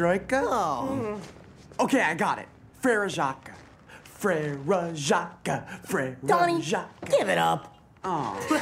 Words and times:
perestroika? 0.00 0.42
Oh. 0.46 1.20
Okay, 1.78 2.00
I 2.00 2.14
got 2.14 2.38
it. 2.38 2.48
Frere 2.80 3.08
Jacques. 3.08 3.52
Frere 4.04 4.94
Jacques. 4.94 5.60
Donnie, 6.26 6.62
give 6.62 7.28
it 7.28 7.38
up. 7.38 7.76
Oh. 8.02 8.34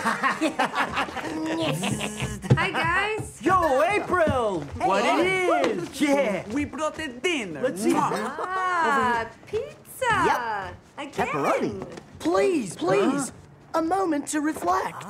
Hi 2.57 2.71
guys. 2.73 3.41
Yo, 3.41 3.83
April! 3.83 4.63
What 4.79 5.05
it 5.05 5.27
is? 5.79 6.01
Yeah! 6.01 6.45
We 6.49 6.65
brought 6.65 6.97
the 6.97 7.07
dinner. 7.07 7.63
Let's 7.63 7.83
see. 7.83 7.93
Mwah. 7.93 8.11
Ah, 8.11 9.29
pizza. 9.47 10.75
Again. 10.99 11.13
Pepperoni. 11.13 11.87
Please, 12.19 12.75
please. 12.75 13.31
A 13.75 13.83
moment 13.83 14.27
to 14.29 14.41
reflect. 14.41 15.05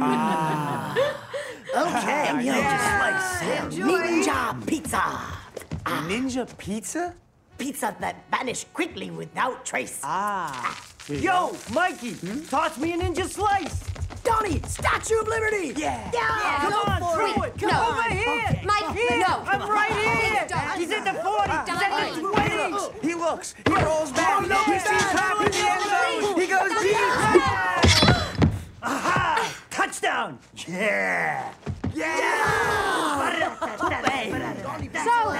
Ah. 0.00 0.94
okay, 1.98 2.28
I'm 2.28 2.44
just 2.44 2.88
like 3.04 3.20
Sam. 3.38 3.70
Ninja 3.70 4.66
pizza. 4.66 5.00
Ah. 5.02 6.04
Ninja 6.08 6.46
pizza? 6.58 7.14
Pizza 7.58 7.96
that 8.00 8.16
vanished 8.30 8.72
quickly 8.72 9.10
without 9.10 9.64
trace. 9.64 10.00
Ah. 10.04 10.78
Yo, 11.08 11.56
Mikey, 11.72 12.12
hmm? 12.12 12.40
toss 12.44 12.76
me 12.78 12.92
a 12.92 12.96
ninja 12.98 13.24
slice! 13.26 13.82
Donnie, 14.22 14.60
Statue 14.66 15.18
of 15.20 15.26
Liberty. 15.28 15.72
Yeah. 15.74 16.10
Yeah, 16.12 16.58
Come 16.60 16.72
go 16.72 16.80
on, 16.92 17.14
throw 17.14 17.42
it. 17.44 17.48
it! 17.54 17.58
Come 17.60 17.70
No. 17.70 17.88
over 17.88 18.02
here! 18.14 18.60
Mike, 18.64 18.94
Here, 18.94 19.18
no. 19.18 19.42
I'm 19.46 19.68
right 19.70 19.90
here! 19.90 20.44
Please 20.44 20.50
don't. 20.52 20.78
He's 20.78 20.90
in 20.90 21.04
the 21.04 21.16
40s! 21.24 21.64
He's 21.64 22.18
in 22.18 22.22
the 22.22 22.28
20s! 22.28 23.02
He 23.02 23.14
looks. 23.14 23.54
He 23.66 23.72
rolls 23.72 24.10
oh, 24.12 24.14
back. 24.14 24.48
no, 24.48 24.62
he 24.64 24.78
sees 24.78 24.88
back. 24.90 25.10
trap 25.12 25.40
in 25.46 25.50
the 25.50 25.58
end 25.64 25.82
zone. 25.88 26.40
He 26.40 26.46
goes 26.46 26.82
deep. 26.82 26.96
Aha! 28.82 29.14
Touchdown! 29.88 30.38
Yeah! 30.66 31.50
Yeah! 31.94 33.48
so, 35.02 35.30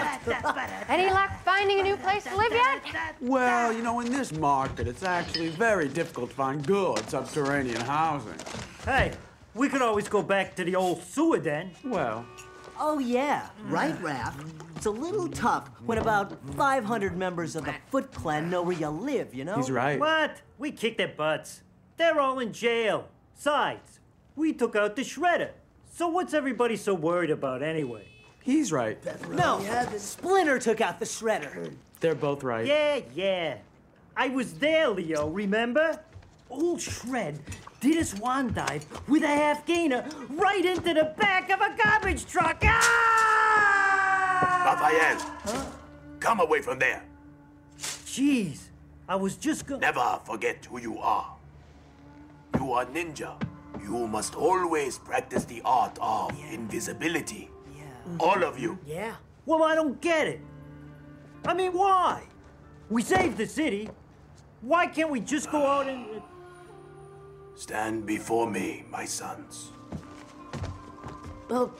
any 0.89 1.11
luck 1.11 1.31
finding 1.45 1.81
a 1.81 1.83
new 1.83 1.99
place 1.99 2.25
to 2.25 2.35
live 2.35 2.53
yet? 2.53 2.83
Well, 3.21 3.75
you 3.75 3.83
know, 3.83 4.01
in 4.01 4.11
this 4.11 4.33
market, 4.33 4.89
it's 4.89 5.03
actually 5.03 5.49
very 5.49 5.87
difficult 5.87 6.31
to 6.31 6.37
find 6.37 6.67
good 6.67 6.99
subterranean 7.11 7.83
housing. 7.83 8.39
Hey, 8.87 9.13
we 9.53 9.69
could 9.69 9.83
always 9.83 10.09
go 10.09 10.23
back 10.23 10.57
to 10.57 10.65
the 10.65 10.75
old 10.75 11.03
sewer 11.03 11.39
den. 11.39 11.73
Well, 11.85 12.25
Oh, 12.81 12.99
yeah. 13.01 13.51
Right, 13.65 13.95
Raph? 14.01 14.35
It's 14.77 14.87
a 14.87 14.91
little 14.91 15.29
tough 15.29 15.69
when 15.85 15.99
about 15.99 16.33
500 16.55 17.19
members 17.19 17.55
of 17.55 17.67
the 17.67 17.75
Foot 17.91 18.13
Clan 18.13 18.49
know 18.49 18.63
where 18.63 18.77
you 18.79 18.89
live, 18.89 19.35
you 19.35 19.45
know? 19.45 19.57
he's 19.57 19.71
right. 19.71 20.01
What? 20.01 20.41
We 20.57 20.71
kicked 20.71 20.97
their 20.97 21.09
butts. 21.09 21.61
They're 21.99 22.19
all 22.19 22.39
in 22.39 22.55
jail. 22.55 23.09
Sides, 23.35 23.98
we 24.39 24.53
took 24.53 24.77
out 24.77 24.95
the 24.97 25.03
shredder. 25.03 25.51
So 25.93 26.09
what's 26.09 26.33
everybody 26.33 26.77
so 26.77 26.95
worried 26.95 27.31
about 27.31 27.63
anyway? 27.63 28.07
He's 28.41 28.73
right. 28.73 28.97
No, 29.31 29.61
Splinter 29.99 30.59
took 30.59 30.81
out 30.81 31.01
the 31.01 31.05
shredder. 31.05 31.75
They're 32.01 32.15
both 32.15 32.45
right. 32.45 32.65
Yeah, 32.65 33.01
yeah. 33.15 33.57
I 34.17 34.29
was 34.29 34.55
there, 34.55 34.89
Leo, 34.89 35.29
remember? 35.29 36.01
Old 36.49 36.81
Shred 36.81 37.41
did 37.81 37.99
a 37.99 38.05
swan 38.05 38.55
dive 38.55 38.87
with 39.07 39.23
a 39.23 39.27
half 39.27 39.67
gainer 39.67 40.09
right 40.31 40.65
into 40.65 40.95
the 40.95 41.13
back 41.19 41.51
of 41.51 41.61
a 41.61 41.77
garbage 41.77 42.25
truck. 42.27 42.63
Ah! 42.65 43.99
Raphael, 44.65 45.19
come 46.21 46.41
away 46.41 46.63
from 46.63 46.79
there. 46.79 47.05
Jeez, 47.79 48.61
I 49.09 49.17
was 49.17 49.37
just 49.37 49.67
going. 49.67 49.81
Never 49.81 50.21
forget 50.25 50.65
who 50.65 50.81
you 50.81 50.99
are. 50.99 51.37
You 52.59 52.73
are 52.73 52.87
ninja. 52.87 53.37
You 53.83 54.07
must 54.07 54.35
always 54.35 54.99
practice 54.99 55.45
the 55.45 55.63
art 55.65 55.99
of 56.01 56.31
invisibility. 56.53 57.51
All 58.21 58.43
of 58.43 58.59
you. 58.59 58.79
Yeah. 58.87 59.15
Well, 59.47 59.63
I 59.63 59.75
don't 59.75 60.01
get 60.01 60.27
it. 60.27 60.41
I 61.47 61.55
mean, 61.55 61.73
why? 61.73 62.23
We 62.91 63.03
saved 63.03 63.37
the 63.37 63.47
city. 63.47 63.89
Why 64.61 64.87
can't 64.87 65.11
we 65.11 65.21
just 65.21 65.51
go 65.51 65.67
out 65.67 65.89
and. 65.89 66.23
Stand 67.55 68.07
before 68.07 68.51
me, 68.51 68.85
my 68.91 69.05
sons. 69.05 69.71
Well, 71.49 71.73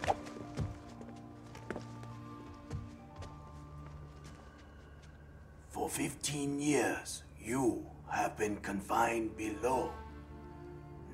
For 5.79 5.89
15 5.89 6.61
years, 6.61 7.23
you 7.41 7.87
have 8.11 8.37
been 8.37 8.57
confined 8.57 9.37
below. 9.37 9.93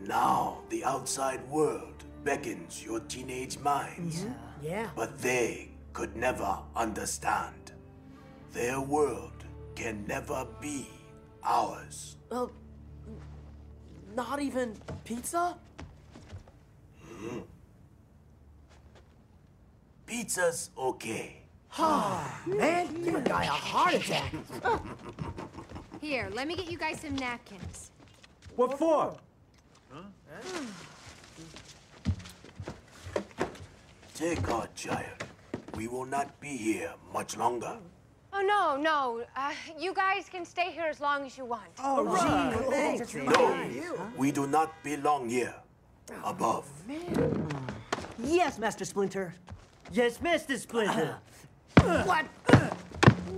Now 0.01 0.59
the 0.69 0.85
outside 0.85 1.47
world 1.49 2.05
beckons 2.25 2.83
your 2.85 3.01
teenage 3.01 3.59
minds. 3.59 4.25
yeah. 4.25 4.33
yeah. 4.63 4.89
But 4.97 5.19
they 5.21 5.71
could 5.93 6.17
never 6.17 6.59
understand. 6.75 7.73
Their 8.53 8.81
world 8.81 9.45
can 9.75 10.07
never 10.07 10.47
be 10.61 10.89
ours. 11.43 12.17
Well, 12.31 12.51
not 14.15 14.41
even 14.41 14.77
pizza? 15.05 15.57
Hmm. 17.03 17.41
Pizza's 20.07 20.71
okay. 20.79 21.41
Man, 22.47 23.03
give 23.03 23.15
a 23.17 23.21
guy 23.21 23.45
a 23.45 23.49
heart 23.49 23.95
attack. 23.95 24.33
Here, 26.01 26.31
let 26.33 26.47
me 26.47 26.55
get 26.55 26.71
you 26.71 26.79
guys 26.79 27.01
some 27.01 27.17
napkins. 27.17 27.91
What 28.55 28.79
for? 28.79 29.17
Take 34.15 34.49
our 34.51 34.69
child. 34.75 35.25
We 35.77 35.89
will 35.89 36.05
not 36.07 36.41
be 36.41 36.57
here 36.57 36.93
much 37.13 37.37
longer. 37.37 37.77
Oh 38.33 38.41
no, 38.41 38.77
no. 38.77 39.25
Uh, 39.37 39.53
you 39.79 39.93
guys 39.95 40.29
can 40.29 40.45
stay 40.45 40.71
here 40.71 40.87
as 40.87 41.01
long 41.01 41.27
as 41.27 41.37
you 41.39 41.45
want. 41.45 41.71
Oh 41.83 42.03
no, 42.03 42.13
we 44.17 44.33
do 44.33 44.47
not 44.47 44.73
belong 44.83 45.29
here. 45.29 45.55
Above. 46.25 46.69
Yes, 48.23 48.59
Master 48.59 48.85
Splinter. 48.85 49.35
Yes, 49.93 50.21
Master 50.21 50.59
Splinter. 50.59 51.17
What? 52.05 52.25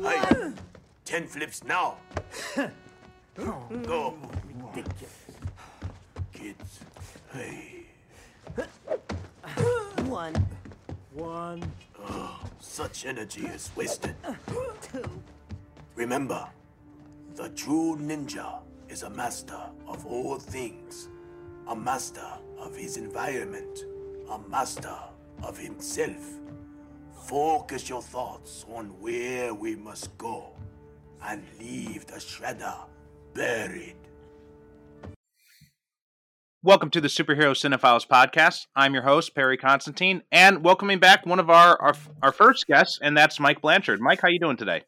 Hey, 0.02 0.52
ten 1.04 1.26
flips 1.26 1.64
now. 1.64 1.96
Go. 3.36 4.14
Kids. 6.46 6.78
Hey, 7.32 7.86
One, 10.04 10.34
One. 11.12 11.72
Oh, 11.98 12.38
such 12.60 13.04
energy 13.04 13.46
is 13.46 13.72
wasted. 13.74 14.14
Two. 14.80 15.02
Remember, 15.96 16.46
the 17.34 17.48
true 17.48 17.96
ninja 17.96 18.60
is 18.88 19.02
a 19.02 19.10
master 19.10 19.58
of 19.88 20.06
all 20.06 20.38
things, 20.38 21.08
a 21.66 21.74
master 21.74 22.30
of 22.58 22.76
his 22.76 22.96
environment, 22.96 23.80
a 24.30 24.38
master 24.48 24.98
of 25.42 25.58
himself. 25.58 26.24
Focus 27.24 27.88
your 27.88 28.02
thoughts 28.02 28.64
on 28.72 28.86
where 29.00 29.52
we 29.52 29.74
must 29.74 30.16
go 30.16 30.52
and 31.24 31.42
leave 31.58 32.06
the 32.06 32.20
shredder 32.20 32.76
buried. 33.34 33.96
Welcome 36.66 36.90
to 36.90 37.00
the 37.00 37.06
Superhero 37.06 37.52
Cinephiles 37.52 38.08
podcast. 38.08 38.66
I'm 38.74 38.92
your 38.92 39.04
host 39.04 39.36
Perry 39.36 39.56
Constantine, 39.56 40.24
and 40.32 40.64
welcoming 40.64 40.98
back 40.98 41.24
one 41.24 41.38
of 41.38 41.48
our, 41.48 41.80
our 41.80 41.94
our 42.24 42.32
first 42.32 42.66
guests, 42.66 42.98
and 43.00 43.16
that's 43.16 43.38
Mike 43.38 43.60
Blanchard. 43.60 44.00
Mike, 44.00 44.20
how 44.20 44.26
you 44.26 44.40
doing 44.40 44.56
today? 44.56 44.82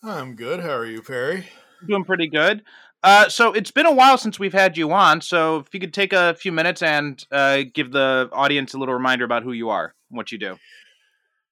I'm 0.00 0.36
good. 0.36 0.60
How 0.60 0.76
are 0.76 0.86
you, 0.86 1.02
Perry? 1.02 1.48
Doing 1.84 2.04
pretty 2.04 2.28
good. 2.28 2.62
Uh, 3.02 3.28
so 3.28 3.52
it's 3.52 3.72
been 3.72 3.84
a 3.84 3.92
while 3.92 4.16
since 4.16 4.38
we've 4.38 4.52
had 4.52 4.76
you 4.76 4.92
on. 4.92 5.20
So 5.20 5.56
if 5.56 5.74
you 5.74 5.80
could 5.80 5.92
take 5.92 6.12
a 6.12 6.34
few 6.34 6.52
minutes 6.52 6.82
and 6.84 7.20
uh, 7.32 7.62
give 7.74 7.90
the 7.90 8.28
audience 8.30 8.74
a 8.74 8.78
little 8.78 8.94
reminder 8.94 9.24
about 9.24 9.42
who 9.42 9.50
you 9.50 9.70
are, 9.70 9.96
and 10.10 10.16
what 10.16 10.30
you 10.30 10.38
do. 10.38 10.56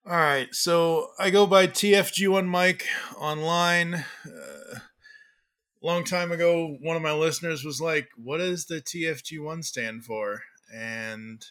All 0.08 0.16
right. 0.16 0.46
So 0.52 1.08
I 1.18 1.30
go 1.30 1.44
by 1.44 1.66
TFG1 1.66 2.46
Mike 2.46 2.86
online. 3.18 4.04
Uh, 4.24 4.78
long 5.86 6.04
time 6.04 6.32
ago, 6.32 6.76
one 6.80 6.96
of 6.96 7.02
my 7.02 7.12
listeners 7.12 7.64
was 7.64 7.80
like, 7.80 8.08
"What 8.16 8.38
does 8.38 8.66
the 8.66 8.80
TFG1 8.80 9.64
stand 9.64 10.04
for?" 10.04 10.42
And 10.74 11.44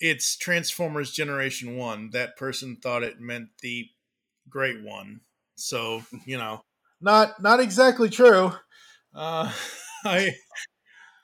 it's 0.00 0.36
Transformers 0.36 1.12
Generation 1.12 1.76
One. 1.76 2.10
That 2.10 2.36
person 2.36 2.76
thought 2.76 3.04
it 3.04 3.20
meant 3.20 3.48
the 3.62 3.88
Great 4.48 4.82
One. 4.82 5.20
So 5.54 6.02
you 6.26 6.36
know, 6.36 6.62
not 7.00 7.40
not 7.42 7.60
exactly 7.60 8.10
true. 8.10 8.52
Uh, 9.14 9.52
I 10.04 10.34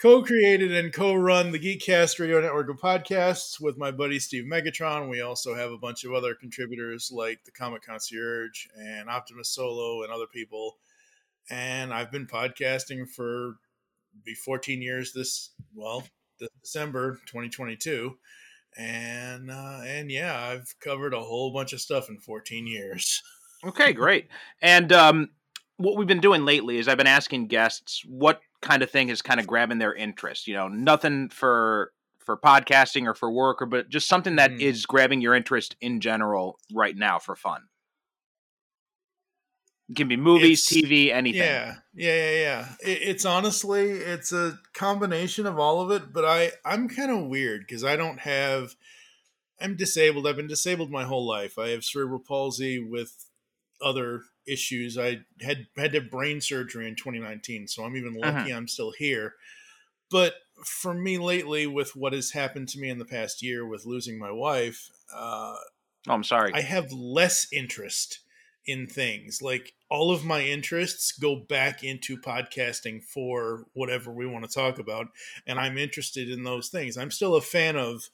co-created 0.00 0.72
and 0.72 0.94
co-run 0.94 1.50
the 1.50 1.58
Geekcast 1.58 2.18
Radio 2.18 2.40
Network 2.40 2.70
of 2.70 2.80
podcasts 2.80 3.60
with 3.60 3.76
my 3.76 3.90
buddy 3.90 4.18
Steve 4.18 4.44
Megatron. 4.44 5.10
We 5.10 5.20
also 5.20 5.54
have 5.54 5.72
a 5.72 5.78
bunch 5.78 6.04
of 6.04 6.14
other 6.14 6.34
contributors 6.34 7.10
like 7.12 7.44
the 7.44 7.50
Comic 7.50 7.82
Concierge 7.82 8.66
and 8.78 9.10
Optimus 9.10 9.50
Solo 9.50 10.02
and 10.02 10.12
other 10.12 10.26
people. 10.32 10.76
And 11.50 11.92
I've 11.92 12.10
been 12.12 12.26
podcasting 12.26 13.08
for 13.08 13.56
be 14.24 14.34
14 14.34 14.82
years 14.82 15.12
this 15.12 15.50
well 15.74 16.04
this 16.38 16.48
December 16.62 17.20
2022 17.26 18.16
and 18.76 19.50
uh, 19.50 19.80
and 19.84 20.10
yeah, 20.10 20.38
I've 20.48 20.74
covered 20.80 21.14
a 21.14 21.20
whole 21.20 21.52
bunch 21.52 21.72
of 21.72 21.80
stuff 21.80 22.08
in 22.08 22.18
14 22.18 22.66
years. 22.66 23.22
Okay, 23.62 23.92
great. 23.92 24.28
And 24.62 24.90
um, 24.90 25.28
what 25.76 25.96
we've 25.98 26.06
been 26.08 26.20
doing 26.20 26.44
lately 26.46 26.78
is 26.78 26.88
I've 26.88 26.96
been 26.96 27.06
asking 27.06 27.48
guests 27.48 28.02
what 28.06 28.40
kind 28.62 28.82
of 28.82 28.90
thing 28.90 29.10
is 29.10 29.20
kind 29.22 29.38
of 29.38 29.46
grabbing 29.46 29.78
their 29.78 29.94
interest. 29.94 30.46
You 30.46 30.54
know, 30.54 30.68
nothing 30.68 31.28
for 31.28 31.92
for 32.20 32.36
podcasting 32.36 33.06
or 33.06 33.14
for 33.14 33.30
work, 33.30 33.60
or 33.60 33.66
but 33.66 33.88
just 33.88 34.08
something 34.08 34.36
that 34.36 34.52
Mhm. 34.52 34.60
is 34.60 34.86
grabbing 34.86 35.20
your 35.20 35.34
interest 35.34 35.76
in 35.80 36.00
general 36.00 36.58
right 36.72 36.96
now 36.96 37.18
for 37.18 37.34
fun. 37.36 37.62
It 39.90 39.96
can 39.96 40.06
be 40.06 40.16
movies, 40.16 40.70
It's- 40.70 40.88
TV, 40.88 41.12
anything. 41.12 41.42
Yeah, 41.42 41.74
yeah, 41.94 42.14
yeah, 42.14 42.40
yeah. 42.40 42.68
It, 42.80 43.02
it's 43.02 43.24
honestly, 43.24 43.90
it's 43.90 44.32
a 44.32 44.56
combination 44.72 45.46
of 45.46 45.58
all 45.58 45.80
of 45.80 45.90
it. 45.90 46.12
But 46.12 46.24
I, 46.24 46.52
I'm 46.64 46.88
kind 46.88 47.10
of 47.10 47.26
weird 47.26 47.62
because 47.66 47.84
I 47.84 47.96
don't 47.96 48.20
have. 48.20 48.76
I'm 49.60 49.76
disabled. 49.76 50.26
I've 50.26 50.36
been 50.36 50.46
disabled 50.46 50.90
my 50.90 51.04
whole 51.04 51.26
life. 51.26 51.58
I 51.58 51.70
have 51.70 51.84
cerebral 51.84 52.20
palsy 52.20 52.78
with 52.78 53.26
other 53.82 54.22
issues. 54.46 54.96
I 54.96 55.22
had 55.40 55.66
had 55.76 55.92
to 55.92 56.00
have 56.00 56.10
brain 56.10 56.40
surgery 56.40 56.86
in 56.86 56.94
2019, 56.94 57.66
so 57.66 57.84
I'm 57.84 57.96
even 57.96 58.14
lucky 58.14 58.52
I'm 58.52 58.68
still 58.68 58.92
here. 58.96 59.34
But 60.08 60.34
for 60.64 60.94
me 60.94 61.18
lately, 61.18 61.66
with 61.66 61.96
what 61.96 62.12
has 62.12 62.30
happened 62.30 62.68
to 62.70 62.78
me 62.78 62.90
in 62.90 62.98
the 62.98 63.04
past 63.04 63.42
year 63.42 63.66
with 63.66 63.86
losing 63.86 64.18
my 64.18 64.30
wife, 64.30 64.88
uh, 65.14 65.56
Oh, 66.08 66.14
I'm 66.14 66.24
sorry. 66.24 66.52
I 66.54 66.60
have 66.62 66.92
less 66.92 67.46
interest 67.52 68.20
in 68.66 68.86
things. 68.86 69.40
Like 69.42 69.72
all 69.90 70.10
of 70.12 70.24
my 70.24 70.42
interests 70.42 71.12
go 71.12 71.36
back 71.36 71.82
into 71.82 72.16
podcasting 72.16 73.02
for 73.02 73.64
whatever 73.72 74.12
we 74.12 74.26
want 74.26 74.44
to 74.48 74.54
talk 74.54 74.78
about. 74.78 75.06
And 75.46 75.58
I'm 75.58 75.78
interested 75.78 76.30
in 76.30 76.44
those 76.44 76.68
things. 76.68 76.96
I'm 76.96 77.10
still 77.10 77.34
a 77.34 77.40
fan 77.40 77.76
of 77.76 78.08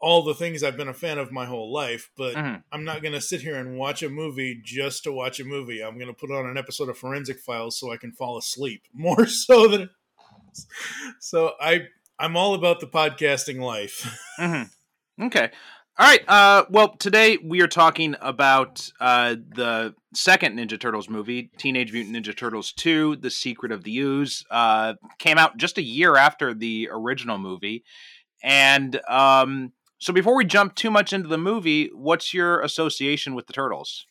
all 0.00 0.22
the 0.22 0.34
things 0.34 0.62
I've 0.62 0.76
been 0.76 0.88
a 0.88 0.94
fan 0.94 1.18
of 1.18 1.32
my 1.32 1.46
whole 1.46 1.72
life, 1.72 2.10
but 2.16 2.34
Mhm. 2.36 2.62
I'm 2.72 2.84
not 2.84 3.00
going 3.00 3.14
to 3.14 3.20
sit 3.20 3.40
here 3.40 3.56
and 3.56 3.78
watch 3.78 4.02
a 4.02 4.10
movie 4.10 4.60
just 4.62 5.04
to 5.04 5.12
watch 5.12 5.40
a 5.40 5.44
movie. 5.44 5.82
I'm 5.82 5.94
going 5.96 6.08
to 6.08 6.14
put 6.14 6.30
on 6.30 6.46
an 6.46 6.58
episode 6.58 6.88
of 6.88 6.98
Forensic 6.98 7.40
Files 7.40 7.78
so 7.78 7.90
I 7.92 7.96
can 7.96 8.12
fall 8.12 8.36
asleep 8.36 8.82
more 8.92 9.26
so 9.26 9.68
than. 9.68 9.90
So 11.20 11.52
I 11.60 11.86
I'm 12.18 12.36
all 12.36 12.54
about 12.54 12.80
the 12.80 12.86
podcasting 12.86 13.60
life. 13.60 14.06
hmm 14.36 14.62
Okay. 15.20 15.50
All 15.96 16.06
right. 16.06 16.28
Uh, 16.28 16.64
well, 16.70 16.96
today 16.96 17.38
we 17.42 17.60
are 17.60 17.68
talking 17.68 18.16
about 18.20 18.90
uh, 18.98 19.36
the 19.54 19.94
second 20.12 20.58
Ninja 20.58 20.78
Turtles 20.80 21.08
movie, 21.08 21.50
Teenage 21.56 21.92
Mutant 21.92 22.16
Ninja 22.16 22.36
Turtles 22.36 22.72
2 22.72 23.16
The 23.16 23.30
Secret 23.30 23.70
of 23.70 23.84
the 23.84 23.96
Ooze. 23.98 24.44
Uh, 24.50 24.94
came 25.20 25.38
out 25.38 25.56
just 25.56 25.78
a 25.78 25.82
year 25.82 26.16
after 26.16 26.52
the 26.52 26.88
original 26.90 27.38
movie. 27.38 27.84
And 28.42 29.00
um, 29.08 29.72
so 29.98 30.12
before 30.12 30.34
we 30.34 30.44
jump 30.44 30.74
too 30.74 30.90
much 30.90 31.12
into 31.12 31.28
the 31.28 31.38
movie, 31.38 31.90
what's 31.94 32.34
your 32.34 32.60
association 32.60 33.36
with 33.36 33.46
the 33.46 33.52
Turtles? 33.52 34.04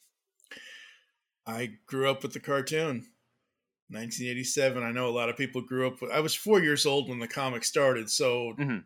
I 1.46 1.72
grew 1.86 2.10
up 2.10 2.24
with 2.24 2.32
the 2.32 2.40
cartoon. 2.40 3.08
1987. 3.90 4.82
I 4.82 4.92
know 4.92 5.08
a 5.08 5.12
lot 5.12 5.28
of 5.30 5.36
people 5.36 5.62
grew 5.62 5.86
up 5.86 6.02
with. 6.02 6.12
I 6.12 6.22
was 6.22 6.34
four 6.34 6.62
years 6.62 6.86
old 6.86 7.10
when 7.10 7.20
the 7.20 7.28
comic 7.28 7.66
started, 7.66 8.10
so 8.10 8.54
Mhm. 8.58 8.86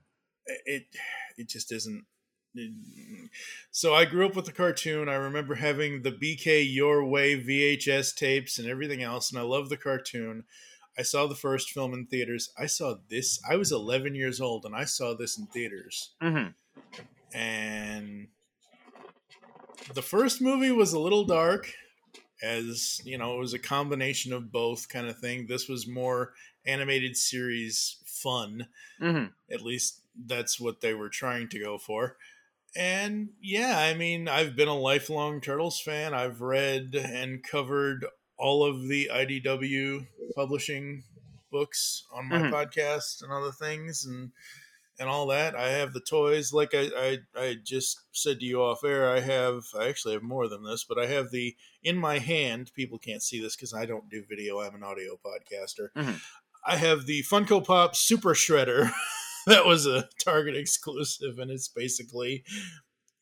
it 0.66 0.88
it 1.38 1.48
just 1.48 1.72
isn't. 1.72 2.06
So 3.72 3.94
I 3.94 4.06
grew 4.06 4.26
up 4.26 4.36
with 4.36 4.46
the 4.46 4.52
cartoon. 4.52 5.10
I 5.10 5.16
remember 5.16 5.56
having 5.56 6.02
the 6.02 6.12
BK 6.12 6.66
Your 6.74 7.04
Way 7.06 7.40
VHS 7.42 8.16
tapes 8.16 8.58
and 8.58 8.68
everything 8.68 9.04
else, 9.04 9.30
and 9.30 9.40
I 9.40 9.44
love 9.44 9.70
the 9.70 9.78
cartoon. 9.78 10.44
I 10.98 11.04
saw 11.04 11.28
the 11.28 11.36
first 11.36 11.70
film 11.72 11.94
in 11.94 12.08
theaters. 12.08 12.50
I 12.58 12.66
saw 12.66 12.96
this. 13.10 13.40
I 13.48 13.56
was 13.56 13.72
11 13.72 14.16
years 14.16 14.42
old, 14.42 14.66
and 14.66 14.76
I 14.76 14.86
saw 14.86 15.14
this 15.14 15.38
in 15.38 15.46
theaters 15.48 16.12
Mm-hmm. 16.22 17.38
and 17.38 18.28
the 19.94 20.02
first 20.02 20.42
movie 20.42 20.72
was 20.72 20.94
a 20.94 21.00
little 21.00 21.24
dark 21.24 21.72
as 22.44 23.02
you 23.06 23.18
know 23.18 23.36
it 23.36 23.40
was 23.40 23.54
a 23.54 23.60
combination 23.60 24.32
of 24.34 24.52
both 24.52 24.90
kind 24.90 25.08
of 25.08 25.18
thing 25.18 25.46
this 25.48 25.68
was 25.68 25.88
more 25.88 26.34
animated 26.66 27.16
series 27.18 27.98
fun 28.06 28.68
Mm-hmm. 29.02 29.26
at 29.54 29.62
least 29.62 30.02
that's 30.26 30.60
what 30.60 30.82
they 30.82 30.94
were 30.94 31.10
trying 31.10 31.48
to 31.50 31.60
go 31.60 31.78
for 31.78 32.18
and 32.76 33.30
yeah 33.42 33.80
i 33.80 33.94
mean 33.94 34.28
i've 34.28 34.56
been 34.56 34.68
a 34.68 34.78
lifelong 34.78 35.42
turtles 35.42 35.80
fan. 35.80 36.14
I've 36.14 36.42
read 36.42 36.94
and 36.96 37.44
covered 37.44 38.06
all 38.38 38.64
of 38.64 38.88
the 38.88 39.10
idw 39.12 40.06
publishing 40.36 41.04
books 41.52 42.04
on 42.14 42.28
my 42.30 42.40
Mhm. 42.40 42.52
podcast 42.52 43.24
and 43.24 43.32
other 43.32 43.52
things 43.52 44.06
and 44.06 44.32
and 45.00 45.08
all 45.08 45.28
that. 45.28 45.56
I 45.56 45.70
have 45.70 45.94
the 45.94 46.00
toys. 46.02 46.52
Like 46.52 46.74
I, 46.74 46.90
I 46.98 47.18
i 47.40 47.56
just 47.64 48.00
said 48.12 48.40
to 48.40 48.46
you 48.46 48.62
off 48.64 48.84
air 48.84 49.10
i 49.12 49.20
have 49.20 49.64
i 49.80 49.88
actually 49.88 50.14
have 50.16 50.24
more 50.24 50.48
than 50.48 50.64
this 50.64 50.84
but 50.88 50.98
i 51.00 51.06
have 51.06 51.30
the 51.32 51.56
in 51.84 51.98
my 51.98 52.18
hand 52.20 52.72
people 52.76 52.98
can't 52.98 53.22
see 53.24 53.40
this 53.40 53.56
because 53.56 53.74
i 53.74 53.86
don't 53.86 54.10
do 54.10 54.24
video. 54.28 54.60
I'm 54.60 54.76
an 54.76 54.84
audio 54.84 55.18
podcaster. 55.24 55.90
Mhm. 55.96 56.20
i 56.66 56.78
have 56.78 57.06
the 57.06 57.24
funko 57.24 57.64
pop 57.66 57.96
super 57.96 58.34
shredder 58.34 58.92
that 59.48 59.66
was 59.66 59.86
a 59.86 60.08
target 60.24 60.56
exclusive 60.56 61.40
and 61.40 61.50
it's 61.50 61.68
basically 61.68 62.44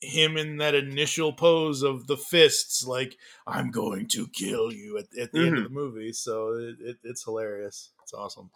him 0.02 0.38
in 0.38 0.58
that 0.58 0.76
initial 0.76 1.32
pose 1.34 1.82
of 1.82 2.06
the 2.08 2.18
fists 2.18 2.86
like 2.86 3.16
i'm 3.48 3.72
going 3.72 4.08
to 4.08 4.28
kill 4.28 4.72
you 4.72 4.98
at, 4.98 5.06
at 5.20 5.32
the 5.32 5.40
end 5.40 5.58
of 5.58 5.64
the 5.64 5.70
movie 5.70 6.12
so 6.12 6.50
it, 6.54 6.76
it, 6.82 6.98
it's 7.04 7.24
hilarious 7.24 7.92
it's 8.04 8.14
awesome 8.14 8.50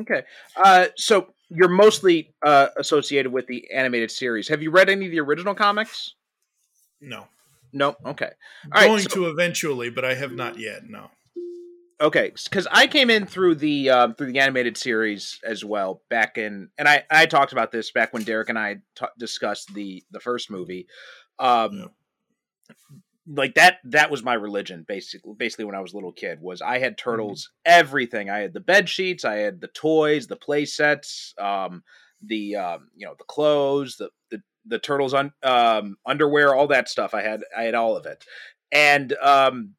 Okay. 0.00 0.22
Uh, 0.56 0.86
so 0.96 1.28
you're 1.48 1.68
mostly 1.68 2.32
uh, 2.44 2.68
associated 2.76 3.32
with 3.32 3.46
the 3.48 3.68
animated 3.72 4.10
series. 4.10 4.46
Have 4.48 4.62
you 4.62 4.70
read 4.70 4.88
any 4.88 5.06
of 5.06 5.10
the 5.10 5.20
original 5.20 5.54
comics? 5.54 6.14
no 7.00 7.26
No. 7.72 7.96
Okay. 8.04 8.30
All 8.64 8.70
right. 8.80 8.86
going 8.86 9.02
so- 9.02 9.08
to 9.14 9.26
eventually 9.26 9.90
but 9.90 10.04
i 10.04 10.14
have 10.14 10.32
not 10.32 10.58
yet 10.58 10.88
no 10.88 11.10
Okay, 12.00 12.30
because 12.44 12.68
I 12.70 12.86
came 12.86 13.10
in 13.10 13.26
through 13.26 13.56
the 13.56 13.90
um, 13.90 14.14
through 14.14 14.30
the 14.32 14.38
animated 14.38 14.76
series 14.76 15.40
as 15.44 15.64
well 15.64 16.02
back 16.08 16.38
in, 16.38 16.70
and 16.78 16.88
I 16.88 17.04
I 17.10 17.26
talked 17.26 17.52
about 17.52 17.72
this 17.72 17.90
back 17.90 18.12
when 18.12 18.22
Derek 18.22 18.48
and 18.50 18.58
I 18.58 18.76
discussed 19.18 19.74
the 19.74 20.04
the 20.12 20.20
first 20.20 20.48
movie. 20.50 20.86
Um, 21.40 21.70
Yeah. 21.70 21.88
Like 23.30 23.56
that 23.56 23.78
that 23.84 24.10
was 24.10 24.22
my 24.22 24.32
religion 24.32 24.86
basically. 24.88 25.34
Basically, 25.36 25.66
when 25.66 25.74
I 25.74 25.80
was 25.80 25.92
a 25.92 25.96
little 25.96 26.12
kid, 26.12 26.40
was 26.40 26.62
I 26.62 26.78
Mm-hmm. 26.78 26.84
had 26.84 26.96
turtles 26.96 27.50
everything. 27.66 28.30
I 28.30 28.38
had 28.38 28.54
the 28.54 28.60
bed 28.60 28.88
sheets, 28.88 29.22
I 29.22 29.36
had 29.36 29.60
the 29.60 29.68
toys, 29.68 30.26
the 30.28 30.36
play 30.36 30.64
sets, 30.64 31.34
um, 31.38 31.82
the 32.22 32.56
um, 32.56 32.88
you 32.96 33.06
know 33.06 33.14
the 33.18 33.24
clothes, 33.24 33.96
the 33.96 34.08
the 34.30 34.42
the 34.64 34.78
turtles 34.78 35.12
un- 35.12 35.34
um, 35.42 35.96
underwear, 36.06 36.54
all 36.54 36.68
that 36.68 36.88
stuff. 36.88 37.12
I 37.12 37.20
had 37.20 37.42
I 37.56 37.64
had 37.64 37.74
all 37.74 37.98
of 37.98 38.06
it, 38.06 38.24
and 38.72 39.12
um, 39.14 39.74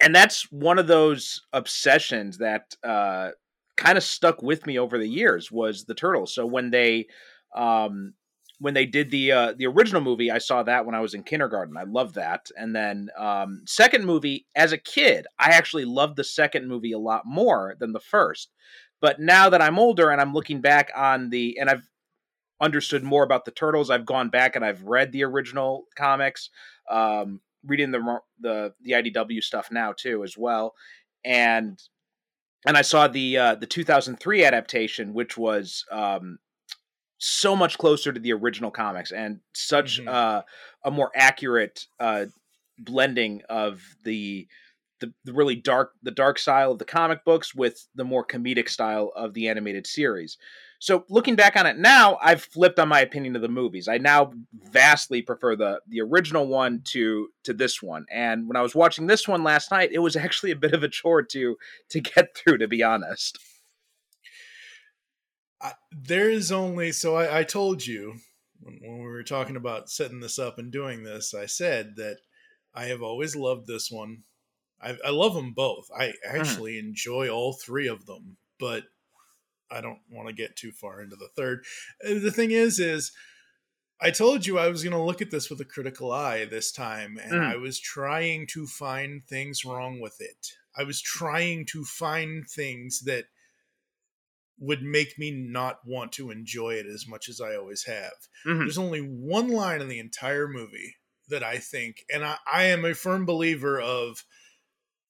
and 0.00 0.14
that's 0.14 0.50
one 0.52 0.78
of 0.78 0.86
those 0.86 1.42
obsessions 1.52 2.38
that 2.38 2.74
uh, 2.84 3.30
kind 3.76 3.98
of 3.98 4.04
stuck 4.04 4.42
with 4.42 4.66
me 4.66 4.78
over 4.78 4.98
the 4.98 5.08
years 5.08 5.50
was 5.50 5.84
the 5.84 5.94
turtles. 5.94 6.34
So 6.34 6.46
when 6.46 6.70
they 6.70 7.06
um, 7.56 8.14
when 8.60 8.74
they 8.74 8.86
did 8.86 9.10
the 9.10 9.32
uh, 9.32 9.54
the 9.56 9.66
original 9.66 10.00
movie, 10.00 10.30
I 10.30 10.38
saw 10.38 10.62
that 10.64 10.84
when 10.84 10.94
I 10.94 11.00
was 11.00 11.14
in 11.14 11.22
kindergarten. 11.22 11.76
I 11.76 11.84
loved 11.84 12.16
that, 12.16 12.48
and 12.56 12.74
then 12.74 13.08
um, 13.16 13.62
second 13.66 14.04
movie 14.04 14.46
as 14.54 14.72
a 14.72 14.78
kid, 14.78 15.26
I 15.38 15.50
actually 15.50 15.84
loved 15.84 16.16
the 16.16 16.24
second 16.24 16.68
movie 16.68 16.92
a 16.92 16.98
lot 16.98 17.22
more 17.24 17.76
than 17.78 17.92
the 17.92 18.00
first. 18.00 18.50
But 19.00 19.20
now 19.20 19.48
that 19.50 19.62
I'm 19.62 19.78
older 19.78 20.10
and 20.10 20.20
I'm 20.20 20.34
looking 20.34 20.60
back 20.60 20.90
on 20.96 21.30
the 21.30 21.56
and 21.60 21.70
I've 21.70 21.88
understood 22.60 23.04
more 23.04 23.22
about 23.22 23.44
the 23.44 23.52
turtles, 23.52 23.90
I've 23.90 24.06
gone 24.06 24.28
back 24.28 24.56
and 24.56 24.64
I've 24.64 24.82
read 24.82 25.12
the 25.12 25.24
original 25.24 25.84
comics. 25.96 26.50
Um, 26.90 27.40
reading 27.68 27.92
the 27.92 28.20
the 28.40 28.74
the 28.82 28.92
IDW 28.92 29.42
stuff 29.42 29.70
now 29.70 29.92
too 29.92 30.24
as 30.24 30.36
well, 30.36 30.74
and 31.24 31.80
and 32.66 32.76
I 32.76 32.82
saw 32.82 33.06
the 33.08 33.38
uh, 33.38 33.54
the 33.54 33.66
2003 33.66 34.44
adaptation, 34.44 35.14
which 35.14 35.38
was 35.38 35.84
um, 35.92 36.38
so 37.18 37.54
much 37.56 37.78
closer 37.78 38.12
to 38.12 38.20
the 38.20 38.32
original 38.32 38.70
comics 38.70 39.12
and 39.12 39.40
such 39.54 40.00
Mhm. 40.00 40.08
uh, 40.08 40.42
a 40.84 40.90
more 40.90 41.10
accurate 41.14 41.86
uh, 42.00 42.26
blending 42.78 43.42
of 43.48 43.82
the, 44.04 44.46
the 45.00 45.12
the 45.24 45.32
really 45.32 45.56
dark 45.56 45.92
the 46.02 46.10
dark 46.12 46.38
style 46.38 46.72
of 46.72 46.78
the 46.78 46.84
comic 46.84 47.24
books 47.24 47.54
with 47.54 47.86
the 47.94 48.04
more 48.04 48.24
comedic 48.24 48.68
style 48.68 49.12
of 49.16 49.34
the 49.34 49.48
animated 49.48 49.86
series. 49.86 50.38
So 50.80 51.04
looking 51.08 51.34
back 51.34 51.56
on 51.56 51.66
it 51.66 51.76
now, 51.76 52.18
I've 52.22 52.42
flipped 52.42 52.78
on 52.78 52.88
my 52.88 53.00
opinion 53.00 53.34
of 53.34 53.42
the 53.42 53.48
movies. 53.48 53.88
I 53.88 53.98
now 53.98 54.32
vastly 54.70 55.22
prefer 55.22 55.56
the 55.56 55.80
the 55.88 56.00
original 56.00 56.46
one 56.46 56.82
to 56.86 57.28
to 57.44 57.52
this 57.52 57.82
one. 57.82 58.06
And 58.10 58.46
when 58.46 58.56
I 58.56 58.62
was 58.62 58.74
watching 58.74 59.06
this 59.06 59.26
one 59.26 59.42
last 59.42 59.70
night, 59.72 59.90
it 59.92 59.98
was 59.98 60.14
actually 60.14 60.52
a 60.52 60.56
bit 60.56 60.74
of 60.74 60.84
a 60.84 60.88
chore 60.88 61.22
to 61.22 61.56
to 61.90 62.00
get 62.00 62.36
through, 62.36 62.58
to 62.58 62.68
be 62.68 62.82
honest. 62.82 63.38
I, 65.60 65.72
there 65.90 66.30
is 66.30 66.52
only 66.52 66.92
so 66.92 67.16
I, 67.16 67.40
I 67.40 67.42
told 67.42 67.84
you 67.84 68.14
when, 68.60 68.78
when 68.80 68.98
we 68.98 69.08
were 69.08 69.24
talking 69.24 69.56
about 69.56 69.90
setting 69.90 70.20
this 70.20 70.38
up 70.38 70.58
and 70.58 70.70
doing 70.70 71.02
this, 71.02 71.34
I 71.34 71.46
said 71.46 71.96
that 71.96 72.18
I 72.72 72.84
have 72.84 73.02
always 73.02 73.34
loved 73.34 73.66
this 73.66 73.90
one. 73.90 74.22
I, 74.80 74.96
I 75.04 75.10
love 75.10 75.34
them 75.34 75.52
both. 75.54 75.88
I 75.96 76.06
mm-hmm. 76.06 76.40
actually 76.40 76.78
enjoy 76.78 77.28
all 77.28 77.52
three 77.52 77.88
of 77.88 78.06
them, 78.06 78.36
but 78.60 78.84
I 79.70 79.80
don't 79.80 80.00
want 80.10 80.28
to 80.28 80.34
get 80.34 80.56
too 80.56 80.72
far 80.72 81.00
into 81.02 81.16
the 81.16 81.28
third. 81.36 81.64
Uh, 82.04 82.14
The 82.14 82.30
thing 82.32 82.50
is, 82.50 82.78
is 82.78 83.12
I 84.00 84.10
told 84.10 84.46
you 84.46 84.58
I 84.58 84.68
was 84.68 84.82
going 84.84 84.94
to 84.96 85.02
look 85.02 85.20
at 85.20 85.30
this 85.30 85.50
with 85.50 85.60
a 85.60 85.64
critical 85.64 86.12
eye 86.12 86.44
this 86.44 86.70
time, 86.72 87.18
and 87.18 87.32
Mm. 87.32 87.52
I 87.52 87.56
was 87.56 87.80
trying 87.80 88.46
to 88.48 88.66
find 88.66 89.24
things 89.26 89.64
wrong 89.64 90.00
with 90.00 90.20
it. 90.20 90.52
I 90.76 90.84
was 90.84 91.00
trying 91.02 91.66
to 91.66 91.84
find 91.84 92.48
things 92.48 93.00
that 93.00 93.24
would 94.60 94.82
make 94.82 95.18
me 95.18 95.30
not 95.30 95.86
want 95.86 96.12
to 96.12 96.30
enjoy 96.30 96.74
it 96.74 96.86
as 96.86 97.06
much 97.06 97.28
as 97.28 97.40
I 97.40 97.54
always 97.56 97.84
have. 97.84 98.14
Mhm. 98.44 98.60
There's 98.60 98.78
only 98.78 99.00
one 99.00 99.48
line 99.48 99.80
in 99.80 99.88
the 99.88 100.00
entire 100.00 100.48
movie 100.48 100.96
that 101.28 101.42
I 101.44 101.58
think, 101.58 102.04
and 102.12 102.24
I, 102.24 102.38
I 102.50 102.64
am 102.64 102.84
a 102.84 102.94
firm 102.94 103.24
believer 103.26 103.80
of 103.80 104.24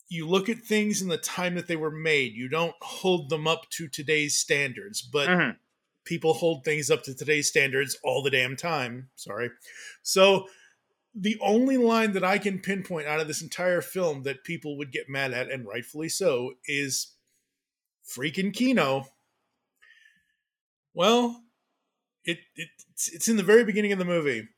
you 0.08 0.26
look 0.26 0.48
at 0.48 0.58
things 0.58 1.02
in 1.02 1.08
the 1.08 1.18
time 1.18 1.54
that 1.54 1.66
they 1.66 1.76
were 1.76 1.90
made, 1.90 2.32
you 2.32 2.48
don't 2.48 2.74
hold 2.80 3.28
them 3.28 3.46
up 3.46 3.68
to 3.70 3.88
today's 3.88 4.36
standards, 4.36 5.02
but 5.02 5.28
Mhm. 5.28 5.56
people 6.04 6.32
hold 6.34 6.64
things 6.64 6.90
up 6.90 7.02
to 7.04 7.14
today's 7.14 7.48
standards 7.48 7.96
all 8.02 8.22
the 8.22 8.30
damn 8.30 8.56
time. 8.56 9.10
Sorry. 9.16 9.50
So 10.02 10.48
the 11.14 11.38
only 11.40 11.76
line 11.76 12.12
that 12.12 12.24
I 12.24 12.38
can 12.38 12.60
pinpoint 12.60 13.06
out 13.06 13.20
of 13.20 13.28
this 13.28 13.42
entire 13.42 13.82
film 13.82 14.22
that 14.22 14.44
people 14.44 14.78
would 14.78 14.92
get 14.92 15.08
mad 15.08 15.32
at, 15.34 15.50
and 15.50 15.66
rightfully 15.66 16.08
so, 16.08 16.54
is 16.66 17.14
freaking 18.06 18.54
Keno. 18.54 19.06
Well, 20.94 21.44
it, 22.24 22.38
it 22.56 22.68
it's, 22.90 23.08
it's 23.08 23.28
in 23.28 23.36
the 23.36 23.42
very 23.42 23.64
beginning 23.64 23.92
of 23.92 23.98
the 23.98 24.04
movie. 24.04 24.48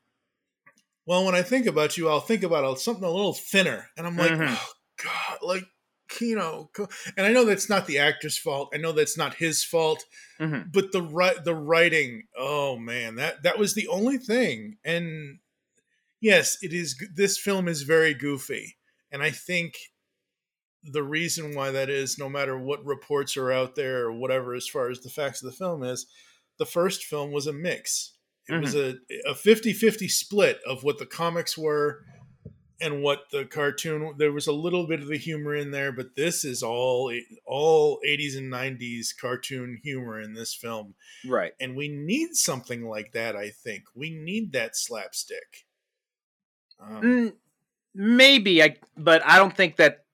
Well, 1.05 1.25
when 1.25 1.35
I 1.35 1.41
think 1.41 1.65
about 1.65 1.97
you, 1.97 2.09
I'll 2.09 2.19
think 2.21 2.43
about 2.43 2.79
something 2.79 3.03
a 3.03 3.09
little 3.11 3.33
thinner, 3.33 3.89
and 3.97 4.05
I'm 4.07 4.15
like, 4.17 4.31
Mhm. 4.31 4.47
oh 4.57 4.71
god, 5.03 5.37
like 5.41 5.65
Keno. 6.09 6.69
And 7.15 7.25
I 7.25 7.31
know 7.31 7.45
that's 7.45 7.69
not 7.69 7.87
the 7.87 7.99
actor's 7.99 8.37
fault. 8.37 8.71
I 8.73 8.77
know 8.77 8.91
that's 8.91 9.17
not 9.17 9.35
his 9.35 9.63
fault 9.63 10.03
Mhm. 10.39 10.71
but 10.71 10.91
the 10.91 11.01
ri- 11.01 11.39
the 11.45 11.55
writing 11.55 12.23
oh 12.37 12.77
man 12.77 13.15
that 13.15 13.43
that 13.43 13.57
was 13.59 13.75
the 13.75 13.87
only 13.87 14.17
thing 14.17 14.77
and 14.83 15.37
yes 16.19 16.57
it 16.61 16.73
is 16.73 16.95
this 17.15 17.37
film 17.37 17.67
is 17.67 17.83
very 17.83 18.13
goofy 18.15 18.75
and 19.11 19.21
i 19.21 19.29
think 19.29 19.75
the 20.83 21.03
reason 21.03 21.53
why 21.55 21.69
that 21.69 21.89
is 21.91 22.17
no 22.17 22.27
matter 22.27 22.57
what 22.57 22.83
reports 22.83 23.37
are 23.37 23.51
out 23.51 23.75
there 23.75 24.05
or 24.05 24.11
whatever 24.13 24.55
as 24.55 24.67
far 24.67 24.89
as 24.89 25.01
the 25.01 25.09
facts 25.11 25.43
of 25.43 25.51
the 25.51 25.55
film 25.55 25.83
is 25.83 26.07
the 26.57 26.65
first 26.65 27.03
film 27.03 27.31
was 27.31 27.45
a 27.47 27.53
mix 27.53 28.13
it 28.49 28.59
was 28.59 28.73
a 28.75 28.95
a 29.27 29.33
50-50 29.35 30.09
split 30.09 30.59
of 30.65 30.83
what 30.83 30.97
the 30.97 31.05
comics 31.05 31.55
were 31.55 32.03
and 32.81 33.03
what 33.03 33.29
the 33.31 33.45
cartoon 33.45 34.15
there 34.17 34.31
was 34.31 34.47
a 34.47 34.51
little 34.51 34.87
bit 34.87 34.99
of 34.99 35.07
the 35.07 35.17
humor 35.17 35.55
in 35.55 35.71
there 35.71 35.91
but 35.91 36.15
this 36.15 36.43
is 36.43 36.63
all 36.63 37.13
all 37.45 37.99
80s 38.07 38.37
and 38.37 38.51
90s 38.51 39.09
cartoon 39.19 39.79
humor 39.83 40.19
in 40.19 40.33
this 40.33 40.53
film. 40.53 40.95
Right. 41.27 41.53
and 41.59 41.75
we 41.75 41.87
need 41.87 42.35
something 42.35 42.87
like 42.87 43.11
that 43.13 43.35
i 43.35 43.49
think. 43.49 43.83
We 43.95 44.09
need 44.09 44.53
that 44.53 44.75
slapstick. 44.75 45.65
Um, 46.79 47.01
Mm, 47.01 47.33
maybe 47.93 48.63
I, 48.63 48.77
but 48.97 49.21
I 49.25 49.37
don't 49.37 49.55
think 49.55 49.75
that 49.77 50.05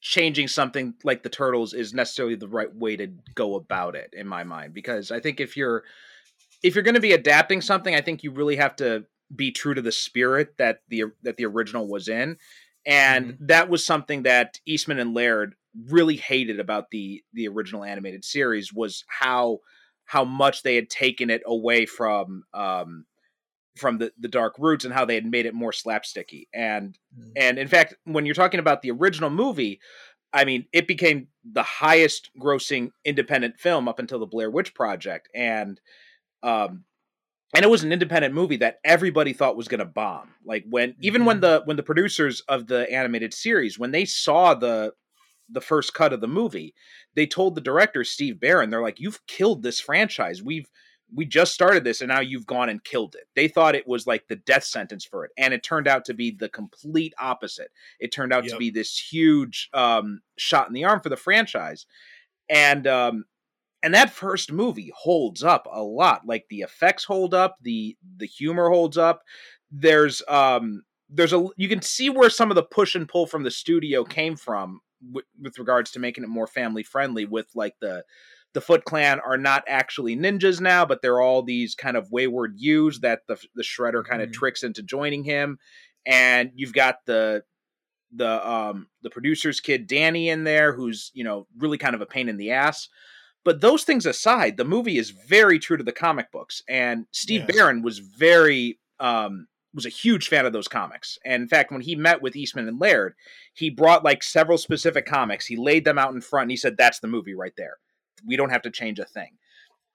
changing 0.00 0.48
something 0.48 0.94
like 1.04 1.22
the 1.22 1.28
turtles 1.28 1.72
is 1.74 1.94
necessarily 1.94 2.34
the 2.34 2.48
right 2.48 2.74
way 2.74 2.96
to 2.96 3.06
go 3.34 3.54
about 3.54 3.94
it 3.94 4.12
in 4.12 4.26
my 4.26 4.42
mind 4.42 4.74
because 4.74 5.12
I 5.12 5.20
think 5.20 5.40
if 5.40 5.56
you're 5.56 5.84
if 6.62 6.74
you're 6.74 6.84
going 6.84 6.96
to 6.96 7.00
be 7.00 7.12
adapting 7.12 7.60
something, 7.60 7.94
I 7.94 8.00
think 8.00 8.22
you 8.22 8.30
really 8.30 8.56
have 8.56 8.76
to 8.76 9.04
be 9.34 9.50
true 9.50 9.74
to 9.74 9.82
the 9.82 9.92
spirit 9.92 10.56
that 10.58 10.80
the 10.88 11.04
that 11.22 11.36
the 11.36 11.46
original 11.46 11.88
was 11.88 12.08
in, 12.08 12.36
and 12.86 13.36
that 13.40 13.68
was 13.68 13.84
something 13.84 14.24
that 14.24 14.58
Eastman 14.66 14.98
and 14.98 15.14
Laird 15.14 15.54
really 15.88 16.16
hated 16.16 16.60
about 16.60 16.90
the 16.90 17.22
the 17.32 17.48
original 17.48 17.84
animated 17.84 18.24
series 18.24 18.72
was 18.72 19.04
how 19.08 19.58
how 20.04 20.24
much 20.24 20.62
they 20.62 20.74
had 20.76 20.90
taken 20.90 21.30
it 21.30 21.42
away 21.46 21.86
from 21.86 22.44
um 22.52 23.06
from 23.76 23.98
the 23.98 24.12
the 24.18 24.28
dark 24.28 24.54
roots 24.58 24.84
and 24.84 24.92
how 24.92 25.04
they 25.04 25.14
had 25.14 25.24
made 25.24 25.46
it 25.46 25.54
more 25.54 25.72
slapsticky. 25.72 26.44
And 26.52 26.98
Mhm. 27.18 27.32
and 27.36 27.58
in 27.58 27.68
fact 27.68 27.94
when 28.04 28.26
you're 28.26 28.34
talking 28.34 28.60
about 28.60 28.82
the 28.82 28.90
original 28.90 29.30
movie 29.30 29.80
i 30.34 30.44
mean 30.44 30.66
it 30.72 30.86
became 30.86 31.28
the 31.44 31.62
highest 31.62 32.30
grossing 32.38 32.90
independent 33.04 33.58
film 33.58 33.88
up 33.88 33.98
until 33.98 34.18
the 34.18 34.26
blair 34.26 34.50
witch 34.50 34.74
project. 34.74 35.28
And 35.34 35.80
um 36.42 36.84
and 37.54 37.64
it 37.64 37.68
was 37.68 37.82
an 37.84 37.92
independent 37.92 38.34
movie 38.34 38.56
that 38.58 38.78
everybody 38.84 39.32
thought 39.32 39.56
was 39.56 39.68
going 39.68 39.78
to 39.80 39.84
bomb. 39.84 40.30
Like 40.44 40.64
when 40.68 40.94
even 41.00 41.24
when 41.24 41.38
Mhm. 41.38 41.40
the 41.42 41.62
when 41.64 41.76
the 41.76 41.82
producers 41.82 42.40
of 42.48 42.66
the 42.66 42.90
animated 42.92 43.34
series 43.34 43.78
when 43.78 43.90
they 43.90 44.04
saw 44.04 44.54
the 44.54 44.94
the 45.48 45.60
first 45.60 45.92
cut 45.94 46.12
of 46.14 46.20
the 46.20 46.28
movie 46.28 46.74
they 47.14 47.26
told 47.26 47.54
the 47.54 47.60
director 47.60 48.04
steve 48.04 48.40
barron 48.40 48.70
they're 48.70 48.80
like 48.82 49.00
you've 49.00 49.24
killed 49.26 49.62
this 49.62 49.80
franchise. 49.80 50.42
We've 50.42 50.68
we 51.14 51.26
just 51.26 51.52
started 51.52 51.84
this 51.84 52.00
and 52.00 52.08
now 52.08 52.20
you've 52.20 52.46
gone 52.46 52.70
and 52.70 52.82
killed 52.82 53.14
it. 53.16 53.24
They 53.36 53.46
thought 53.46 53.74
it 53.74 53.86
was 53.86 54.06
like 54.06 54.28
the 54.28 54.36
death 54.36 54.64
sentence 54.64 55.04
for 55.04 55.26
it 55.26 55.32
and 55.36 55.52
it 55.52 55.62
turned 55.62 55.86
out 55.86 56.06
to 56.06 56.14
be 56.14 56.30
the 56.30 56.48
complete 56.48 57.12
opposite. 57.18 57.70
It 58.00 58.12
turned 58.12 58.32
out 58.32 58.48
to 58.48 58.56
be 58.56 58.70
this 58.70 58.96
huge 58.98 59.68
um 59.74 60.22
shot 60.38 60.68
in 60.68 60.72
the 60.74 60.84
arm 60.84 61.00
for 61.02 61.10
the 61.10 61.16
franchise. 61.18 61.84
And 62.48 62.86
um 62.86 63.24
and 63.82 63.94
that 63.94 64.10
first 64.10 64.52
movie 64.52 64.92
holds 64.96 65.42
up 65.42 65.66
a 65.70 65.82
lot 65.82 66.26
like 66.26 66.46
the 66.48 66.60
effects 66.60 67.04
hold 67.04 67.34
up 67.34 67.56
the 67.62 67.96
the 68.18 68.26
humor 68.26 68.68
holds 68.70 68.96
up. 68.98 69.22
There's 69.70 70.22
um 70.28 70.82
there's 71.08 71.32
a 71.32 71.46
you 71.56 71.68
can 71.68 71.82
see 71.82 72.10
where 72.10 72.30
some 72.30 72.50
of 72.50 72.54
the 72.54 72.62
push 72.62 72.94
and 72.94 73.08
pull 73.08 73.26
from 73.26 73.42
the 73.42 73.50
studio 73.50 74.04
came 74.04 74.36
from 74.36 74.80
with, 75.10 75.24
with 75.40 75.58
regards 75.58 75.90
to 75.92 75.98
making 76.00 76.24
it 76.24 76.28
more 76.28 76.46
family 76.46 76.82
friendly 76.82 77.24
with 77.26 77.48
like 77.54 77.74
the 77.80 78.04
the 78.54 78.60
foot 78.60 78.84
clan 78.84 79.18
are 79.20 79.38
not 79.38 79.64
actually 79.66 80.16
ninjas 80.16 80.60
now 80.60 80.84
but 80.86 81.00
they're 81.02 81.20
all 81.20 81.42
these 81.42 81.74
kind 81.74 81.96
of 81.96 82.10
wayward 82.12 82.54
youths 82.56 83.00
that 83.00 83.20
the 83.28 83.36
the 83.54 83.62
shredder 83.62 84.04
kind 84.04 84.22
of 84.22 84.30
Mhm. 84.30 84.34
tricks 84.34 84.62
into 84.62 84.82
joining 84.82 85.24
him. 85.24 85.58
And 86.06 86.50
you've 86.54 86.72
got 86.72 86.96
the 87.06 87.44
the 88.14 88.46
um 88.48 88.88
the 89.02 89.10
producer's 89.10 89.60
kid 89.60 89.86
Danny 89.86 90.28
in 90.28 90.44
there 90.44 90.72
who's 90.74 91.10
you 91.14 91.24
know 91.24 91.46
really 91.58 91.78
kind 91.78 91.94
of 91.94 92.00
a 92.02 92.06
pain 92.06 92.28
in 92.28 92.36
the 92.36 92.50
ass 92.52 92.88
but 93.44 93.60
those 93.60 93.84
things 93.84 94.06
aside 94.06 94.56
the 94.56 94.64
movie 94.64 94.98
is 94.98 95.10
very 95.10 95.58
true 95.58 95.76
to 95.76 95.84
the 95.84 95.92
comic 95.92 96.30
books 96.32 96.62
and 96.68 97.06
Steve 97.12 97.44
Yes. 97.48 97.56
Barron 97.56 97.82
was 97.82 97.98
very 97.98 98.78
um 99.00 99.46
was 99.74 99.86
a 99.86 99.90
huge 99.90 100.28
fan 100.28 100.44
of 100.44 100.52
those 100.52 100.68
comics 100.68 101.18
and 101.24 101.42
in 101.42 101.48
fact 101.48 101.72
when 101.72 101.80
he 101.80 101.96
met 101.96 102.22
with 102.22 102.36
Eastman 102.36 102.68
and 102.68 102.80
Laird 102.80 103.14
he 103.54 103.70
brought 103.70 104.04
like 104.04 104.22
several 104.22 104.58
specific 104.58 105.06
comics 105.06 105.46
he 105.46 105.56
laid 105.56 105.84
them 105.84 105.98
out 105.98 106.14
in 106.14 106.20
front 106.20 106.44
and 106.44 106.50
he 106.50 106.56
said 106.56 106.76
that's 106.76 107.00
the 107.00 107.08
movie 107.08 107.34
right 107.34 107.54
there 107.56 107.78
we 108.26 108.36
don't 108.36 108.50
have 108.50 108.62
to 108.62 108.70
change 108.70 108.98
a 108.98 109.04
thing 109.04 109.30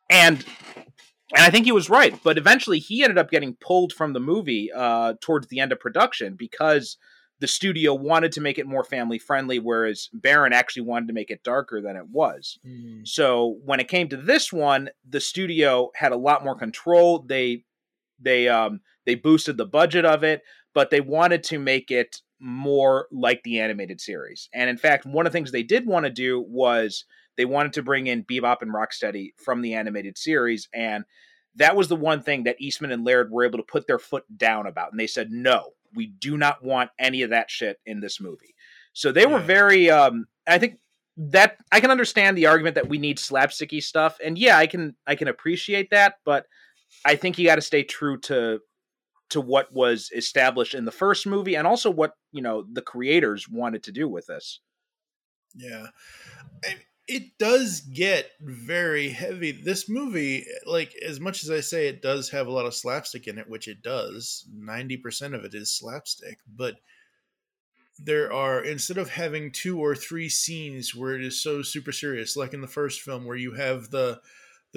and 0.09 0.45
and 1.35 1.43
I 1.43 1.49
think 1.49 1.65
he 1.65 1.71
was 1.71 1.89
right. 1.89 2.17
But 2.23 2.37
eventually, 2.37 2.79
he 2.79 3.03
ended 3.03 3.17
up 3.17 3.29
getting 3.29 3.55
pulled 3.55 3.91
from 3.91 4.13
the 4.13 4.19
movie 4.19 4.71
uh, 4.73 5.15
towards 5.19 5.47
the 5.47 5.59
end 5.59 5.71
of 5.71 5.79
production 5.79 6.35
because 6.35 6.97
the 7.39 7.47
studio 7.47 7.93
wanted 7.93 8.31
to 8.33 8.41
make 8.41 8.57
it 8.57 8.65
more 8.65 8.83
family 8.83 9.19
friendly, 9.19 9.59
whereas 9.59 10.09
Barron 10.13 10.53
actually 10.53 10.83
wanted 10.83 11.07
to 11.07 11.13
make 11.13 11.29
it 11.29 11.43
darker 11.43 11.81
than 11.81 11.95
it 11.95 12.07
was. 12.07 12.57
mm, 12.65 13.07
So 13.07 13.59
when 13.63 13.79
it 13.79 13.87
came 13.87 14.09
to 14.09 14.17
this 14.17 14.51
one, 14.51 14.89
the 15.07 15.21
studio 15.21 15.91
had 15.95 16.11
a 16.11 16.17
lot 16.17 16.43
more 16.43 16.55
control. 16.55 17.19
They 17.19 17.63
they 18.19 18.47
um 18.47 18.81
they 19.05 19.15
boosted 19.15 19.57
the 19.57 19.65
budget 19.65 20.05
of 20.05 20.23
it, 20.23 20.41
but 20.73 20.89
they 20.89 21.01
wanted 21.01 21.43
to 21.45 21.59
make 21.59 21.91
it 21.91 22.21
more 22.39 23.07
like 23.11 23.43
the 23.43 23.59
animated 23.59 24.01
series. 24.01 24.49
And 24.53 24.69
in 24.69 24.77
fact, 24.77 25.05
one 25.05 25.25
of 25.25 25.31
the 25.31 25.37
things 25.37 25.51
they 25.51 25.63
did 25.63 25.85
want 25.87 26.05
to 26.05 26.11
do 26.11 26.43
was 26.47 27.05
they 27.35 27.45
wanted 27.45 27.73
to 27.73 27.83
bring 27.83 28.07
in 28.07 28.23
Bebop 28.23 28.61
and 28.61 28.73
Rocksteady 28.73 29.33
from 29.37 29.61
the 29.61 29.75
animated 29.75 30.17
series 30.17 30.67
and 30.73 31.05
that 31.55 31.75
was 31.75 31.87
the 31.87 31.95
one 31.95 32.21
thing 32.21 32.43
that 32.43 32.61
Eastman 32.61 32.91
and 32.91 33.03
Laird 33.03 33.31
were 33.31 33.43
able 33.43 33.57
to 33.57 33.63
put 33.63 33.87
their 33.87 33.97
foot 33.99 34.23
down 34.37 34.67
about 34.67 34.91
and 34.91 34.99
they 34.99 35.07
said 35.07 35.31
no, 35.31 35.71
we 35.95 36.07
do 36.07 36.37
not 36.37 36.63
want 36.63 36.89
any 36.99 37.21
of 37.23 37.29
that 37.31 37.49
shit 37.49 37.79
in 37.85 37.99
this 37.99 38.19
movie. 38.21 38.55
So 38.93 39.11
they 39.11 39.25
were 39.25 39.39
Yeah. 39.39 39.45
very 39.45 39.89
um 39.89 40.27
I 40.47 40.57
think 40.59 40.79
that 41.17 41.57
I 41.71 41.79
can 41.79 41.91
understand 41.91 42.37
the 42.37 42.45
argument 42.47 42.75
that 42.75 42.89
we 42.89 42.97
need 42.99 43.17
slapsticky 43.17 43.81
stuff, 43.81 44.17
and 44.23 44.37
yeah, 44.37 44.57
I 44.57 44.67
can 44.67 44.95
I 45.05 45.15
can 45.15 45.27
appreciate 45.27 45.89
that, 45.91 46.15
but 46.25 46.45
I 47.05 47.15
think 47.15 47.37
you 47.37 47.45
got 47.45 47.55
to 47.55 47.61
stay 47.61 47.83
true 47.83 48.19
to 48.21 48.59
to 49.31 49.41
what 49.41 49.73
was 49.73 50.09
established 50.15 50.73
in 50.73 50.85
the 50.85 50.91
first 50.91 51.27
movie, 51.27 51.55
and 51.55 51.67
also 51.67 51.89
what 51.91 52.13
you 52.31 52.41
know 52.41 52.65
the 52.71 52.81
creators 52.81 53.49
wanted 53.49 53.83
to 53.83 53.91
do 53.91 54.07
with 54.07 54.27
this. 54.27 54.61
yeah 55.55 55.87
it 57.07 57.37
does 57.37 57.81
get 57.81 58.31
very 58.41 59.09
heavy. 59.09 59.51
This 59.51 59.87
movie 59.87 60.45
like 60.65 60.93
as 61.05 61.19
much 61.19 61.43
as 61.43 61.49
i 61.49 61.59
say 61.61 61.87
it 61.87 62.01
does 62.01 62.29
have 62.29 62.47
a 62.47 62.51
lot 62.51 62.65
of 62.65 62.75
slapstick 62.75 63.27
in 63.27 63.37
it 63.37 63.49
which 63.49 63.67
it 63.67 63.81
does 63.81 64.47
90% 64.53 65.33
of 65.33 65.45
it 65.45 65.53
is 65.53 65.71
slapstick 65.71 66.39
but 66.47 66.75
there 67.99 68.31
are 68.31 68.63
instead 68.63 68.97
of 68.97 69.09
having 69.09 69.51
two 69.51 69.79
or 69.79 69.95
three 69.95 70.29
scenes 70.29 70.93
where 70.93 71.15
it 71.15 71.23
is 71.23 71.41
so 71.41 71.61
super 71.61 71.91
serious 71.91 72.35
like 72.35 72.53
in 72.53 72.61
the 72.61 72.67
first 72.67 73.01
film 73.01 73.25
where 73.25 73.37
you 73.37 73.53
have 73.53 73.89
the 73.89 74.19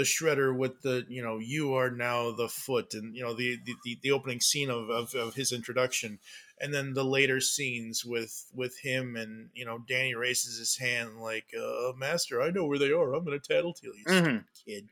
the 0.00 0.06
shredder 0.06 0.56
with 0.56 0.80
the 0.80 1.04
you 1.10 1.22
know 1.22 1.36
you 1.36 1.74
are 1.74 1.90
now 1.90 2.30
the 2.30 2.48
foot 2.48 2.94
and 2.94 3.14
you 3.14 3.22
know 3.22 3.34
the 3.34 3.58
the, 3.84 3.98
the, 4.02 4.10
opening 4.10 4.40
scene 4.40 4.70
of, 4.70 4.88
of, 4.88 5.14
of 5.14 5.34
his 5.34 5.52
introduction 5.52 6.18
and 6.58 6.72
then 6.72 6.94
the 6.94 7.04
later 7.04 7.38
scenes 7.38 8.02
with 8.02 8.46
with 8.54 8.78
him 8.78 9.14
and 9.14 9.50
you 9.52 9.62
know 9.62 9.84
danny 9.86 10.14
raises 10.14 10.58
his 10.58 10.78
hand 10.78 11.20
like 11.20 11.48
uh, 11.54 11.92
master 11.98 12.40
i 12.40 12.48
know 12.48 12.64
where 12.64 12.78
they 12.78 12.90
are. 12.90 13.12
I'm 13.12 13.26
gonna 13.26 13.38
tattle 13.38 13.74
tattletale 13.74 13.98
you 13.98 14.04
Mhm. 14.06 14.44
kid. 14.64 14.88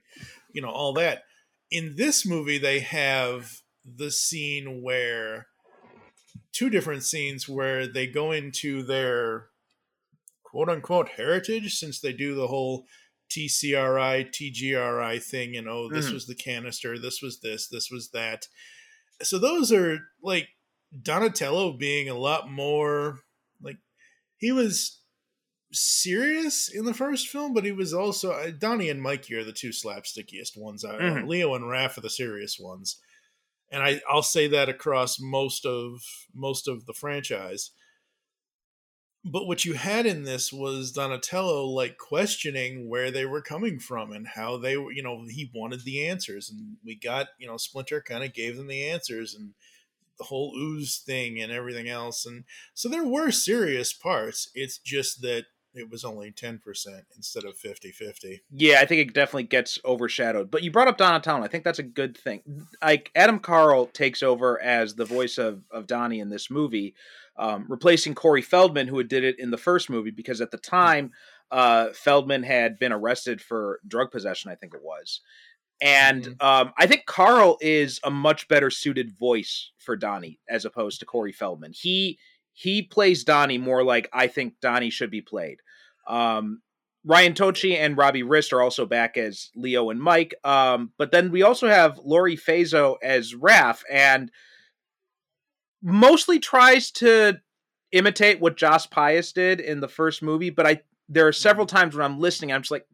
You 0.52 0.60
know 0.60 0.68
all 0.70 0.92
that. 0.92 1.24
In 1.70 1.96
this 1.96 2.26
movie 2.26 2.58
they 2.58 2.80
have 2.80 3.62
the 3.86 4.10
scene 4.10 4.82
where 4.82 5.46
two 6.52 6.68
different 6.68 7.02
scenes 7.02 7.48
where 7.48 7.86
they 7.86 8.06
go 8.06 8.30
into 8.30 8.82
their 8.82 9.48
quote 10.42 10.68
unquote 10.68 11.08
heritage 11.10 11.78
since 11.78 11.98
they 11.98 12.12
do 12.12 12.34
the 12.34 12.48
whole 12.48 12.86
TCRI, 13.28 14.30
TGRI 14.30 15.22
thing, 15.22 15.56
and 15.56 15.68
oh, 15.68 15.88
this 15.88 16.08
Mhm. 16.08 16.12
was 16.14 16.26
the 16.26 16.34
canister, 16.34 16.98
this 16.98 17.20
was 17.22 17.40
this, 17.40 17.68
this 17.68 17.90
was 17.90 18.10
that. 18.10 18.48
So 19.22 19.38
those 19.38 19.72
are 19.72 19.98
like 20.22 20.48
Donatello 21.02 21.72
being 21.74 22.08
a 22.08 22.14
lot 22.18 22.50
more 22.50 23.20
like 23.60 23.76
he 24.38 24.52
was 24.52 25.00
serious 25.72 26.68
in 26.72 26.84
the 26.84 26.94
first 26.94 27.28
film, 27.28 27.52
but 27.52 27.64
he 27.64 27.72
was 27.72 27.92
also 27.92 28.32
uh, 28.32 28.50
Donnie 28.50 28.88
and 28.88 29.02
Mikey 29.02 29.34
are 29.34 29.44
the 29.44 29.52
two 29.52 29.70
slapstickiest 29.70 30.56
ones. 30.56 30.84
Uh, 30.84 30.94
Mhm. 30.98 31.28
Leo 31.28 31.54
and 31.54 31.64
Raph 31.66 31.98
are 31.98 32.00
the 32.00 32.08
serious 32.10 32.58
ones, 32.58 32.96
and 33.70 33.82
I 33.82 34.00
I'll 34.08 34.22
say 34.22 34.48
that 34.48 34.68
across 34.68 35.20
most 35.20 35.66
of 35.66 36.02
most 36.34 36.68
of 36.68 36.86
the 36.86 36.94
franchise. 36.94 37.70
But 39.24 39.46
what 39.46 39.64
you 39.64 39.74
had 39.74 40.06
in 40.06 40.22
this 40.22 40.52
was 40.52 40.92
Donatello 40.92 41.66
like 41.66 41.98
questioning 41.98 42.88
where 42.88 43.10
they 43.10 43.26
were 43.26 43.42
coming 43.42 43.80
from 43.80 44.12
and 44.12 44.26
how 44.26 44.56
they 44.56 44.76
were, 44.76 44.92
you 44.92 45.02
know, 45.02 45.24
he 45.28 45.50
wanted 45.54 45.84
the 45.84 46.06
answers. 46.06 46.48
And 46.50 46.76
we 46.84 46.94
got, 46.94 47.28
you 47.38 47.46
know, 47.46 47.56
Splinter 47.56 48.00
kind 48.00 48.24
of 48.24 48.32
gave 48.32 48.56
them 48.56 48.68
the 48.68 48.88
answers 48.88 49.34
and 49.34 49.54
the 50.18 50.24
whole 50.24 50.54
ooze 50.56 50.98
thing 50.98 51.40
and 51.40 51.50
everything 51.50 51.88
else. 51.88 52.26
And 52.26 52.44
so 52.74 52.88
there 52.88 53.04
were 53.04 53.30
serious 53.30 53.92
parts. 53.92 54.50
It's 54.54 54.78
just 54.78 55.22
that 55.22 55.46
it 55.74 55.90
was 55.90 56.04
only 56.04 56.30
10% 56.30 56.60
instead 57.16 57.44
of 57.44 57.56
50 57.56 57.92
50. 57.92 58.42
Yeah, 58.50 58.80
I 58.80 58.86
think 58.86 59.08
it 59.08 59.14
definitely 59.14 59.44
gets 59.44 59.78
overshadowed. 59.84 60.50
But 60.50 60.62
you 60.62 60.70
brought 60.70 60.88
up 60.88 60.98
Donatello. 60.98 61.44
I 61.44 61.48
think 61.48 61.64
that's 61.64 61.78
a 61.78 61.84
good 61.84 62.16
thing. 62.16 62.42
Like 62.82 63.10
Adam 63.14 63.38
Carl 63.38 63.86
takes 63.86 64.22
over 64.22 64.60
as 64.60 64.94
the 64.94 65.04
voice 65.04 65.38
of 65.38 65.62
of 65.70 65.86
Donnie 65.86 66.20
in 66.20 66.30
this 66.30 66.50
movie, 66.50 66.94
um, 67.38 67.66
replacing 67.68 68.14
Corey 68.14 68.42
Feldman, 68.42 68.88
who 68.88 68.98
had 68.98 69.08
did 69.08 69.24
it 69.24 69.38
in 69.38 69.50
the 69.50 69.56
first 69.56 69.88
movie, 69.88 70.10
because 70.10 70.40
at 70.40 70.50
the 70.50 70.58
time, 70.58 71.12
uh, 71.50 71.88
Feldman 71.94 72.42
had 72.42 72.78
been 72.78 72.92
arrested 72.92 73.40
for 73.40 73.80
drug 73.86 74.10
possession. 74.10 74.50
I 74.50 74.54
think 74.54 74.74
it 74.74 74.82
was. 74.82 75.20
And 75.80 76.26
um, 76.40 76.72
I 76.76 76.86
think 76.86 77.06
Carl 77.06 77.56
is 77.60 78.00
a 78.02 78.10
much 78.10 78.48
better 78.48 78.68
suited 78.70 79.16
voice 79.16 79.70
for 79.78 79.96
Donnie 79.96 80.40
as 80.48 80.64
opposed 80.64 81.00
to 81.00 81.06
Corey 81.06 81.32
Feldman. 81.32 81.72
He 81.72 82.18
he 82.52 82.82
plays 82.82 83.22
Donnie 83.22 83.58
more 83.58 83.84
like 83.84 84.08
I 84.12 84.26
think 84.26 84.54
Donnie 84.60 84.90
should 84.90 85.10
be 85.10 85.20
played. 85.20 85.58
Um, 86.08 86.62
Brian 87.04 87.32
Tochi 87.32 87.76
and 87.76 87.96
Robbie 87.96 88.24
Rist 88.24 88.52
are 88.52 88.60
also 88.60 88.84
back 88.84 89.16
as 89.16 89.50
Leo 89.54 89.90
and 89.90 90.00
Mike. 90.00 90.34
Um, 90.42 90.92
but 90.98 91.12
then 91.12 91.30
we 91.30 91.42
also 91.42 91.68
have 91.68 91.98
Laurie 91.98 92.36
Faso 92.36 92.96
as 93.02 93.34
Raph, 93.34 93.82
and 93.90 94.32
mostly 95.82 96.38
tries 96.38 96.90
to 96.92 97.40
imitate 97.92 98.40
what 98.40 98.56
Josh 98.56 98.88
Pais 98.90 99.32
did 99.32 99.60
in 99.60 99.80
the 99.80 99.88
first 99.88 100.22
movie. 100.22 100.50
But 100.50 100.66
I 100.66 100.82
there 101.08 101.26
are 101.26 101.32
several 101.32 101.66
times 101.66 101.94
when 101.94 102.04
I'm 102.04 102.20
listening, 102.20 102.52
I'm 102.52 102.62
just 102.62 102.70
like, 102.70 102.86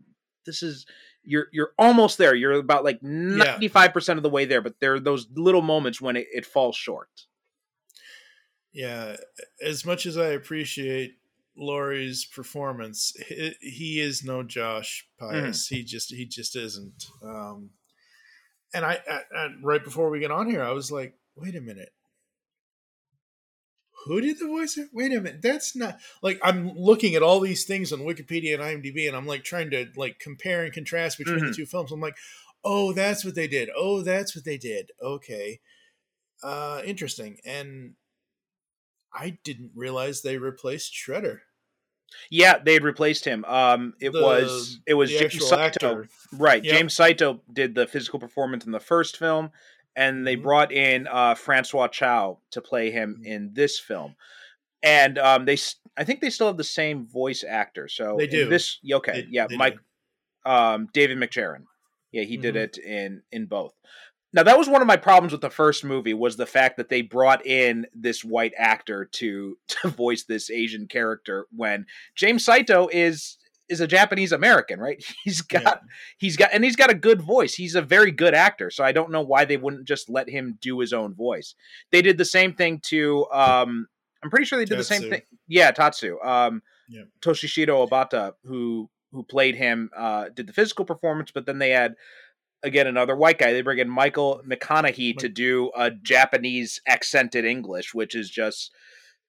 this 0.46 0.62
is 0.62 0.86
you're 1.24 1.46
you're 1.52 1.72
almost 1.78 2.18
there. 2.18 2.34
You're 2.34 2.52
about 2.52 2.84
like 2.84 3.02
ninety 3.02 3.68
five 3.68 3.92
percent 3.92 4.18
of 4.18 4.22
the 4.22 4.30
way 4.30 4.44
there, 4.44 4.60
but 4.60 4.80
there 4.80 4.94
are 4.94 5.00
those 5.00 5.26
little 5.34 5.62
moments 5.62 6.00
when 6.00 6.16
it, 6.16 6.26
it 6.32 6.46
falls 6.46 6.76
short. 6.76 7.08
Yeah, 8.72 9.16
as 9.62 9.86
much 9.86 10.04
as 10.04 10.18
I 10.18 10.28
appreciate 10.30 11.14
Laurie's 11.56 12.24
performance, 12.24 13.14
he, 13.28 13.54
he 13.60 14.00
is 14.00 14.24
no 14.24 14.42
Josh 14.42 15.06
Pais. 15.18 15.68
He 15.68 15.82
just 15.84 16.12
he 16.12 16.26
just 16.26 16.56
isn't. 16.56 17.06
Um, 17.22 17.70
and 18.74 18.84
I, 18.84 18.98
I, 19.08 19.20
I 19.36 19.48
right 19.62 19.82
before 19.82 20.10
we 20.10 20.18
get 20.18 20.32
on 20.32 20.50
here, 20.50 20.62
I 20.62 20.72
was 20.72 20.90
like, 20.90 21.14
wait 21.36 21.54
a 21.54 21.60
minute. 21.60 21.90
Who 24.04 24.20
did 24.20 24.38
the 24.38 24.46
voice? 24.46 24.76
Of, 24.76 24.88
wait 24.92 25.12
a 25.12 25.20
minute, 25.20 25.40
that's 25.42 25.74
not 25.74 25.98
like 26.22 26.38
I'm 26.42 26.72
looking 26.76 27.14
at 27.14 27.22
all 27.22 27.40
these 27.40 27.64
things 27.64 27.92
on 27.92 28.00
Wikipedia 28.00 28.54
and 28.54 28.62
IMDb, 28.62 29.06
and 29.08 29.16
I'm 29.16 29.26
like 29.26 29.44
trying 29.44 29.70
to 29.70 29.86
like 29.96 30.18
compare 30.18 30.62
and 30.64 30.72
contrast 30.72 31.18
between 31.18 31.38
the 31.40 31.46
Mhm. 31.46 31.56
two 31.56 31.66
films. 31.66 31.90
I'm 31.92 32.00
like, 32.00 32.16
oh, 32.62 32.92
that's 32.92 33.24
what 33.24 33.34
they 33.34 33.46
did. 33.48 33.70
Oh, 33.76 34.02
that's 34.02 34.34
what 34.36 34.44
they 34.44 34.58
did. 34.58 34.90
Okay, 35.02 35.60
uh, 36.42 36.82
interesting. 36.84 37.38
And 37.44 37.94
I 39.12 39.38
didn't 39.44 39.70
realize 39.74 40.22
they 40.22 40.38
replaced 40.38 40.92
Shredder. 40.92 41.40
Yeah, 42.30 42.58
they 42.58 42.74
had 42.74 42.84
replaced 42.84 43.24
him. 43.24 43.44
Um, 43.44 43.94
it 44.00 44.12
The- 44.12 44.22
was 44.22 44.78
it 44.86 44.94
was 44.94 45.10
James 45.10 45.34
Saito, 45.48 45.56
actor. 45.56 46.08
right? 46.32 46.62
Yep. 46.64 46.74
James 46.76 46.94
Saito 46.94 47.42
did 47.52 47.74
the 47.74 47.86
physical 47.86 48.18
performance 48.20 48.64
in 48.66 48.72
the 48.72 48.80
first 48.80 49.16
film, 49.16 49.50
and 49.96 50.26
they 50.26 50.36
Mhm. 50.36 50.42
brought 50.42 50.72
in 50.72 51.06
uh, 51.06 51.34
Francois 51.34 51.88
Chau 51.88 52.38
to 52.50 52.60
play 52.60 52.90
him 52.90 53.20
Mhm. 53.22 53.26
in 53.26 53.50
this 53.54 53.78
film. 53.78 54.16
And 54.82 55.18
um, 55.18 55.44
they, 55.44 55.54
s- 55.54 55.76
I 55.96 56.04
think 56.04 56.20
they 56.20 56.30
still 56.30 56.48
have 56.48 56.56
the 56.56 56.64
same 56.64 57.06
voice 57.06 57.42
actor. 57.42 57.88
So 57.88 58.16
They 58.18 58.26
do. 58.26 58.48
This 58.48 58.78
okay, 58.92 59.22
They- 59.22 59.28
yeah, 59.30 59.46
they 59.46 59.56
Mike, 59.56 59.78
um, 60.44 60.88
David 60.92 61.18
McCharen. 61.18 61.64
Yeah, 62.12 62.24
he 62.24 62.36
did 62.36 62.54
Mhm. 62.54 62.58
it 62.64 62.78
in 62.78 63.22
in 63.32 63.46
both. 63.46 63.74
Now 64.32 64.42
that 64.42 64.58
was 64.58 64.68
one 64.68 64.80
of 64.82 64.86
my 64.88 64.96
problems 64.96 65.32
with 65.32 65.40
the 65.40 65.50
first 65.50 65.84
movie 65.84 66.12
was 66.14 66.36
the 66.36 66.46
fact 66.46 66.76
that 66.76 66.88
they 66.88 67.02
brought 67.02 67.46
in 67.46 67.86
this 67.94 68.24
white 68.24 68.52
actor 68.56 69.04
to 69.04 69.58
to 69.68 69.88
voice 69.88 70.24
this 70.24 70.50
Asian 70.50 70.86
character 70.88 71.46
when 71.54 71.86
James 72.16 72.44
Saito 72.44 72.88
is 72.92 73.38
is 73.68 73.80
a 73.80 73.86
Japanese 73.86 74.32
American, 74.32 74.78
right? 74.78 75.02
He's 75.24 75.40
got 75.40 75.62
Yeah. 75.62 75.74
he's 76.18 76.36
got 76.36 76.50
and 76.52 76.62
he's 76.64 76.76
got 76.76 76.90
a 76.90 76.94
good 76.94 77.22
voice. 77.22 77.54
He's 77.54 77.74
a 77.74 77.82
very 77.82 78.10
good 78.10 78.34
actor, 78.34 78.70
so 78.70 78.84
I 78.84 78.92
don't 78.92 79.10
know 79.10 79.22
why 79.22 79.44
they 79.44 79.56
wouldn't 79.56 79.86
just 79.88 80.08
let 80.10 80.28
him 80.28 80.58
do 80.60 80.78
his 80.80 80.92
own 80.92 81.14
voice. 81.14 81.54
They 81.90 82.02
did 82.02 82.18
the 82.18 82.24
same 82.24 82.54
thing 82.54 82.80
to 82.84 83.26
um 83.32 83.86
I'm 84.22 84.30
pretty 84.30 84.44
sure 84.46 84.58
they 84.58 84.64
did 84.64 84.78
the 84.78 84.84
same 84.84 85.02
thing. 85.10 85.22
Yeah, 85.48 85.70
Tatsu. 85.70 86.18
Um 86.22 86.62
Yeah. 86.88 87.04
Toshishiro 87.20 87.88
Obata 87.88 88.32
who 88.44 88.90
who 89.12 89.22
played 89.22 89.54
him 89.56 89.90
uh 89.96 90.28
did 90.28 90.46
the 90.46 90.52
physical 90.52 90.84
performance, 90.84 91.30
but 91.32 91.46
then 91.46 91.58
they 91.58 91.70
had 91.70 91.94
again 92.62 92.86
another 92.86 93.16
white 93.16 93.38
guy. 93.38 93.52
They 93.52 93.62
bring 93.62 93.78
in 93.78 93.88
Michael 93.88 94.42
McConnohie 94.46 95.16
to 95.18 95.28
do 95.28 95.70
a 95.76 95.90
Japanese 95.90 96.80
accented 96.86 97.44
English, 97.44 97.94
which 97.94 98.14
is 98.14 98.28
just 98.30 98.72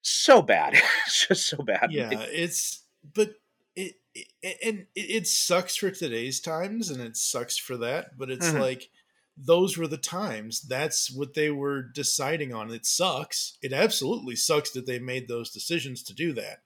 so 0.01 0.41
bad. 0.41 0.73
it's 1.05 1.27
just 1.27 1.47
so 1.47 1.57
bad. 1.57 1.91
Yeah, 1.91 2.09
it's 2.29 2.83
but 3.13 3.35
it, 3.75 3.95
it 4.13 4.57
and 4.63 4.87
it, 4.95 5.27
sucks 5.27 5.75
for 5.75 5.91
today's 5.91 6.39
times, 6.39 6.89
and 6.89 7.01
it 7.01 7.17
sucks 7.17 7.57
for 7.57 7.77
that. 7.77 8.17
But 8.17 8.29
it's 8.31 8.47
Mhm. 8.47 8.59
like 8.59 8.89
those 9.37 9.77
were 9.77 9.87
the 9.87 9.97
times. 9.97 10.61
That's 10.61 11.11
what 11.11 11.33
they 11.33 11.49
were 11.49 11.81
deciding 11.81 12.53
on. 12.53 12.71
It 12.71 12.85
sucks. 12.85 13.57
It 13.61 13.73
absolutely 13.73 14.35
sucks 14.37 14.71
that 14.71 14.85
they 14.85 14.99
made 14.99 15.27
those 15.27 15.51
decisions 15.51 16.03
to 16.03 16.13
do 16.13 16.31
that. 16.33 16.59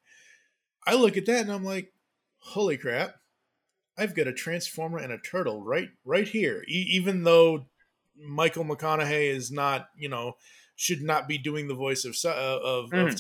I 0.86 0.94
look 0.96 1.18
at 1.18 1.26
that 1.26 1.42
and 1.42 1.52
I'm 1.52 1.64
like, 1.64 1.94
holy 2.40 2.78
crap! 2.78 3.16
I've 3.98 4.16
got 4.16 4.28
a 4.28 4.34
transformer 4.34 5.00
and 5.00 5.12
a 5.12 5.18
turtle 5.18 5.64
right 5.64 5.90
right 6.06 6.28
here. 6.28 6.64
E- 6.68 6.88
even 6.92 7.24
though 7.24 7.66
Michael 8.16 8.66
McConnohie 8.66 9.30
is 9.30 9.52
not, 9.52 9.90
you 9.98 10.10
know, 10.10 10.38
should 10.76 11.02
not 11.02 11.28
be 11.28 11.38
doing 11.38 11.68
the 11.68 11.74
voice 11.74 12.06
of 12.06 12.16
uh, 12.24 12.30
of, 12.30 12.86
of 12.86 12.92
Mhm. 12.92 13.18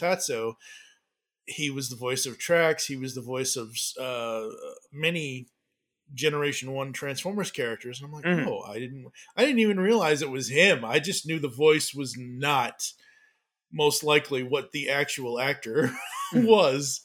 He 1.49 1.69
was 1.69 1.89
the 1.89 1.95
voice 1.95 2.25
of 2.25 2.37
Tracks. 2.37 2.85
He 2.85 2.95
was 2.95 3.15
the 3.15 3.21
voice 3.21 3.55
of 3.55 3.75
uh, 3.99 4.47
many 4.91 5.47
Generation 6.13 6.71
One 6.71 6.93
Transformers 6.93 7.51
characters, 7.51 7.99
and 8.01 8.07
I'm 8.07 8.13
like, 8.13 8.25
Mhm. 8.25 8.47
oh, 8.47 8.61
I 8.61 8.79
didn't, 8.79 9.05
I 9.35 9.45
didn't 9.45 9.59
even 9.59 9.79
realize 9.79 10.21
it 10.21 10.29
was 10.29 10.49
him. 10.49 10.83
I 10.85 10.99
just 10.99 11.27
knew 11.27 11.39
the 11.39 11.47
voice 11.47 11.93
was 11.93 12.15
not 12.17 12.91
most 13.71 14.03
likely 14.03 14.41
what 14.43 14.71
the 14.71 14.89
actual 14.89 15.39
actor 15.39 15.91
was. 16.33 17.01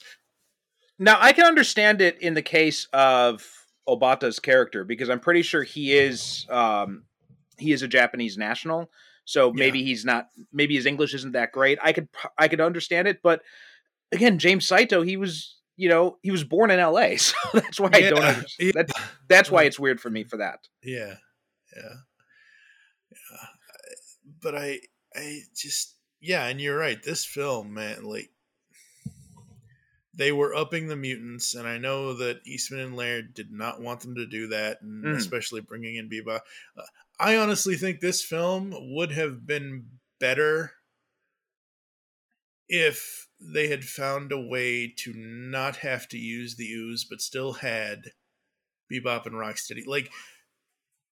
Now 0.98 1.18
I 1.20 1.32
can 1.32 1.44
understand 1.44 2.00
it 2.00 2.20
in 2.20 2.34
the 2.34 2.42
case 2.42 2.86
of 2.92 3.46
Obata's 3.88 4.38
character 4.38 4.84
because 4.84 5.10
I'm 5.10 5.20
pretty 5.20 5.42
sure 5.42 5.62
he 5.62 5.94
is 5.94 6.46
um 6.48 7.04
he 7.58 7.72
is 7.72 7.82
a 7.82 7.88
Japanese 7.88 8.38
national. 8.38 8.90
So 9.26 9.52
maybe 9.52 9.82
he's 9.82 10.04
not 10.04 10.28
maybe 10.52 10.74
his 10.74 10.86
English 10.86 11.14
isn't 11.14 11.32
that 11.32 11.52
great. 11.52 11.78
I 11.82 11.92
could 11.92 12.08
I 12.38 12.48
could 12.48 12.60
understand 12.60 13.08
it, 13.08 13.20
but 13.22 13.42
again, 14.14 14.38
James 14.38 14.66
Saito, 14.66 15.02
he 15.02 15.16
was 15.16 15.50
you 15.76 15.88
know, 15.88 16.18
he 16.22 16.30
was 16.30 16.44
born 16.44 16.70
in 16.70 16.78
LA, 16.78 17.16
so 17.16 17.34
that's 17.52 17.80
why 17.80 17.90
I 17.92 18.00
don't 18.02 18.22
understand. 18.22 18.46
yeah. 18.60 18.70
That's 18.74 18.92
that's 19.28 19.50
why 19.50 19.64
it's 19.64 19.78
weird 19.78 20.00
for 20.00 20.08
me 20.10 20.22
for 20.24 20.36
that. 20.36 20.60
Yeah, 20.82 21.14
yeah, 21.76 21.94
yeah. 23.10 23.46
But 24.40 24.54
I, 24.54 24.80
I 25.14 25.40
just, 25.56 25.96
yeah, 26.20 26.46
and 26.46 26.60
you're 26.60 26.78
right. 26.78 27.02
This 27.02 27.24
film, 27.24 27.74
man, 27.74 28.04
like 28.04 28.30
they 30.16 30.30
were 30.32 30.54
upping 30.54 30.86
the 30.86 30.96
mutants, 30.96 31.54
and 31.54 31.66
I 31.66 31.78
know 31.78 32.14
that 32.14 32.40
Eastman 32.46 32.80
and 32.80 32.96
Laird 32.96 33.34
did 33.34 33.50
not 33.50 33.80
want 33.80 34.00
them 34.00 34.14
to 34.14 34.26
do 34.26 34.48
that, 34.48 34.80
and 34.82 35.04
Mm. 35.04 35.16
especially 35.16 35.60
bringing 35.60 35.96
in 35.96 36.08
Bebop. 36.08 36.40
Uh, 36.78 36.82
I 37.18 37.36
honestly 37.36 37.74
think 37.76 37.98
this 38.00 38.22
film 38.22 38.72
would 38.94 39.10
have 39.12 39.46
been 39.46 39.86
better 40.20 40.72
if 42.68 43.28
they 43.40 43.68
had 43.68 43.84
found 43.84 44.32
a 44.32 44.40
way 44.40 44.92
to 44.98 45.12
not 45.14 45.76
have 45.76 46.08
to 46.08 46.18
use 46.18 46.56
the 46.56 46.70
ooze, 46.72 47.04
but 47.04 47.20
still 47.20 47.54
had 47.54 48.12
Bebop 48.90 49.26
and 49.26 49.34
Rocksteady. 49.34 49.86
Like 49.86 50.10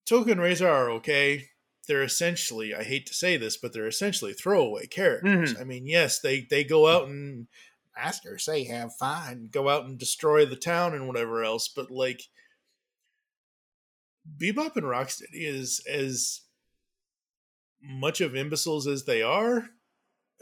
Tokka 0.09 0.33
and 0.33 0.41
Rahzar 0.41 0.69
are 0.69 0.91
okay. 0.91 1.49
They're 1.89 2.03
essentially, 2.03 2.75
I 2.75 2.85
hate 2.85 3.07
to 3.07 3.15
say 3.15 3.37
this, 3.37 3.57
but 3.57 3.73
they're 3.73 3.89
essentially 3.89 4.33
throwaway 4.33 4.87
characters. 4.87 5.53
Mm-hmm. 5.53 5.61
I 5.61 5.65
mean, 5.65 5.87
yes, 5.87 6.21
they 6.21 6.47
they 6.49 6.65
go 6.65 6.87
out 6.87 7.09
and 7.09 7.49
master 7.97 8.39
say 8.39 8.65
have 8.65 8.95
fun, 8.99 9.49
go 9.51 9.69
out 9.69 9.85
and 9.85 9.99
destroy 9.99 10.47
the 10.47 10.57
town 10.57 10.95
and 10.95 11.07
whatever 11.07 11.45
else, 11.45 11.69
but 11.69 11.91
like 11.91 12.23
Bebop 14.41 14.77
and 14.77 14.87
Rocksteady 14.87 15.27
is 15.33 15.85
as 15.91 16.43
much 17.83 18.21
of 18.21 18.37
imbeciles 18.37 18.87
as 18.87 19.05
they 19.05 19.23
are. 19.23 19.71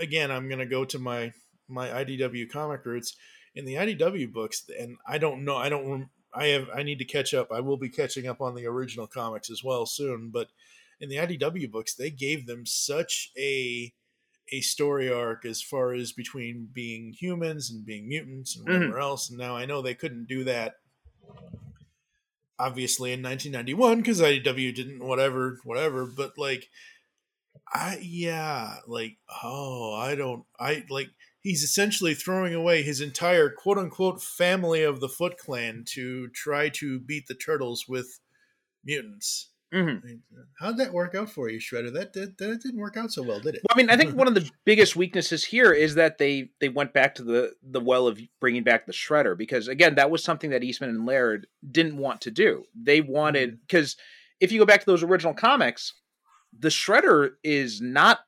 Again, 0.00 0.30
I'm 0.30 0.48
gonna 0.48 0.66
go 0.66 0.84
to 0.84 0.98
my 0.98 1.32
my 1.68 1.88
IDW 1.88 2.50
comic 2.50 2.84
roots 2.84 3.14
in 3.54 3.64
the 3.64 3.74
IDW 3.74 4.32
books, 4.32 4.68
and 4.78 4.96
I 5.06 5.18
don't 5.18 5.44
know. 5.44 5.56
I 5.56 5.68
don't. 5.68 6.08
I 6.34 6.46
have. 6.48 6.68
I 6.74 6.82
need 6.82 6.98
to 6.98 7.04
catch 7.04 7.34
up. 7.34 7.52
I 7.52 7.60
will 7.60 7.76
be 7.76 7.88
catching 7.88 8.26
up 8.26 8.40
on 8.40 8.54
the 8.54 8.66
original 8.66 9.06
comics 9.06 9.50
as 9.50 9.62
well 9.62 9.86
soon. 9.86 10.30
But 10.30 10.48
in 11.00 11.08
the 11.08 11.16
IDW 11.16 11.70
books, 11.70 11.94
they 11.94 12.10
gave 12.10 12.46
them 12.46 12.66
such 12.66 13.30
a 13.38 13.92
a 14.52 14.60
story 14.60 15.10
arc 15.12 15.44
as 15.44 15.62
far 15.62 15.92
as 15.92 16.12
between 16.12 16.68
being 16.72 17.12
humans 17.12 17.70
and 17.70 17.86
being 17.86 18.08
mutants 18.08 18.56
and 18.56 18.66
mm-hmm. 18.66 18.78
whatever 18.78 18.98
else. 18.98 19.30
And 19.30 19.38
now 19.38 19.56
I 19.56 19.66
know 19.66 19.80
they 19.80 19.94
couldn't 19.94 20.26
do 20.26 20.44
that. 20.44 20.74
Obviously, 22.58 23.12
in 23.12 23.22
1991, 23.22 23.98
because 23.98 24.20
IDW 24.20 24.74
didn't 24.74 25.02
whatever, 25.02 25.58
whatever. 25.64 26.04
But 26.04 26.36
like, 26.36 26.68
I 27.72 27.98
yeah, 28.02 28.76
like 28.86 29.18
oh, 29.42 29.94
I 29.94 30.14
don't, 30.14 30.44
I 30.58 30.84
like 30.90 31.08
he's 31.40 31.62
essentially 31.62 32.14
throwing 32.14 32.54
away 32.54 32.82
his 32.82 33.00
entire 33.00 33.48
quote 33.48 33.78
unquote 33.78 34.22
family 34.22 34.82
of 34.82 35.00
the 35.00 35.08
Foot 35.08 35.38
Clan 35.38 35.84
to 35.90 36.28
try 36.28 36.68
to 36.70 36.98
beat 36.98 37.26
the 37.26 37.34
turtles 37.34 37.86
with 37.88 38.20
mutants. 38.84 39.50
Mhm. 39.72 40.02
I 40.02 40.06
mean, 40.06 40.22
How'd 40.58 40.78
that 40.78 40.92
work 40.92 41.14
out 41.14 41.30
for 41.30 41.48
you, 41.48 41.60
Shredder? 41.60 41.92
That, 41.92 42.12
that 42.14 42.38
that 42.38 42.60
didn't 42.60 42.80
work 42.80 42.96
out 42.96 43.12
so 43.12 43.22
well, 43.22 43.38
did 43.38 43.54
it? 43.54 43.62
Well, 43.62 43.74
I 43.74 43.76
mean, 43.76 43.88
I 43.88 43.96
think 43.96 44.16
one 44.16 44.26
of 44.26 44.34
the 44.34 44.50
biggest 44.64 44.96
weaknesses 44.96 45.44
here 45.44 45.70
is 45.72 45.94
that 45.94 46.18
they 46.18 46.50
they 46.60 46.68
went 46.68 46.92
back 46.92 47.14
to 47.16 47.22
the 47.22 47.52
the 47.62 47.80
well 47.80 48.08
of 48.08 48.20
bringing 48.40 48.64
back 48.64 48.86
the 48.86 48.92
shredder 48.92 49.38
because 49.38 49.68
again, 49.68 49.94
that 49.94 50.10
was 50.10 50.24
something 50.24 50.50
that 50.50 50.64
Eastman 50.64 50.90
and 50.90 51.06
Laird 51.06 51.46
didn't 51.70 51.98
want 51.98 52.20
to 52.22 52.32
do. 52.32 52.64
They 52.74 53.00
wanted 53.00 53.60
because 53.60 53.96
if 54.40 54.50
you 54.50 54.58
go 54.58 54.66
back 54.66 54.80
to 54.80 54.86
those 54.86 55.04
original 55.04 55.34
comics, 55.34 55.92
the 56.58 56.68
shredder 56.68 57.32
is 57.42 57.80
not 57.80 58.20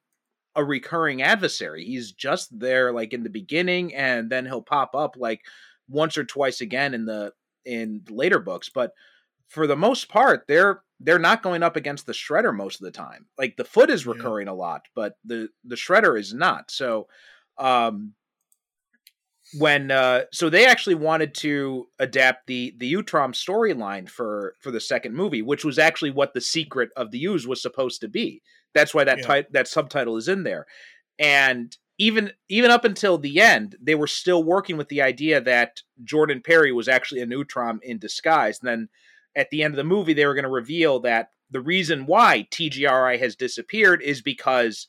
a 0.55 0.65
recurring 0.65 1.23
adversary. 1.23 1.85
He's 1.85 2.13
just 2.13 2.59
there 2.59 2.93
like 2.93 3.13
in 3.13 3.23
the 3.23 3.31
beginning 3.31 3.95
and 3.95 4.31
then 4.31 4.45
he'll 4.47 4.63
pop 4.63 4.95
up 4.95 5.17
like 5.17 5.43
once 5.89 6.19
or 6.19 6.25
twice 6.25 6.61
again 6.61 6.95
in 6.95 7.07
the 7.07 7.33
in 7.65 8.03
later 8.11 8.39
books, 8.39 8.69
but 8.69 8.93
for 9.49 9.67
the 9.67 9.77
most 9.77 10.09
part, 10.09 10.45
they're 10.49 10.83
they're 11.01 11.19
not 11.19 11.43
going 11.43 11.63
up 11.63 11.77
against 11.77 12.07
the 12.07 12.13
shredder 12.13 12.55
most 12.55 12.81
of 12.81 12.85
the 12.85 12.91
time. 12.93 13.27
Like 13.39 13.57
the 13.57 13.65
foot 13.65 13.91
is 13.91 14.07
Yeah. 14.07 14.31
recurring 14.31 14.49
a 14.49 14.55
lot, 14.55 14.83
but 14.95 15.17
the 15.25 15.49
the 15.65 15.77
shredder 15.77 16.19
is 16.19 16.35
not. 16.35 16.71
So 16.71 17.09
um 17.59 18.15
when 19.59 19.91
uh 19.91 20.23
so 20.33 20.49
they 20.49 20.67
actually 20.67 20.95
wanted 20.95 21.35
to 21.35 21.87
adapt 21.99 22.47
the 22.47 22.75
the 22.79 22.93
Utrom 22.93 23.33
storyline 23.35 24.09
for 24.09 24.55
for 24.61 24.71
the 24.71 24.81
second 24.81 25.15
movie, 25.15 25.43
which 25.43 25.65
was 25.65 25.79
actually 25.79 26.11
what 26.11 26.35
the 26.35 26.41
secret 26.41 26.91
of 26.97 27.11
the 27.11 27.25
Ooze 27.25 27.47
was 27.47 27.61
supposed 27.61 28.01
to 28.01 28.09
be. 28.09 28.43
That's 28.75 28.95
why 28.95 29.05
that 29.05 29.19
Yeah. 29.19 29.43
that 29.51 29.69
subtitle 29.69 30.17
is 30.17 30.29
in 30.29 30.45
there. 30.45 30.67
And 31.19 31.77
even 31.99 32.33
even 32.49 32.71
up 32.71 32.85
until 32.85 33.19
the 33.19 33.41
end, 33.41 33.77
they 33.81 33.95
were 33.95 34.07
still 34.07 34.43
working 34.43 34.77
with 34.77 34.89
the 34.89 35.03
idea 35.03 35.41
that 35.41 35.83
Jordan 36.03 36.41
Perry 36.45 36.73
was 36.73 36.89
actually 36.89 37.21
a 37.21 37.27
Utrom 37.27 37.79
in 37.83 37.99
disguise. 37.99 38.59
And 38.61 38.69
then 38.69 38.89
at 39.37 39.51
the 39.51 39.63
end 39.63 39.75
of 39.75 39.77
the 39.77 39.85
movie, 39.85 40.15
they 40.15 40.27
were 40.27 40.35
going 40.35 40.45
to 40.45 40.51
reveal 40.51 41.01
that 41.01 41.29
the 41.51 41.61
reason 41.61 42.07
why 42.07 42.49
TGRI 42.51 43.19
has 43.19 43.37
disappeared 43.37 44.03
is 44.03 44.23
because 44.23 44.89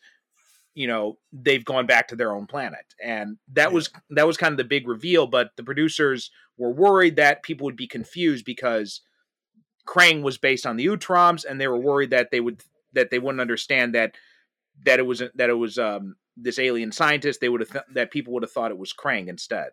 you 0.73 0.87
know 0.87 1.17
they've 1.31 1.65
gone 1.65 1.85
back 1.85 2.07
to 2.07 2.15
their 2.15 2.33
own 2.33 2.47
planet. 2.47 2.85
And 3.03 3.37
that 3.53 3.71
was 3.71 3.89
that 4.11 4.27
was 4.27 4.37
kind 4.37 4.51
of 4.51 4.57
the 4.57 4.63
big 4.63 4.87
reveal 4.87 5.27
but 5.27 5.51
the 5.55 5.63
producers 5.63 6.31
were 6.57 6.71
worried 6.71 7.15
that 7.17 7.43
people 7.43 7.65
would 7.65 7.75
be 7.75 7.87
confused 7.87 8.45
because 8.45 9.01
krang 9.87 10.21
was 10.21 10.37
based 10.37 10.65
on 10.65 10.77
the 10.77 10.85
utroms 10.85 11.45
and 11.45 11.59
they 11.59 11.67
were 11.67 11.79
worried 11.79 12.11
that 12.11 12.31
they 12.31 12.39
would 12.39 12.61
that 12.93 13.09
they 13.11 13.19
wouldn't 13.19 13.41
understand 13.41 13.93
that 13.95 14.15
that 14.85 14.99
it 14.99 15.03
was 15.03 15.21
that 15.35 15.49
it 15.49 15.57
was 15.57 15.77
um 15.77 16.15
this 16.35 16.57
alien 16.57 16.91
scientist. 16.91 17.41
They 17.41 17.49
would 17.49 17.61
have 17.61 17.71
th- 17.71 17.83
that 17.93 18.09
people 18.09 18.33
would 18.33 18.41
have 18.41 18.51
thought 18.51 18.71
it 18.71 18.77
was 18.77 18.93
krang 18.93 19.27
instead 19.27 19.69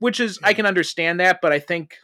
which 0.00 0.18
is 0.18 0.38
i 0.42 0.52
can 0.52 0.66
understand 0.66 1.20
that 1.20 1.40
but 1.40 1.52
i 1.52 1.60
think 1.60 1.96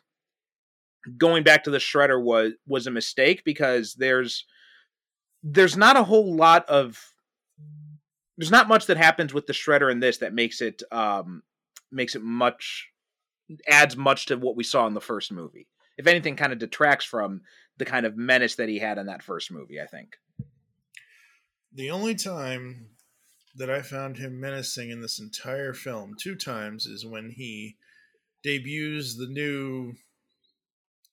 going 1.19 1.43
back 1.43 1.65
to 1.65 1.71
the 1.71 1.79
shredder 1.79 2.23
was 2.23 2.53
was 2.67 2.87
a 2.87 2.91
mistake 2.91 3.43
because 3.45 3.95
there's 3.95 4.45
there's 5.43 5.77
not 5.77 5.97
a 5.97 6.05
whole 6.05 6.35
lot 6.37 6.65
of 6.69 7.13
there's 8.37 8.51
not 8.51 8.69
much 8.69 8.87
that 8.87 8.97
happens 8.97 9.33
with 9.33 9.47
the 9.47 9.53
shredder 9.53 9.91
in 9.91 10.01
this 10.01 10.19
that 10.19 10.35
makes 10.35 10.61
it 10.61 10.83
um 10.93 11.43
makes 11.91 12.15
it 12.15 12.23
much 12.23 12.89
adds 13.69 13.97
much 13.97 14.27
to 14.27 14.37
what 14.37 14.57
we 14.57 14.65
saw 14.65 14.87
in 14.87 14.95
the 14.95 15.01
first 15.01 15.31
movie 15.33 15.69
if 15.97 16.07
anything 16.07 16.37
kind 16.37 16.53
of 16.53 16.59
detracts 16.59 17.05
from 17.05 17.41
the 17.79 17.85
kind 17.85 18.05
of 18.07 18.17
menace 18.17 18.57
that 18.57 18.69
he 18.69 18.79
had 18.79 18.99
in 18.99 19.07
that 19.07 19.23
first 19.23 19.51
movie 19.51 19.81
i 19.81 19.87
think 19.87 20.17
The 21.73 21.91
only 21.91 22.15
time 22.15 22.89
that 23.57 23.71
I 23.71 23.83
found 23.83 24.17
him 24.19 24.39
menacing 24.41 24.91
in 24.91 25.01
this 25.01 25.19
entire 25.19 25.73
film, 25.75 26.15
two 26.21 26.35
times, 26.37 26.87
is 26.87 27.05
when 27.07 27.31
he 27.31 27.77
debuts 28.43 29.17
the 29.17 29.27
new 29.29 29.95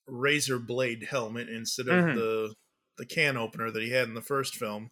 razor 0.08 0.60
blade 0.60 1.08
helmet 1.10 1.50
instead 1.50 1.88
of 1.88 1.96
Mhm. 2.06 2.16
the 2.16 2.54
the 2.98 3.06
can 3.08 3.38
opener 3.38 3.72
that 3.72 3.82
he 3.82 3.90
had 3.90 4.08
in 4.08 4.14
the 4.14 4.22
first 4.22 4.56
film. 4.56 4.92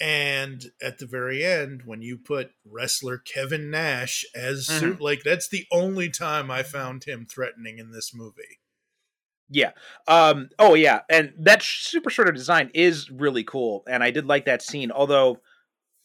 And 0.00 0.64
at 0.82 0.98
the 0.98 1.06
very 1.06 1.44
end, 1.44 1.82
when 1.84 2.00
you 2.00 2.16
put 2.16 2.52
wrestler 2.64 3.18
Kevin 3.18 3.70
Nash 3.70 4.24
as 4.34 4.66
su- 4.66 4.96
like 4.98 5.22
that's 5.24 5.48
the 5.48 5.66
only 5.70 6.08
time 6.08 6.50
I 6.50 6.62
found 6.62 7.04
him 7.04 7.26
threatening 7.30 7.78
in 7.78 7.92
this 7.92 8.12
movie. 8.14 8.60
Yeah. 9.50 9.72
Um. 10.08 10.48
Oh, 10.58 10.74
yeah. 10.74 11.00
And 11.10 11.32
that 11.38 11.62
super 11.62 12.08
shredder 12.08 12.34
design 12.34 12.70
is 12.72 13.10
really 13.10 13.44
cool, 13.44 13.82
and 13.88 14.02
I 14.02 14.10
did 14.10 14.24
like 14.26 14.46
that 14.46 14.62
scene. 14.62 14.90
Although 14.90 15.40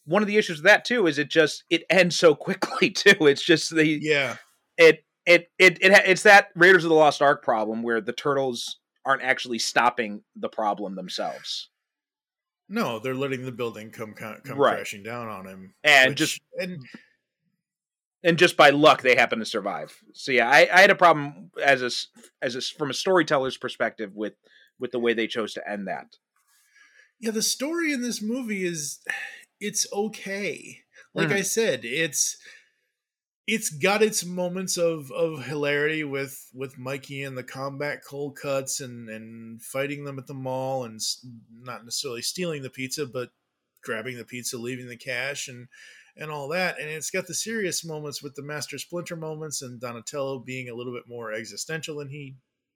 one 0.04 0.22
of 0.22 0.28
the 0.28 0.36
issues 0.36 0.58
with 0.58 0.66
that 0.66 0.84
too 0.84 1.06
is 1.06 1.18
it 1.18 1.30
just 1.30 1.64
it 1.70 1.84
ends 1.88 2.16
so 2.16 2.34
quickly 2.34 2.90
too. 2.90 3.26
It's 3.26 3.42
just 3.42 3.74
the 3.74 3.86
Yeah. 3.86 4.36
it 4.76 5.04
it 5.24 5.48
it, 5.58 5.78
it 5.80 5.92
it's 6.06 6.24
that 6.24 6.48
Raiders 6.54 6.84
of 6.84 6.90
the 6.90 6.96
Lost 6.96 7.22
Ark 7.22 7.42
problem 7.42 7.82
where 7.82 8.00
the 8.00 8.12
turtles 8.12 8.78
aren't 9.06 9.22
actually 9.22 9.58
stopping 9.58 10.22
the 10.34 10.48
problem 10.48 10.96
themselves. 10.96 11.70
No, 12.68 12.98
they're 12.98 13.14
letting 13.14 13.44
the 13.44 13.52
building 13.52 13.90
come 13.90 14.12
come, 14.14 14.40
Right. 14.58 14.76
crashing 14.76 15.02
down 15.02 15.28
on 15.28 15.46
him. 15.46 15.74
And 15.84 16.10
which- 16.10 16.18
just 16.18 16.40
and 16.58 16.78
and 18.24 18.38
just 18.38 18.56
by 18.56 18.70
luck 18.70 19.02
they 19.02 19.14
happen 19.14 19.38
to 19.38 19.44
survive. 19.44 19.96
So 20.14 20.32
yeah, 20.32 20.48
I, 20.50 20.68
I 20.72 20.80
had 20.80 20.90
a 20.90 20.94
problem 20.96 21.50
as 21.62 21.82
a 21.82 21.90
as 22.44 22.56
a 22.56 22.60
from 22.60 22.90
a 22.90 22.94
storyteller's 22.94 23.56
perspective 23.56 24.14
with 24.14 24.34
with 24.78 24.90
the 24.90 24.98
way 24.98 25.14
they 25.14 25.26
chose 25.26 25.54
to 25.54 25.68
end 25.68 25.86
that. 25.88 26.16
yeah, 27.18 27.30
the 27.30 27.42
story 27.42 27.92
in 27.92 28.02
this 28.02 28.20
movie 28.20 28.64
is 28.64 29.00
it's 29.60 29.86
okay. 29.92 30.82
Like 31.14 31.28
Mhm. 31.28 31.36
I 31.36 31.42
said, 31.42 31.84
it's 31.84 32.36
it's 33.46 33.70
got 33.70 34.02
its 34.02 34.24
moments 34.24 34.76
of 34.76 35.10
of 35.12 35.44
hilarity 35.44 36.02
with 36.02 36.50
with 36.52 36.78
Mikey 36.78 37.22
and 37.22 37.38
the 37.38 37.44
combat 37.44 38.00
cold 38.04 38.36
cuts 38.36 38.80
and 38.80 39.08
and 39.08 39.62
fighting 39.62 40.04
them 40.04 40.18
at 40.18 40.26
the 40.26 40.34
mall 40.34 40.84
and 40.84 41.00
not 41.62 41.84
necessarily 41.84 42.22
stealing 42.22 42.62
the 42.62 42.70
pizza, 42.70 43.06
but 43.06 43.30
grabbing 43.84 44.16
the 44.16 44.24
pizza, 44.24 44.58
leaving 44.58 44.88
the 44.88 44.96
cash 44.96 45.46
and 45.48 45.68
and 46.16 46.30
all 46.30 46.48
that. 46.48 46.80
And 46.80 46.90
it's 46.90 47.10
got 47.10 47.26
the 47.26 47.34
serious 47.34 47.84
moments 47.84 48.22
with 48.22 48.34
the 48.34 48.42
Master 48.42 48.78
Splinter 48.78 49.16
moments 49.16 49.62
and 49.62 49.80
Donatello 49.80 50.40
being 50.40 50.68
a 50.68 50.74
little 50.74 50.92
bit 50.92 51.04
more 51.06 51.32
existential 51.32 51.98
than 51.98 52.08
he 52.08 52.34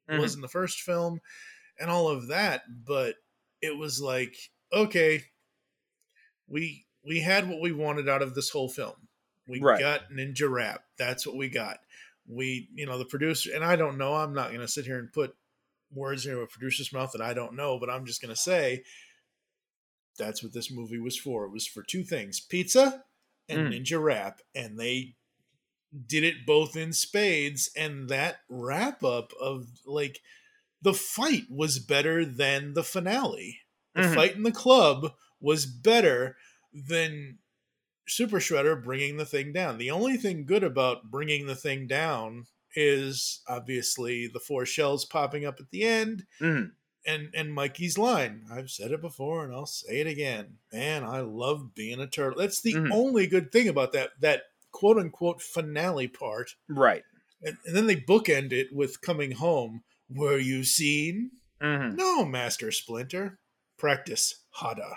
mm-hmm. 0.08 0.20
was 0.20 0.34
in 0.34 0.40
the 0.40 0.48
first 0.48 0.80
film 0.80 1.20
and 1.80 1.90
all 1.90 2.08
of 2.08 2.28
that. 2.28 2.62
But 2.86 3.16
it 3.60 3.76
was 3.76 4.00
like 4.00 4.36
okay 4.72 5.24
we 6.48 6.86
we 7.04 7.20
had 7.20 7.48
what 7.48 7.60
we 7.60 7.72
wanted 7.72 8.08
out 8.08 8.22
of 8.22 8.34
this 8.34 8.50
whole 8.50 8.68
film 8.68 8.94
we 9.50 9.60
Right. 9.60 9.80
got 9.80 10.10
ninja 10.10 10.50
rap 10.50 10.84
that's 10.98 11.26
what 11.26 11.36
we 11.36 11.48
got 11.48 11.78
we 12.28 12.68
you 12.74 12.86
know 12.86 12.96
the 12.98 13.04
producer 13.04 13.50
and 13.54 13.64
i 13.64 13.76
don't 13.76 13.98
know 13.98 14.14
i'm 14.14 14.32
not 14.32 14.48
going 14.48 14.60
to 14.60 14.68
sit 14.68 14.86
here 14.86 14.98
and 14.98 15.12
put 15.12 15.34
words 15.92 16.24
into 16.26 16.40
a 16.40 16.46
producer's 16.46 16.92
mouth 16.92 17.10
that 17.12 17.20
i 17.22 17.34
don't 17.34 17.54
know 17.54 17.78
but 17.78 17.90
i'm 17.90 18.06
just 18.06 18.22
going 18.22 18.34
to 18.34 18.40
say 18.40 18.82
that's 20.18 20.42
what 20.42 20.52
this 20.52 20.70
movie 20.70 20.98
was 21.00 21.18
for 21.18 21.44
it 21.44 21.50
was 21.52 21.66
for 21.66 21.82
two 21.82 22.04
things 22.04 22.40
pizza 22.40 23.04
and 23.48 23.72
Mm. 23.72 23.80
ninja 23.84 24.00
rap 24.02 24.40
and 24.54 24.78
they 24.78 25.16
did 26.06 26.22
it 26.22 26.46
both 26.46 26.76
in 26.76 26.92
spades, 26.92 27.68
and 27.76 28.08
that 28.10 28.42
wrap 28.48 29.02
up 29.02 29.32
of 29.40 29.66
like 29.84 30.20
the 30.80 30.94
fight 30.94 31.50
was 31.50 31.80
better 31.80 32.24
than 32.24 32.74
the 32.74 32.84
finale. 32.84 33.58
The 33.96 34.02
Mhm. 34.02 34.14
fight 34.14 34.36
in 34.36 34.44
the 34.44 34.52
club 34.52 35.16
was 35.40 35.66
better 35.66 36.36
than 36.72 37.39
Super 38.10 38.38
Shredder 38.38 38.82
bringing 38.82 39.16
the 39.16 39.24
thing 39.24 39.52
down. 39.52 39.78
The 39.78 39.90
only 39.90 40.16
thing 40.16 40.44
good 40.44 40.64
about 40.64 41.10
bringing 41.10 41.46
the 41.46 41.54
thing 41.56 41.86
down 41.86 42.46
is 42.76 43.42
obviously 43.48 44.26
the 44.28 44.40
four 44.40 44.64
shells 44.66 45.04
popping 45.04 45.44
up 45.44 45.58
at 45.60 45.70
the 45.70 45.82
end 45.84 46.26
Mhm. 46.40 46.72
and 47.06 47.30
and 47.34 47.52
Mikey's 47.54 47.98
line. 47.98 48.44
I've 48.50 48.70
said 48.70 48.92
it 48.92 49.00
before 49.00 49.44
and 49.44 49.52
I'll 49.54 49.66
say 49.66 50.00
it 50.00 50.06
again. 50.06 50.58
Man, 50.72 51.02
I 51.04 51.20
love 51.20 51.74
being 51.74 52.00
a 52.00 52.06
turtle. 52.06 52.38
That's 52.38 52.60
the 52.60 52.74
Mhm. 52.74 52.92
only 52.92 53.26
good 53.26 53.50
thing 53.50 53.68
about 53.68 53.92
that 53.92 54.12
that 54.20 54.44
quote 54.72 54.98
unquote 54.98 55.42
finale 55.42 56.06
part. 56.08 56.54
Right. 56.68 57.02
And, 57.42 57.56
and 57.64 57.74
then 57.74 57.86
they 57.86 57.96
bookend 57.96 58.52
it 58.52 58.72
with 58.72 59.00
coming 59.00 59.32
home. 59.32 59.82
Were 60.08 60.38
you 60.38 60.62
seen? 60.62 61.30
Mhm. 61.60 61.96
No, 61.96 62.24
Master 62.24 62.70
Splinter. 62.70 63.38
Practice 63.78 64.44
Hada. 64.60 64.96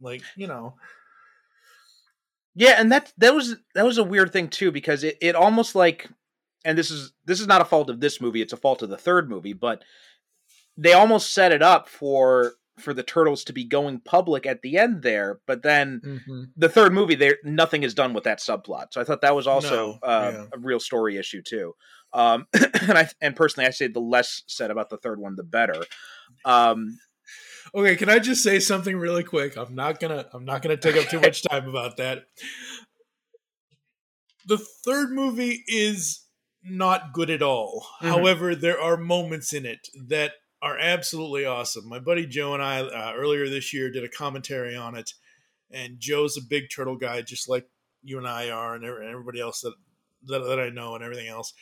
Like, 0.00 0.22
you 0.36 0.46
know. 0.46 0.76
Yeah, 2.58 2.74
and 2.76 2.90
that 2.90 3.12
that 3.18 3.34
was 3.34 3.54
that 3.76 3.84
was 3.84 3.98
a 3.98 4.04
weird 4.04 4.32
thing 4.32 4.48
too 4.48 4.72
because 4.72 5.04
it, 5.04 5.16
it 5.22 5.36
almost 5.36 5.76
like 5.76 6.10
and 6.64 6.76
this 6.76 6.90
is 6.90 7.12
this 7.24 7.40
is 7.40 7.46
not 7.46 7.60
a 7.60 7.64
fault 7.64 7.88
of 7.88 8.00
this 8.00 8.20
movie, 8.20 8.42
it's 8.42 8.52
a 8.52 8.56
fault 8.56 8.82
of 8.82 8.88
the 8.90 8.96
third 8.98 9.30
movie, 9.30 9.52
but 9.52 9.84
they 10.76 10.92
almost 10.92 11.32
set 11.32 11.52
it 11.52 11.62
up 11.62 11.88
for 11.88 12.54
for 12.80 12.92
the 12.92 13.02
turtles 13.04 13.44
to 13.44 13.52
be 13.52 13.64
going 13.64 14.00
public 14.00 14.44
at 14.44 14.62
the 14.62 14.76
end 14.76 15.02
there, 15.02 15.40
but 15.46 15.62
then 15.62 16.00
the 16.56 16.68
third 16.68 16.92
movie 16.92 17.14
there 17.14 17.36
nothing 17.44 17.84
is 17.84 17.94
done 17.94 18.12
with 18.12 18.24
that 18.24 18.40
subplot. 18.40 18.86
So 18.90 19.00
I 19.00 19.04
thought 19.04 19.20
that 19.20 19.36
was 19.36 19.46
also 19.46 19.98
No, 20.02 20.08
uh, 20.08 20.30
yeah. 20.34 20.44
a 20.52 20.58
real 20.58 20.80
story 20.80 21.16
issue 21.16 21.42
too. 21.42 21.74
Um 22.12 22.46
and 22.54 22.98
I 22.98 23.08
and 23.20 23.36
personally 23.36 23.68
I 23.68 23.70
say 23.70 23.86
the 23.86 24.00
less 24.00 24.42
said 24.48 24.72
about 24.72 24.90
the 24.90 24.96
third 24.98 25.20
one 25.20 25.36
the 25.36 25.44
better. 25.44 25.84
Um 26.44 26.98
Okay, 27.74 27.96
can 27.96 28.08
I 28.08 28.18
just 28.18 28.42
say 28.42 28.60
something 28.60 28.96
really 28.96 29.24
quick? 29.24 29.56
I'm 29.56 29.74
not 29.74 30.00
gonna 30.00 30.26
I'm 30.32 30.44
not 30.44 30.62
gonna 30.62 30.76
take 30.76 30.96
up 30.96 31.08
too 31.08 31.20
much 31.20 31.42
time 31.42 31.68
about 31.68 31.96
that. 31.98 32.24
The 34.46 34.58
third 34.58 35.10
movie 35.10 35.64
is 35.66 36.24
not 36.62 37.12
good 37.12 37.30
at 37.30 37.42
all. 37.42 37.86
Mhm. 38.00 38.08
However, 38.08 38.54
there 38.54 38.80
are 38.80 38.96
moments 38.96 39.52
in 39.52 39.66
it 39.66 39.88
that 40.06 40.32
are 40.62 40.78
absolutely 40.78 41.44
awesome. 41.44 41.88
My 41.88 41.98
buddy 41.98 42.26
Joe 42.26 42.54
and 42.54 42.62
I 42.62 42.80
uh, 42.80 43.12
earlier 43.14 43.48
this 43.48 43.72
year 43.72 43.90
did 43.90 44.04
a 44.04 44.08
commentary 44.08 44.74
on 44.74 44.94
it, 44.96 45.12
and 45.70 46.00
Joe's 46.00 46.36
a 46.36 46.42
big 46.42 46.70
turtle 46.74 46.96
guy, 46.96 47.22
just 47.22 47.48
like 47.48 47.68
you 48.02 48.18
and 48.18 48.26
I 48.26 48.50
are, 48.50 48.74
and 48.74 48.84
and 48.84 49.08
everybody 49.08 49.40
else 49.40 49.60
that, 49.60 49.74
that 50.24 50.40
that 50.40 50.58
I 50.60 50.70
know, 50.70 50.94
and 50.94 51.04
everything 51.04 51.28
else. 51.28 51.52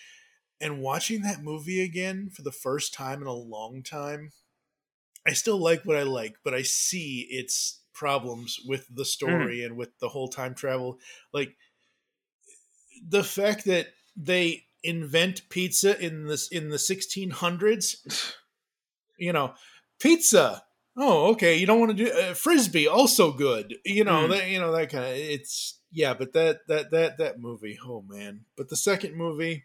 And 0.61 0.81
watching 0.81 1.23
that 1.23 1.43
movie 1.43 1.83
again 1.83 2.31
for 2.31 2.43
the 2.43 2.53
first 2.53 2.95
time 2.95 3.21
in 3.21 3.29
a 3.29 3.33
long 3.33 3.83
time, 3.83 4.31
I 5.27 5.33
still 5.33 5.59
like 5.59 5.83
what 5.85 5.97
I 5.97 6.03
like, 6.05 6.37
but 6.45 6.55
I 6.55 6.63
see 6.63 7.27
its 7.31 7.81
problems 7.93 8.59
with 8.67 8.87
the 8.95 9.05
story 9.05 9.65
and 9.65 9.77
with 9.77 9.99
the 9.99 10.09
whole 10.09 10.29
time 10.29 10.55
travel. 10.55 10.99
Like 11.33 11.57
the 13.09 13.25
fact 13.25 13.65
that 13.67 13.89
they 14.17 14.65
invent 14.83 15.49
pizza 15.49 15.99
in 16.05 16.27
this 16.27 16.49
in 16.49 16.69
the 16.69 16.77
1600s, 16.77 18.35
you 19.19 19.33
know, 19.33 19.55
pizza. 19.99 20.63
Oh, 20.99 21.33
okay. 21.33 21.57
You 21.57 21.67
don't 21.67 21.81
want 21.81 21.97
to 21.97 22.05
do 22.05 22.11
uh, 22.11 22.33
frisbee. 22.35 22.89
Also 22.89 23.33
good. 23.33 23.75
You 23.85 24.05
know 24.05 24.27
Mm. 24.27 24.31
that. 24.31 24.49
You 24.49 24.61
know 24.61 24.73
that 24.73 24.89
kind 24.91 25.05
of. 25.05 25.13
It's 25.13 25.81
yeah, 25.93 26.15
but 26.15 26.33
that 26.33 26.61
that 26.69 26.91
that 26.91 27.19
that 27.19 27.39
movie. 27.39 27.79
Oh 27.85 28.03
man. 28.07 28.47
But 28.57 28.69
the 28.71 28.77
second 28.77 29.15
movie, 29.15 29.65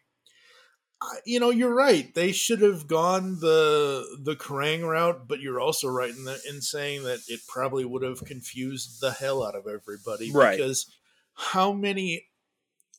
you 1.25 1.39
know, 1.39 1.49
you're 1.49 1.73
right. 1.73 2.13
They 2.13 2.31
should 2.31 2.61
have 2.61 2.87
gone 2.87 3.39
the 3.39 4.05
the 4.23 4.35
Krang 4.35 4.87
route, 4.87 5.27
but 5.27 5.39
you're 5.39 5.59
also 5.59 5.87
right 5.87 6.13
in 6.13 6.25
the, 6.25 6.39
in 6.47 6.61
saying 6.61 7.03
that 7.03 7.19
it 7.27 7.41
probably 7.47 7.85
would 7.85 8.03
have 8.03 8.23
confused 8.25 9.01
the 9.01 9.11
hell 9.11 9.43
out 9.43 9.55
of 9.55 9.65
everybody. 9.67 10.31
Right. 10.31 10.57
Because 10.57 10.85
how 11.33 11.71
many 11.71 12.27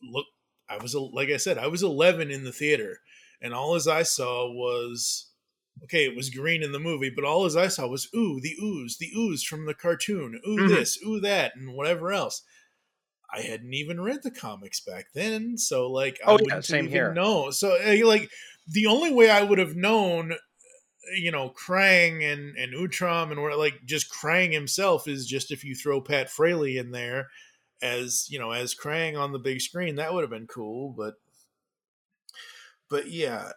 look? 0.02 0.26
I 0.68 0.78
was 0.78 0.94
like 0.94 1.28
I 1.28 1.36
said, 1.36 1.58
I 1.58 1.66
was 1.66 1.82
11 1.82 2.30
in 2.30 2.44
the 2.44 2.52
theater, 2.52 2.98
and 3.40 3.52
all 3.54 3.74
as 3.74 3.86
I 3.86 4.02
saw 4.02 4.50
was 4.50 5.30
okay. 5.84 6.04
It 6.06 6.16
was 6.16 6.30
green 6.30 6.62
in 6.62 6.72
the 6.72 6.80
movie, 6.80 7.12
but 7.14 7.24
all 7.24 7.44
as 7.44 7.56
I 7.56 7.68
saw 7.68 7.86
was 7.86 8.08
ooh, 8.16 8.40
the 8.40 8.56
ooze, 8.62 8.96
the 8.98 9.10
ooze 9.16 9.42
from 9.42 9.66
the 9.66 9.74
cartoon, 9.74 10.40
ooh 10.46 10.58
Mhm. 10.58 10.68
this, 10.68 10.98
ooh 11.06 11.20
that, 11.20 11.54
and 11.56 11.74
whatever 11.74 12.12
else. 12.12 12.42
I 13.32 13.40
hadn't 13.40 13.72
even 13.74 14.00
read 14.00 14.22
the 14.22 14.30
comics 14.30 14.80
back 14.80 15.06
then, 15.14 15.56
so 15.56 15.90
like 15.90 16.20
I 16.26 16.32
Oh, 16.32 16.38
yeah, 16.38 16.56
wouldn't 16.56 16.64
same 16.66 16.84
even 16.86 16.92
here. 16.92 17.14
know. 17.14 17.50
So 17.50 17.76
uh, 17.82 18.06
like 18.06 18.30
the 18.68 18.86
only 18.86 19.12
way 19.12 19.30
I 19.30 19.42
would 19.42 19.58
have 19.58 19.74
known, 19.76 20.32
uh, 20.32 20.36
you 21.16 21.30
know, 21.30 21.50
Krang 21.50 22.22
and 22.22 22.56
and 22.56 22.72
Utrom 22.74 23.30
and 23.30 23.40
where 23.42 23.56
like 23.56 23.80
just 23.84 24.12
Krang 24.12 24.52
himself 24.52 25.08
is 25.08 25.26
just 25.26 25.50
if 25.50 25.64
you 25.64 25.74
throw 25.74 26.00
Pat 26.00 26.30
Fraley 26.30 26.76
in 26.76 26.90
there 26.92 27.28
as 27.80 28.26
you 28.30 28.38
know 28.38 28.52
as 28.52 28.74
Krang 28.74 29.18
on 29.18 29.32
the 29.32 29.38
big 29.38 29.60
screen, 29.60 29.96
that 29.96 30.12
would 30.14 30.22
have 30.22 30.30
been 30.30 30.46
cool. 30.46 30.94
But 30.96 31.14
but 32.88 33.10
yeah, 33.10 33.52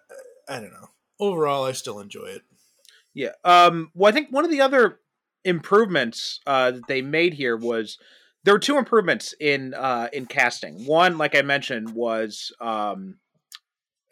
I 0.48 0.60
don't 0.60 0.72
know. 0.74 0.90
Overall, 1.20 1.66
I 1.66 1.72
still 1.74 2.00
enjoy 2.00 2.26
it. 2.26 2.42
Yeah. 3.14 3.32
Um, 3.44 3.92
well, 3.94 4.10
I 4.10 4.14
think 4.14 4.30
one 4.32 4.46
of 4.46 4.52
the 4.52 4.62
other 4.62 5.00
improvements 5.44 6.40
uh, 6.46 6.72
that 6.72 6.88
they 6.88 7.02
made 7.02 7.34
here 7.34 7.56
was 7.56 7.98
there 8.46 8.54
were 8.54 8.60
two 8.60 8.78
improvements 8.78 9.34
in 9.40 9.74
uh, 9.74 10.08
in 10.14 10.28
casting. 10.28 10.86
One, 10.86 11.18
like 11.18 11.36
I 11.36 11.42
mentioned, 11.42 11.90
was 11.90 12.54
um, 12.62 13.18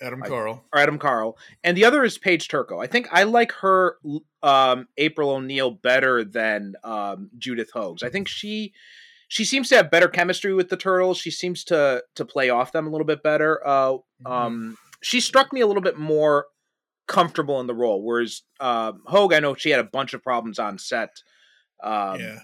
Adam 0.02 0.24
Carl. 0.24 0.66
or 0.74 0.80
Adam 0.80 0.98
Carl, 0.98 1.38
and 1.64 1.78
the 1.78 1.86
other 1.86 2.04
is 2.04 2.18
Paige 2.18 2.48
Turco. 2.48 2.82
I 2.82 2.88
think 2.88 3.08
I 3.12 3.24
like 3.24 3.52
her 3.54 3.98
um, 4.42 4.88
April 4.98 5.30
O'Neil 5.30 5.70
better 5.70 6.24
than 6.24 6.74
um, 6.84 7.30
Judith 7.38 7.70
Hoag's. 7.72 8.02
I 8.02 8.10
think 8.10 8.28
she 8.28 8.74
she 9.28 9.46
seems 9.46 9.70
to 9.70 9.76
have 9.76 9.92
better 9.92 10.08
chemistry 10.08 10.54
with 10.54 10.70
the 10.70 10.78
turtles. 10.78 11.20
She 11.20 11.30
seems 11.32 11.64
to 11.66 12.04
to 12.16 12.26
play 12.26 12.50
off 12.50 12.72
them 12.72 12.88
a 12.88 12.90
little 12.90 13.06
bit 13.08 13.22
better. 13.22 13.66
Uh, 13.66 13.98
um, 14.26 14.80
she 15.04 15.22
struck 15.22 15.54
me 15.54 15.62
a 15.62 15.68
little 15.68 15.84
bit 15.84 16.00
more 16.00 16.48
comfortable 17.08 17.60
in 17.60 17.68
the 17.68 17.76
role, 17.76 18.04
whereas 18.04 18.42
uh, 18.60 18.94
Hoag, 19.06 19.32
I 19.32 19.40
know 19.40 19.54
she 19.54 19.70
had 19.70 19.80
a 19.80 19.84
bunch 19.84 20.16
of 20.16 20.24
problems 20.24 20.58
on 20.58 20.80
set. 20.80 21.22
Um, 21.84 22.20
yeah. 22.20 22.40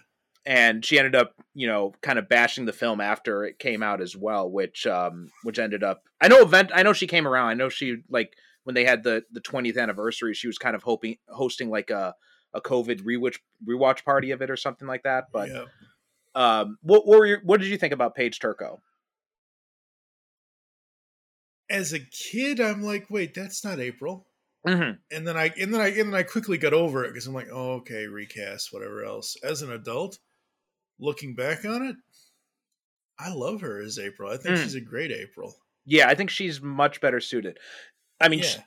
And 0.46 0.84
she 0.86 0.98
ended 0.98 1.16
up 1.16 1.34
you 1.54 1.68
know 1.68 1.94
kind 2.02 2.18
of 2.18 2.30
bashing 2.30 2.66
the 2.66 2.74
film 2.74 3.02
after 3.02 3.44
it 3.44 3.60
came 3.60 3.84
out 3.84 4.02
as 4.02 4.16
well 4.16 4.50
which 4.50 4.88
um 4.88 5.30
which 5.44 5.60
ended 5.60 5.84
up 5.84 6.04
i 6.22 6.28
know 6.28 6.42
event 6.42 6.72
i 6.74 6.84
know 6.84 6.94
she 6.94 7.08
came 7.08 7.28
around 7.28 7.48
i 7.48 7.54
know 7.54 7.70
she 7.70 7.98
like 8.10 8.34
when 8.64 8.74
they 8.74 8.86
had 8.86 9.04
the 9.04 9.24
the 9.32 9.42
20th 9.42 9.78
anniversary 9.78 10.34
she 10.34 10.48
was 10.48 10.58
kind 10.58 10.76
of 10.76 10.84
hoping 10.84 11.18
hosting 11.30 11.70
like 11.70 11.90
a 11.90 12.14
a 12.54 12.62
covid 12.62 13.02
rewatch 13.02 13.38
rewatch 13.68 14.04
party 14.04 14.32
of 14.32 14.42
it 14.42 14.50
or 14.50 14.58
something 14.58 14.88
like 14.88 15.04
that 15.04 15.26
but 15.32 15.50
yeah. 15.50 15.64
um 16.36 16.78
what, 16.82 17.06
what 17.06 17.20
were 17.20 17.26
your, 17.26 17.42
what 17.44 17.60
did 17.60 17.70
you 17.70 17.78
think 17.78 17.94
about 17.94 18.16
paige 18.16 18.40
turco 18.40 18.80
As 21.72 21.94
a 21.94 22.00
kid, 22.00 22.60
I'm 22.60 22.82
like, 22.82 23.12
wait, 23.12 23.36
that's 23.36 23.64
not 23.64 23.80
April. 23.80 24.26
mm-hmm. 24.68 24.94
and 25.16 25.28
then 25.28 25.38
I 25.38 25.54
and 25.60 25.72
then 25.72 25.80
I 25.80 25.90
and 25.90 26.12
then 26.12 26.16
I 26.16 26.24
quickly 26.24 26.58
got 26.58 26.74
over 26.74 27.06
it 27.06 27.10
because 27.10 27.28
I'm 27.28 27.34
like, 27.36 27.50
oh, 27.54 27.74
okay, 27.74 28.08
recast, 28.08 28.74
whatever 28.74 29.06
else. 29.06 29.38
As 29.44 29.62
an 29.62 29.72
adult, 29.72 30.18
looking 31.00 31.34
back 31.36 31.66
on 31.66 31.84
it, 31.88 31.96
I 33.18 33.32
love 33.34 33.62
her 33.62 33.82
as 33.82 34.00
April. 34.00 34.32
I 34.32 34.38
think 34.38 34.58
Mm. 34.58 34.64
she's 34.64 34.76
a 34.76 34.82
great 34.82 35.12
April. 35.12 35.56
yeah 35.86 36.08
i 36.10 36.14
think 36.14 36.30
she's 36.30 36.62
much 36.62 37.00
better 37.02 37.20
suited 37.22 37.58
i 38.20 38.28
mean 38.28 38.40
yeah, 38.40 38.46
sh- 38.46 38.58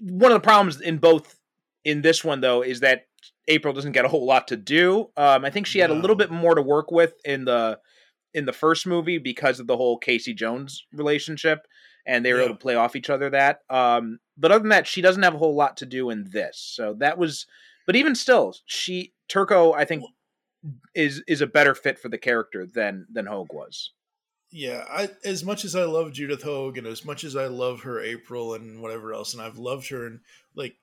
one 0.00 0.32
of 0.32 0.36
the 0.36 0.44
problems 0.44 0.80
in 0.80 0.98
both 0.98 1.38
in 1.84 2.02
this 2.02 2.24
one 2.24 2.40
though 2.40 2.62
is 2.62 2.80
that 2.80 3.06
April 3.48 3.72
doesn't 3.72 3.92
get 3.92 4.04
a 4.04 4.08
whole 4.08 4.26
lot 4.26 4.48
to 4.48 4.56
do. 4.56 5.08
Um, 5.16 5.44
I 5.44 5.50
think 5.50 5.66
she 5.66 5.78
had 5.78 5.90
a 5.90 5.94
little 5.94 6.16
bit 6.16 6.30
more 6.32 6.54
to 6.56 6.60
work 6.62 6.90
with 6.90 7.14
in 7.24 7.44
the 7.44 7.78
in 8.34 8.44
the 8.44 8.52
first 8.52 8.86
movie 8.86 9.18
because 9.18 9.60
of 9.60 9.68
the 9.68 9.76
whole 9.76 9.96
Casey 9.98 10.34
Jones 10.34 10.84
relationship, 10.92 11.66
and 12.04 12.24
they 12.24 12.32
were 12.32 12.40
Yeah. 12.40 12.46
able 12.46 12.56
to 12.56 12.60
play 12.60 12.74
off 12.74 12.96
each 12.96 13.08
other. 13.08 13.30
That, 13.30 13.60
um, 13.70 14.18
but 14.36 14.50
other 14.50 14.58
than 14.62 14.70
that, 14.70 14.86
she 14.88 15.00
doesn't 15.00 15.22
have 15.22 15.34
a 15.34 15.38
whole 15.38 15.54
lot 15.54 15.76
to 15.78 15.86
do 15.86 16.10
in 16.10 16.28
this. 16.30 16.58
So 16.58 16.94
that 16.98 17.18
was, 17.18 17.46
but 17.86 17.94
even 17.96 18.14
still, 18.16 18.54
she 18.66 19.14
Turco, 19.28 19.72
I 19.72 19.84
think, 19.84 20.02
is 20.94 21.22
is 21.26 21.40
a 21.40 21.46
better 21.46 21.74
fit 21.74 21.98
for 21.98 22.08
the 22.08 22.18
character 22.18 22.66
than 22.66 23.06
than 23.12 23.26
Hoag 23.26 23.52
was. 23.52 23.92
yeah. 24.50 24.84
I 24.88 25.10
as 25.24 25.44
much 25.44 25.64
as 25.64 25.74
I 25.76 25.84
love 25.84 26.12
Judith 26.12 26.42
Hoag 26.42 26.78
and 26.78 26.86
as 26.86 27.04
much 27.04 27.24
as 27.24 27.34
I 27.36 27.46
love 27.46 27.82
her 27.82 28.00
April 28.00 28.54
and 28.54 28.80
whatever 28.80 29.12
else, 29.12 29.32
and 29.34 29.42
I've 29.42 29.58
loved 29.58 29.88
her 29.88 30.06
and 30.06 30.20
like 30.54 30.76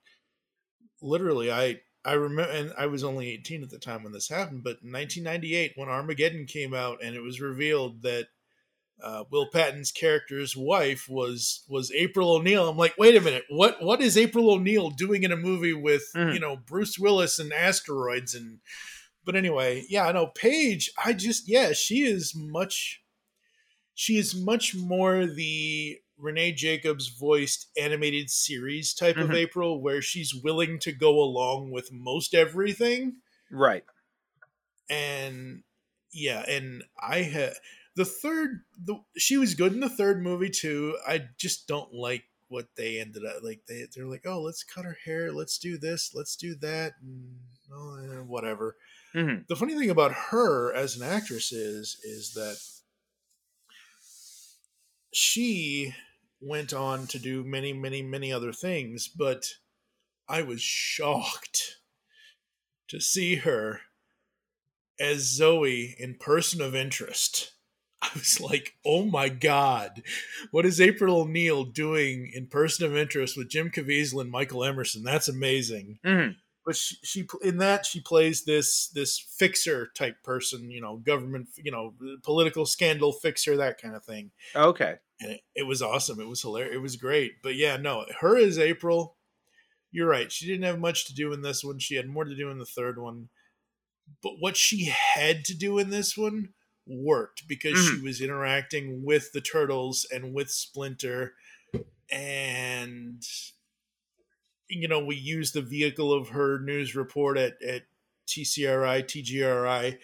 literally, 1.02 1.52
I 1.52 1.82
I 2.06 2.14
remember, 2.14 2.52
and 2.52 2.74
I 2.78 2.88
was 2.88 3.04
only 3.04 3.30
18 3.32 3.64
at 3.64 3.70
the 3.70 3.80
time 3.80 4.04
when 4.04 4.12
this 4.12 4.28
happened, 4.28 4.64
but 4.64 4.78
in 4.84 4.92
1998 4.92 5.72
when 5.76 5.88
Armageddon 5.88 6.46
came 6.46 6.74
out 6.74 6.98
and 7.02 7.16
it 7.16 7.22
was 7.22 7.40
revealed 7.40 8.02
that 8.02 8.28
uh, 9.02 9.24
Will 9.32 9.48
Patton's 9.52 9.92
character's 9.92 10.56
wife 10.56 11.08
was 11.10 11.64
was 11.70 11.92
April 11.92 12.32
O'Neil. 12.36 12.68
I'm 12.70 12.78
like, 12.78 12.96
wait 12.98 13.16
a 13.16 13.22
minute, 13.22 13.44
what 13.50 13.82
what 13.82 14.02
is 14.02 14.18
April 14.18 14.52
O'Neil 14.52 14.90
doing 14.90 15.24
in 15.24 15.32
a 15.32 15.38
movie 15.38 15.74
with 15.74 16.04
Mhm. 16.16 16.34
you 16.34 16.40
know 16.40 16.58
Bruce 16.58 17.00
Willis 17.00 17.40
and 17.40 17.52
asteroids 17.54 18.36
and? 18.36 18.60
But 19.26 19.36
anyway, 19.36 19.86
yeah, 19.90 20.06
I 20.08 20.12
know 20.12 20.28
Paige. 20.28 20.92
I 21.04 21.14
just 21.14 21.48
yeah, 21.48 21.72
she 21.74 22.04
is 22.04 22.34
much. 22.36 23.02
she 23.96 24.18
is 24.18 24.34
much 24.36 24.74
more 24.76 25.26
the 25.28 26.00
Renae 26.20 26.56
Jacobs 26.56 27.10
voiced 27.10 27.68
animated 27.78 28.30
series 28.30 28.94
type 28.94 29.18
of 29.18 29.30
Mhm. 29.30 29.36
April, 29.36 29.82
where 29.82 30.02
she's 30.02 30.34
willing 30.34 30.80
to 30.80 30.92
go 30.92 31.20
along 31.22 31.72
with 31.72 31.92
most 31.92 32.34
everything. 32.34 33.18
Right. 33.52 33.84
And 34.90 35.64
yeah, 36.12 36.44
and 36.48 36.84
I 37.00 37.22
had 37.22 37.54
the 37.96 38.06
third. 38.06 38.64
The 38.84 38.96
she 39.18 39.38
was 39.38 39.56
good 39.56 39.74
in 39.74 39.80
the 39.80 39.90
third 39.90 40.22
movie 40.22 40.50
too. 40.50 40.98
I 41.08 41.30
just 41.38 41.68
don't 41.68 41.94
like 41.94 42.24
what 42.50 42.68
they 42.76 43.00
ended 43.00 43.26
up 43.26 43.44
like. 43.44 43.62
They 43.68 43.86
they're 43.96 44.06
like, 44.06 44.26
oh, 44.26 44.42
let's 44.42 44.64
cut 44.64 44.86
her 44.86 44.98
hair, 45.06 45.32
let's 45.32 45.58
do 45.58 45.78
this, 45.78 46.14
let's 46.14 46.36
do 46.36 46.56
that, 46.56 46.94
and 47.02 47.38
oh, 47.72 47.98
eh, 47.98 48.22
whatever. 48.22 48.76
Hmm 49.14 49.36
The 49.48 49.56
funny 49.56 49.76
thing 49.78 49.90
about 49.90 50.14
her 50.32 50.74
as 50.74 50.96
an 50.96 51.04
actress 51.04 51.52
is 51.52 51.98
is 52.04 52.34
that 52.34 52.58
she 55.14 55.94
went 56.42 56.74
on 56.74 57.08
to 57.08 57.20
do 57.20 57.44
many, 57.44 57.72
many, 57.72 58.02
many 58.02 58.34
other 58.34 58.52
things, 58.52 59.08
but 59.08 59.46
I 60.28 60.42
was 60.42 60.62
shocked 60.62 61.78
to 62.90 63.00
see 63.00 63.36
her 63.36 63.82
as 65.00 65.22
Zoe 65.36 65.96
in 66.00 66.16
Person 66.16 66.62
of 66.62 66.76
Interest. 66.76 67.54
I 68.02 68.10
was 68.16 68.42
like, 68.42 68.74
oh 68.86 69.06
my 69.06 69.30
god, 69.30 70.04
what 70.52 70.66
is 70.66 70.82
April 70.82 71.22
O'Neil 71.22 71.64
doing 71.64 72.32
in 72.34 72.48
Person 72.48 72.86
of 72.86 72.98
Interest 72.98 73.38
with 73.38 73.50
Jim 73.50 73.70
Caviezel 73.70 74.22
and 74.22 74.30
Michael 74.30 74.64
Emerson? 74.64 75.04
That's 75.04 75.30
amazing 75.30 76.00
hmm 76.04 76.30
but 76.66 76.76
she, 76.76 76.98
she 77.04 77.28
in 77.42 77.58
that 77.58 77.86
she 77.86 78.00
plays 78.00 78.44
this 78.44 78.88
this 78.88 79.20
fixer 79.20 79.90
type 79.96 80.24
person 80.24 80.70
you 80.72 80.82
know 80.82 80.98
government 80.98 81.48
you 81.58 81.72
know 81.72 81.94
political 82.24 82.66
scandal 82.66 83.12
fixer 83.12 83.58
that 83.58 83.82
kind 83.82 83.96
of 83.96 84.04
thing. 84.04 84.32
Okay. 84.56 84.96
and 85.20 85.32
it, 85.34 85.42
it 85.56 85.64
was 85.64 85.82
awesome. 85.82 86.20
It 86.20 86.28
was 86.28 86.42
hilarious 86.42 86.76
it 86.76 86.82
was 86.82 86.96
great. 86.96 87.34
But 87.42 87.56
yeah 87.56 87.78
no 87.78 88.06
her 88.20 88.38
is 88.38 88.60
april. 88.60 89.18
You're 89.92 90.10
right. 90.10 90.32
She 90.32 90.48
didn't 90.48 90.64
have 90.64 90.80
much 90.80 91.06
to 91.06 91.14
do 91.14 91.34
in 91.34 91.44
this 91.44 91.64
one. 91.64 91.78
She 91.78 91.96
had 91.96 92.08
more 92.08 92.26
to 92.26 92.36
do 92.36 92.50
in 92.50 92.58
the 92.58 92.66
third 92.66 92.98
one. 92.98 93.30
But 94.24 94.34
what 94.40 94.58
she 94.58 94.86
had 94.86 95.46
to 95.46 95.56
do 95.56 95.78
in 95.78 95.92
this 95.92 96.18
one 96.18 96.50
worked 96.88 97.48
because 97.48 97.78
she 97.78 97.96
mm-hmm. 97.96 98.06
was 98.06 98.20
interacting 98.20 99.04
with 99.06 99.32
the 99.32 99.42
turtles 99.42 100.06
and 100.12 100.34
with 100.34 100.50
splinter 100.50 101.34
and 102.12 103.24
you 104.82 104.88
know, 104.88 105.04
we 105.04 105.16
use 105.16 105.52
the 105.52 105.62
vehicle 105.62 106.12
of 106.12 106.30
her 106.30 106.60
news 106.60 106.96
report 106.96 107.38
at, 107.38 107.62
at 107.62 107.84
TCRI, 108.28 109.04
TGRI 109.04 109.98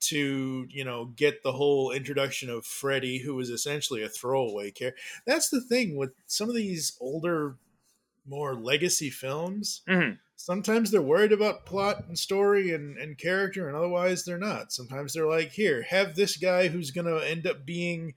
to, 0.00 0.66
you 0.70 0.84
know, 0.84 1.06
get 1.16 1.42
the 1.42 1.52
whole 1.52 1.90
introduction 1.90 2.48
of 2.48 2.64
Freddy, 2.64 3.18
who 3.18 3.34
was 3.34 3.50
essentially 3.50 4.02
a 4.02 4.08
throwaway 4.08 4.70
character. 4.70 5.00
That's 5.26 5.50
the 5.50 5.60
thing 5.60 5.96
with 5.96 6.12
some 6.26 6.48
of 6.48 6.54
these 6.54 6.96
older, 7.00 7.56
more 8.26 8.54
legacy 8.54 9.10
films. 9.10 9.82
Mhm. 9.88 10.18
Sometimes 10.36 10.90
they're 10.90 11.02
worried 11.02 11.32
about 11.32 11.66
plot 11.66 12.04
and 12.08 12.18
story 12.18 12.72
and, 12.72 12.96
and 12.96 13.18
character, 13.18 13.68
and 13.68 13.76
otherwise 13.76 14.24
they're 14.24 14.38
not. 14.38 14.72
Sometimes 14.72 15.12
they're 15.12 15.28
like, 15.28 15.52
here, 15.52 15.82
have 15.82 16.14
this 16.14 16.38
guy 16.38 16.68
who's 16.68 16.90
going 16.92 17.06
to 17.06 17.18
end 17.18 17.46
up 17.46 17.66
being, 17.66 18.14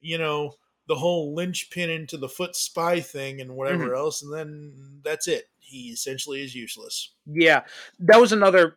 you 0.00 0.16
know, 0.16 0.54
the 0.88 0.94
whole 0.94 1.34
linchpin 1.34 1.90
into 1.90 2.16
the 2.16 2.28
foot 2.28 2.54
spy 2.54 3.00
thing 3.00 3.40
and 3.40 3.56
whatever 3.56 3.94
else, 3.94 4.22
and 4.22 4.32
then 4.32 5.00
that's 5.04 5.26
it. 5.28 5.44
He 5.58 5.88
essentially 5.88 6.42
is 6.42 6.54
useless. 6.54 7.12
Yeah, 7.26 7.62
that 8.00 8.20
was 8.20 8.32
another. 8.32 8.76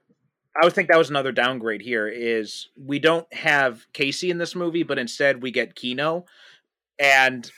I 0.60 0.66
would 0.66 0.74
think 0.74 0.90
that 0.90 0.98
was 0.98 1.10
another 1.10 1.32
downgrade. 1.32 1.82
Here 1.82 2.08
is 2.08 2.70
we 2.76 3.00
don't 3.00 3.32
have 3.34 3.86
Casey 3.94 4.32
in 4.32 4.40
this 4.40 4.56
movie, 4.56 4.84
but 4.84 4.98
instead 4.98 5.42
we 5.42 5.52
get 5.52 5.76
Keno, 5.76 6.26
and 6.98 7.50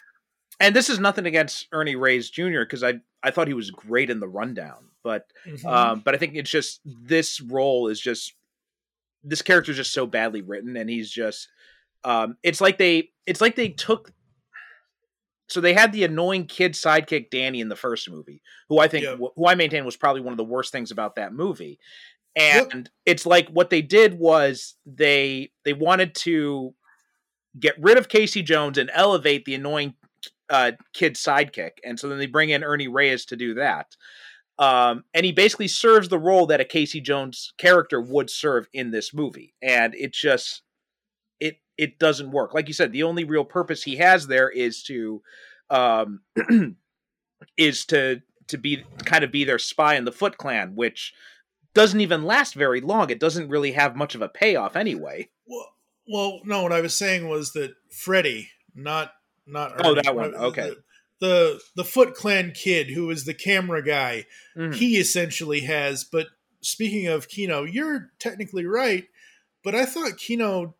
and 0.59 0.75
this 0.75 0.89
is 0.89 0.99
nothing 0.99 1.25
against 1.25 1.67
Ernie 1.71 1.95
Reyes 1.95 2.29
Jr. 2.29 2.61
because 2.61 2.83
I 2.83 2.99
I 3.23 3.31
thought 3.31 3.47
he 3.47 3.53
was 3.53 3.71
great 3.71 4.09
in 4.09 4.19
the 4.19 4.27
rundown, 4.27 4.89
but 5.03 5.27
um, 5.65 6.01
but 6.03 6.13
I 6.13 6.17
think 6.17 6.35
it's 6.35 6.51
just 6.51 6.81
this 6.85 7.39
role 7.39 7.87
is 7.87 7.99
just 7.99 8.33
this 9.23 9.41
character 9.41 9.71
is 9.71 9.77
just 9.77 9.93
so 9.93 10.05
badly 10.05 10.41
written, 10.41 10.75
and 10.75 10.89
he's 10.89 11.09
just 11.09 11.47
um, 12.03 12.37
it's 12.43 12.61
like 12.61 12.77
they 12.77 13.09
it's 13.25 13.41
like 13.41 13.55
they 13.55 13.69
took. 13.69 14.11
So 15.51 15.59
they 15.59 15.73
had 15.73 15.91
the 15.91 16.03
annoying 16.03 16.45
kid 16.45 16.73
sidekick 16.73 17.29
Danny 17.29 17.59
in 17.59 17.69
the 17.69 17.75
first 17.75 18.09
movie, 18.09 18.41
who 18.69 18.79
I 18.79 18.87
think 18.87 19.05
who 19.05 19.47
I 19.47 19.55
maintain 19.55 19.85
was 19.85 19.97
probably 19.97 20.21
one 20.21 20.33
of 20.33 20.37
the 20.37 20.43
worst 20.43 20.71
things 20.71 20.91
about 20.91 21.15
that 21.15 21.33
movie. 21.33 21.77
And 22.35 22.89
it's 23.05 23.25
like 23.25 23.49
what 23.49 23.69
they 23.69 23.81
did 23.81 24.17
was 24.17 24.75
they 24.85 25.51
they 25.65 25.73
wanted 25.73 26.15
to 26.15 26.73
get 27.59 27.75
rid 27.77 27.97
of 27.97 28.07
Casey 28.07 28.41
Jones 28.41 28.77
and 28.77 28.89
elevate 28.93 29.43
the 29.43 29.55
annoying 29.55 29.95
uh, 30.49 30.71
kid 30.93 31.15
sidekick, 31.15 31.71
and 31.83 31.99
so 31.99 32.07
then 32.07 32.17
they 32.17 32.27
bring 32.27 32.49
in 32.49 32.63
Ernie 32.63 32.87
Reyes 32.87 33.25
to 33.25 33.35
do 33.35 33.55
that. 33.55 33.87
Um, 34.57 35.03
and 35.13 35.25
he 35.25 35.31
basically 35.31 35.67
serves 35.67 36.07
the 36.07 36.19
role 36.19 36.45
that 36.47 36.61
a 36.61 36.65
Casey 36.65 37.01
Jones 37.01 37.51
character 37.57 37.99
would 37.99 38.29
serve 38.29 38.67
in 38.73 38.91
this 38.91 39.13
movie, 39.13 39.53
and 39.61 39.93
it 39.95 40.13
just 40.13 40.61
it 41.77 41.99
doesn't 41.99 42.31
work. 42.31 42.53
Like 42.53 42.67
you 42.67 42.73
said, 42.73 42.91
the 42.91 43.03
only 43.03 43.23
real 43.23 43.45
purpose 43.45 43.83
he 43.83 43.97
has 43.97 44.27
there 44.27 44.49
is 44.49 44.83
to 44.83 45.21
um, 45.69 46.21
is 47.57 47.85
to 47.87 48.21
to 48.47 48.57
be 48.57 48.83
kind 49.05 49.23
of 49.23 49.31
be 49.31 49.43
their 49.43 49.59
spy 49.59 49.95
in 49.95 50.05
the 50.05 50.11
Foot 50.11 50.37
Clan, 50.37 50.75
which 50.75 51.13
doesn't 51.73 52.01
even 52.01 52.23
last 52.23 52.53
very 52.53 52.81
long. 52.81 53.09
It 53.09 53.19
doesn't 53.19 53.49
really 53.49 53.71
have 53.71 53.95
much 53.95 54.15
of 54.15 54.21
a 54.21 54.27
payoff 54.29 54.75
anyway. 54.75 55.29
Well, 55.47 55.73
well, 56.07 56.39
no. 56.43 56.63
What 56.63 56.73
I 56.73 56.81
was 56.81 56.93
saying 56.93 57.27
was 57.29 57.53
that 57.53 57.73
Freddy, 57.89 58.49
not 58.75 59.13
not 59.47 59.73
Oh, 59.85 59.95
that 59.95 60.15
one, 60.15 60.35
okay. 60.35 60.69
The, 60.69 60.77
the 61.19 61.59
the 61.77 61.85
Foot 61.85 62.13
Clan 62.13 62.51
kid 62.51 62.89
who 62.89 63.09
is 63.09 63.25
the 63.25 63.33
camera 63.33 63.83
guy, 63.83 64.25
Mhm. 64.57 64.75
he 64.75 64.97
essentially 64.97 65.61
has. 65.61 66.03
But 66.03 66.27
speaking 66.61 67.07
of 67.07 67.29
Keno, 67.29 67.63
you're 67.63 68.11
technically 68.19 68.65
right. 68.65 69.05
But 69.63 69.75
I 69.75 69.85
thought 69.85 70.17
Keno 70.17 70.75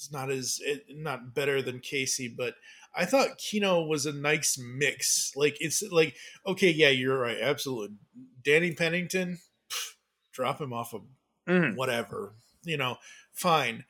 is 0.00 0.10
not 0.12 0.30
as 0.30 0.58
it, 0.62 0.84
not 0.90 1.34
better 1.34 1.62
than 1.62 1.80
Casey, 1.80 2.28
but 2.28 2.54
I 2.94 3.04
thought 3.04 3.38
Keno 3.38 3.82
was 3.82 4.06
a 4.06 4.12
nice 4.12 4.58
mix. 4.58 5.32
Like 5.36 5.56
it's 5.60 5.82
like 5.82 6.16
okay, 6.46 6.70
yeah, 6.70 6.88
you're 6.90 7.18
right, 7.18 7.38
absolutely. 7.40 7.96
Danny 8.42 8.74
Pennington, 8.74 9.38
pff, 9.70 9.94
drop 10.32 10.60
him 10.60 10.72
off 10.72 10.94
a 10.94 11.00
Mhm. 11.48 11.74
whatever, 11.76 12.34
you 12.62 12.76
know, 12.76 12.98
fine. 13.32 13.84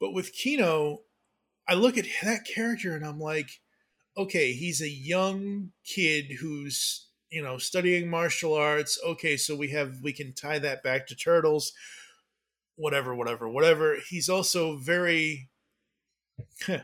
But 0.00 0.12
with 0.12 0.32
Keno, 0.34 1.04
I 1.68 1.74
look 1.74 1.98
at 1.98 2.06
that 2.22 2.44
character 2.46 2.94
and 2.94 3.04
I'm 3.06 3.20
like, 3.20 3.60
okay, 4.16 4.52
he's 4.52 4.80
a 4.82 4.88
young 4.88 5.72
kid 5.84 6.32
who's, 6.40 7.08
you 7.30 7.42
know, 7.42 7.58
studying 7.58 8.08
martial 8.10 8.54
arts. 8.54 8.98
Okay, 9.04 9.36
so 9.36 9.56
we 9.56 9.70
have 9.70 10.00
we 10.02 10.12
can 10.12 10.34
tie 10.34 10.58
that 10.60 10.82
back 10.82 11.06
to 11.08 11.16
turtles. 11.16 11.72
Whatever, 12.76 13.14
whatever, 13.14 13.48
whatever. 13.48 13.98
He's 14.08 14.28
also 14.28 14.76
very 14.78 15.48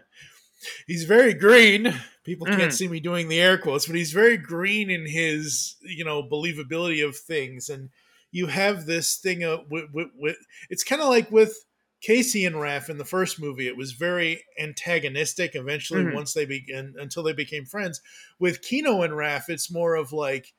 he's 0.87 1.05
very 1.05 1.35
green. 1.35 1.95
People 2.25 2.47
can't 2.47 2.73
Mhm. 2.73 2.73
see 2.73 2.89
me 2.89 3.01
doing 3.01 3.29
the 3.29 3.41
air 3.41 3.59
quotes, 3.59 3.87
but 3.87 3.97
he's 3.97 4.13
very 4.13 4.37
green 4.37 4.91
in 4.91 5.07
his, 5.07 5.77
you 5.83 6.05
know, 6.05 6.23
believability 6.23 7.05
of 7.07 7.17
things. 7.17 7.69
And 7.69 7.91
you 8.31 8.47
have 8.49 8.85
this 8.87 9.17
thing 9.17 9.43
of 9.45 9.71
with, 9.71 9.87
with, 9.93 10.09
with 10.17 10.37
it's 10.69 10.85
kind 10.85 11.01
of 11.01 11.09
like 11.09 11.31
with 11.31 11.57
Casey 12.03 12.45
and 12.45 12.57
Raph 12.57 12.89
in 12.91 12.99
the 12.99 13.05
first 13.05 13.41
movie. 13.41 13.67
It 13.67 13.77
was 13.77 13.93
very 13.93 14.45
antagonistic. 14.61 15.55
Eventually, 15.55 16.03
Mhm. 16.05 16.15
once 16.15 16.35
they 16.35 16.45
began 16.45 16.95
until 16.99 17.23
they 17.23 17.33
became 17.33 17.65
friends. 17.65 18.01
With 18.39 18.63
Keno 18.63 19.03
and 19.03 19.15
Raph, 19.15 19.49
it's 19.49 19.71
more 19.71 19.95
of 19.97 20.13
like, 20.13 20.53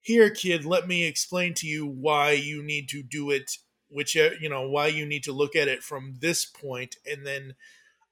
here, 0.00 0.28
kid, 0.30 0.64
let 0.64 0.86
me 0.86 1.04
explain 1.04 1.54
to 1.54 1.66
you 1.66 1.86
why 1.86 2.32
you 2.32 2.62
need 2.62 2.88
to 2.90 3.02
do 3.02 3.30
it. 3.30 3.50
Which 3.88 4.14
you 4.14 4.48
know 4.48 4.68
why 4.68 4.88
you 4.88 5.06
need 5.06 5.24
to 5.24 5.32
look 5.32 5.54
at 5.54 5.68
it 5.68 5.82
from 5.82 6.16
this 6.20 6.44
point, 6.44 6.96
and 7.06 7.26
then 7.26 7.54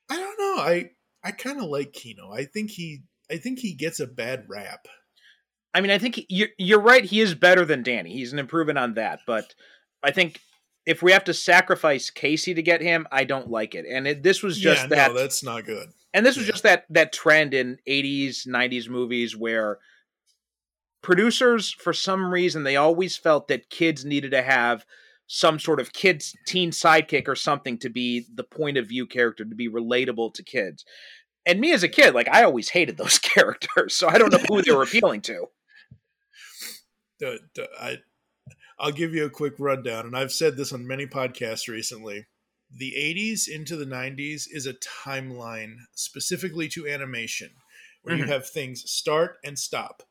I 0.08 0.16
don't 0.16 0.38
know. 0.38 0.62
I 0.62 0.90
I 1.22 1.32
kind 1.32 1.58
of 1.58 1.66
like 1.66 1.92
Keno. 1.92 2.32
I 2.32 2.44
think 2.44 2.70
he 2.70 3.02
I 3.30 3.38
think 3.38 3.58
he 3.58 3.74
gets 3.74 4.00
a 4.00 4.06
bad 4.06 4.44
rap. 4.48 4.86
I 5.74 5.80
mean, 5.80 5.90
I 5.90 5.98
think 5.98 6.16
he- 6.16 6.26
you're 6.28 6.48
you're 6.58 6.80
right. 6.80 7.04
He 7.04 7.20
is 7.20 7.34
better 7.34 7.64
than 7.64 7.82
Danny. 7.82 8.12
He's 8.12 8.32
an 8.32 8.38
improvement 8.38 8.78
on 8.78 8.94
that. 8.94 9.20
But 9.26 9.54
I 10.02 10.10
think 10.12 10.40
if 10.86 11.02
we 11.02 11.12
have 11.12 11.24
to 11.24 11.34
sacrifice 11.34 12.10
Casey 12.10 12.54
to 12.54 12.62
get 12.62 12.80
him, 12.82 13.06
I 13.10 13.24
don't 13.24 13.50
like 13.50 13.74
it. 13.74 13.86
And 13.88 14.06
it, 14.06 14.22
this 14.22 14.42
was 14.42 14.58
just 14.58 14.82
yeah, 14.82 14.88
that. 14.88 15.12
no, 15.12 15.18
that's 15.18 15.42
not 15.42 15.64
good. 15.64 15.88
and 16.12 16.24
this 16.24 16.36
was 16.36 16.46
yeah. 16.46 16.52
just 16.52 16.62
that 16.62 16.84
that 16.90 17.12
trend 17.12 17.54
in 17.54 17.78
80s 17.88 18.46
90s 18.46 18.88
movies 18.88 19.36
where 19.36 19.78
producers 21.02 21.72
for 21.72 21.92
some 21.92 22.32
reason 22.32 22.62
they 22.62 22.76
always 22.76 23.16
felt 23.16 23.48
that 23.48 23.68
kids 23.68 24.04
needed 24.04 24.30
to 24.30 24.42
have 24.42 24.84
some 25.26 25.58
sort 25.58 25.80
of 25.80 25.92
kids 25.92 26.34
teen 26.46 26.70
sidekick 26.70 27.28
or 27.28 27.34
something 27.36 27.78
to 27.78 27.88
be 27.88 28.26
the 28.34 28.44
point 28.44 28.76
of 28.76 28.86
view 28.88 29.06
character 29.06 29.44
to 29.44 29.54
be 29.54 29.68
relatable 29.68 30.32
to 30.34 30.42
kids 30.42 30.84
and 31.46 31.60
me 31.60 31.72
as 31.72 31.82
a 31.82 31.88
kid 31.88 32.14
like 32.14 32.28
i 32.28 32.42
always 32.44 32.68
hated 32.70 32.96
those 32.96 33.18
characters 33.34 33.96
so 33.96 34.08
i 34.08 34.18
don't 34.18 34.32
know 34.32 34.38
who 34.48 34.62
they 34.62 34.72
were 34.72 34.82
appealing 34.82 35.20
to 35.20 35.46
I 37.80 37.98
I'll 38.78 38.92
give 38.92 39.14
you 39.14 39.24
a 39.24 39.30
quick 39.30 39.54
rundown, 39.58 40.04
and 40.06 40.16
I've 40.16 40.32
said 40.32 40.56
this 40.56 40.72
on 40.72 40.86
many 40.86 41.06
podcasts 41.06 41.68
recently. 41.68 42.26
the 42.76 42.94
80s 42.96 43.46
into 43.46 43.76
the 43.76 43.84
90s 43.86 44.48
is 44.50 44.66
a 44.66 44.74
timeline 44.74 45.76
specifically 45.94 46.66
to 46.70 46.88
animation 46.88 47.50
where 48.02 48.16
you 48.16 48.24
Mhm. 48.24 48.28
have 48.28 48.48
things 48.48 48.90
start 48.90 49.36
and 49.44 49.56
stop. 49.56 50.02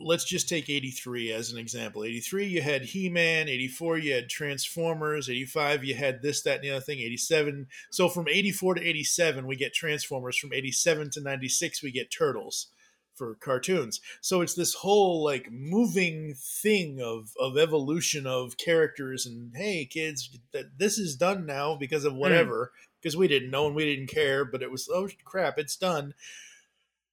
Let's 0.00 0.24
just 0.24 0.48
take 0.48 0.68
83 0.68 1.32
as 1.32 1.52
an 1.52 1.58
example. 1.58 2.04
83, 2.04 2.46
you 2.46 2.62
had 2.62 2.82
He 2.82 3.08
Man. 3.08 3.48
84, 3.48 3.98
you 3.98 4.14
had 4.14 4.28
Transformers. 4.28 5.28
85, 5.28 5.84
you 5.84 5.94
had 5.94 6.22
this, 6.22 6.42
that, 6.42 6.56
and 6.56 6.64
the 6.64 6.70
other 6.70 6.80
thing. 6.80 6.98
87. 6.98 7.66
So 7.90 8.08
from 8.08 8.28
84 8.28 8.76
to 8.76 8.82
87, 8.86 9.46
we 9.46 9.56
get 9.56 9.74
Transformers. 9.74 10.36
From 10.36 10.52
87 10.52 11.10
to 11.10 11.20
96, 11.20 11.82
we 11.82 11.90
get 11.92 12.10
Turtles 12.10 12.68
for 13.14 13.34
cartoons. 13.36 14.00
So 14.20 14.40
it's 14.40 14.54
this 14.54 14.74
whole 14.74 15.22
like 15.22 15.50
moving 15.50 16.34
thing 16.34 17.00
of 17.00 17.32
of 17.38 17.58
evolution 17.58 18.26
of 18.26 18.56
characters 18.56 19.26
and 19.26 19.52
hey 19.54 19.84
kids 19.84 20.38
that 20.52 20.78
this 20.78 20.98
is 20.98 21.16
done 21.16 21.46
now 21.46 21.76
because 21.76 22.04
of 22.04 22.12
hmm. 22.14 22.18
whatever 22.18 22.72
because 23.00 23.16
we 23.16 23.28
didn't 23.28 23.50
know 23.50 23.66
and 23.66 23.76
we 23.76 23.84
didn't 23.84 24.10
care 24.10 24.44
but 24.44 24.62
it 24.62 24.70
was 24.70 24.88
oh 24.92 25.08
crap 25.24 25.58
it's 25.58 25.76
done 25.76 26.14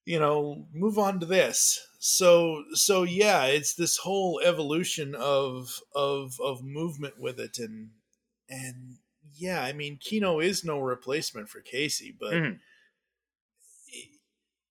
you 0.06 0.20
know 0.20 0.68
move 0.74 0.97
on 0.97 1.20
to 1.20 1.26
this 1.26 1.80
so 2.00 2.64
so 2.74 3.04
yeah 3.04 3.45
it's 3.45 3.76
this 3.76 3.97
whole 3.97 4.39
evolution 4.43 5.14
of 5.16 5.80
of 5.93 6.34
of 6.43 6.64
movement 6.64 7.20
with 7.20 7.39
it 7.39 7.58
and 7.60 7.89
and 8.50 8.97
yeah 9.36 9.62
i 9.64 9.72
mean 9.74 9.97
keno 10.02 10.39
is 10.39 10.64
no 10.64 10.80
replacement 10.80 11.50
for 11.50 11.62
casey 11.62 12.16
but 12.18 12.34
Mhm. 12.34 12.60
he- 13.86 14.20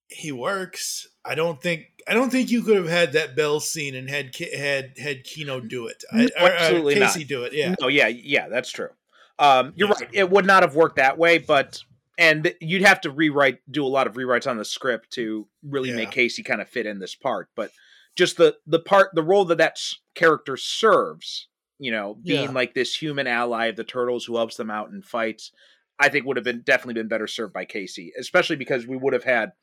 he 0.07 0.31
works 0.31 1.07
i 1.23 1.35
don't 1.35 1.61
think 1.61 1.85
i 2.07 2.13
don't 2.13 2.31
think 2.31 2.49
you 2.49 2.63
could 2.63 2.75
have 2.77 2.89
had 2.89 3.13
that 3.13 3.35
bell 3.35 3.59
scene 3.59 3.95
and 3.95 4.09
had 4.09 4.35
had 4.35 4.97
had 4.97 5.23
keno 5.23 5.59
do 5.59 5.85
it 5.87 6.03
I, 6.11 6.17
No, 6.23 6.29
or, 6.39 6.49
uh, 6.49 6.55
absolutely 6.55 6.95
not. 6.95 7.13
casey 7.13 7.23
do 7.25 7.43
it 7.43 7.53
yeah 7.53 7.75
No, 7.79 7.87
yeah, 7.87 8.07
yeah, 8.07 8.49
that's 8.49 8.71
true. 8.71 8.89
Um, 9.37 9.71
you're 9.77 9.87
Yeah. 9.87 9.93
right. 10.01 10.09
It 10.11 10.29
would 10.29 10.45
not 10.45 10.63
have 10.63 10.75
worked 10.75 10.97
that 10.97 11.17
way, 11.17 11.37
but 11.37 11.81
and 12.19 12.53
you'd 12.61 12.83
have 12.83 13.01
to 13.01 13.09
rewrite, 13.09 13.59
do 13.71 13.83
a 13.83 13.87
lot 13.87 14.05
of 14.05 14.13
rewrites 14.13 14.45
on 14.45 14.57
the 14.57 14.65
script 14.65 15.09
to 15.13 15.47
really 15.63 15.91
make 15.91 16.11
Casey 16.11 16.43
kind 16.43 16.61
of 16.61 16.69
fit 16.69 16.85
in 16.85 16.99
this 16.99 17.15
part. 17.15 17.49
But 17.55 17.71
just 18.15 18.37
the 18.37 18.57
the 18.67 18.79
part, 18.79 19.09
the 19.13 19.23
role 19.23 19.45
that 19.45 19.57
that 19.57 19.79
character 20.13 20.57
serves, 20.57 21.47
you 21.79 21.91
know, 21.91 22.15
being 22.15 22.49
Yeah. 22.49 22.51
like 22.51 22.73
this 22.73 23.01
human 23.01 23.25
ally 23.25 23.67
of 23.67 23.77
the 23.77 23.83
turtles 23.85 24.25
who 24.25 24.35
helps 24.35 24.57
them 24.57 24.69
out 24.69 24.89
in 24.91 25.01
fights, 25.01 25.51
I 25.97 26.09
think 26.09 26.25
would 26.25 26.37
have 26.37 26.43
been 26.43 26.61
definitely 26.61 26.95
been 26.95 27.07
better 27.07 27.27
served 27.27 27.53
by 27.53 27.65
Casey, 27.65 28.11
especially 28.19 28.57
because 28.57 28.85
we 28.85 28.97
would 28.97 29.13
have 29.13 29.23
had 29.23 29.53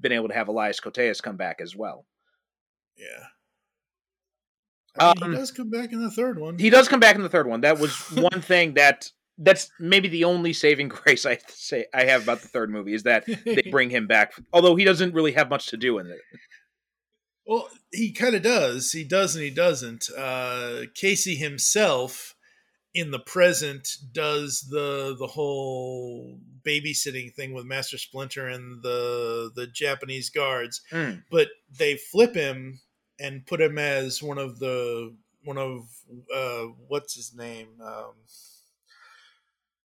been 0.00 0.12
able 0.12 0.28
to 0.28 0.34
have 0.34 0.48
Elias 0.48 0.80
Koteas 0.80 1.22
come 1.22 1.36
back 1.36 1.60
as 1.60 1.76
well. 1.76 2.06
yeah 2.96 3.26
I 4.98 5.14
mean, 5.14 5.22
Um, 5.22 5.30
he 5.32 5.36
does 5.36 5.50
come 5.52 5.70
back 5.70 5.92
in 5.92 6.02
the 6.02 6.10
third 6.10 6.38
one 6.38 6.58
He 6.58 6.70
does 6.70 6.88
come 6.88 7.00
back 7.00 7.14
in 7.16 7.22
the 7.22 7.28
third 7.28 7.46
one. 7.46 7.60
That 7.60 7.78
was 7.78 7.92
one 8.10 8.40
thing 8.40 8.74
that 8.74 9.10
that's 9.42 9.70
maybe 9.80 10.06
the 10.08 10.24
only 10.24 10.52
saving 10.52 10.88
grace 11.02 11.24
I 11.26 11.38
say 11.48 11.86
I 11.92 12.04
have 12.04 12.22
about 12.22 12.42
the 12.42 12.48
third 12.48 12.70
movie 12.70 12.94
is 12.94 13.02
that 13.04 13.24
they 13.26 13.62
bring 13.70 13.90
him 13.90 14.06
back. 14.06 14.32
Although 14.52 14.76
he 14.76 14.84
doesn't 14.84 15.14
really 15.14 15.32
have 15.32 15.48
much 15.50 15.66
to 15.68 15.76
do 15.76 15.98
in 15.98 16.06
it. 16.06 16.20
Well, 17.46 17.68
he 17.92 18.12
kind 18.12 18.36
of 18.36 18.42
does. 18.42 18.92
He 18.92 19.02
does 19.02 19.34
and 19.34 19.42
he 19.44 19.50
doesn't. 19.50 20.08
Uh, 20.16 20.82
Casey 20.94 21.34
himself, 21.34 22.36
in 22.94 23.10
the 23.10 23.18
present, 23.18 23.88
does 24.12 24.66
the 24.70 25.16
the 25.18 25.26
whole 25.26 26.38
babysitting 26.64 27.34
thing 27.34 27.52
with 27.54 27.64
Master 27.64 27.98
Splinter 27.98 28.46
and 28.46 28.82
the 28.82 29.50
the 29.56 29.66
Japanese 29.66 30.30
guards, 30.30 30.82
Mm. 30.92 31.24
but 31.30 31.48
they 31.76 31.96
flip 31.96 32.34
him 32.34 32.80
and 33.18 33.46
put 33.46 33.60
him 33.60 33.78
as 33.78 34.22
one 34.22 34.38
of 34.38 34.58
the 34.60 35.14
one 35.42 35.58
of 35.58 35.88
uh, 36.34 36.66
what's 36.88 37.14
his 37.14 37.34
name. 37.34 37.68
Um, 37.84 38.12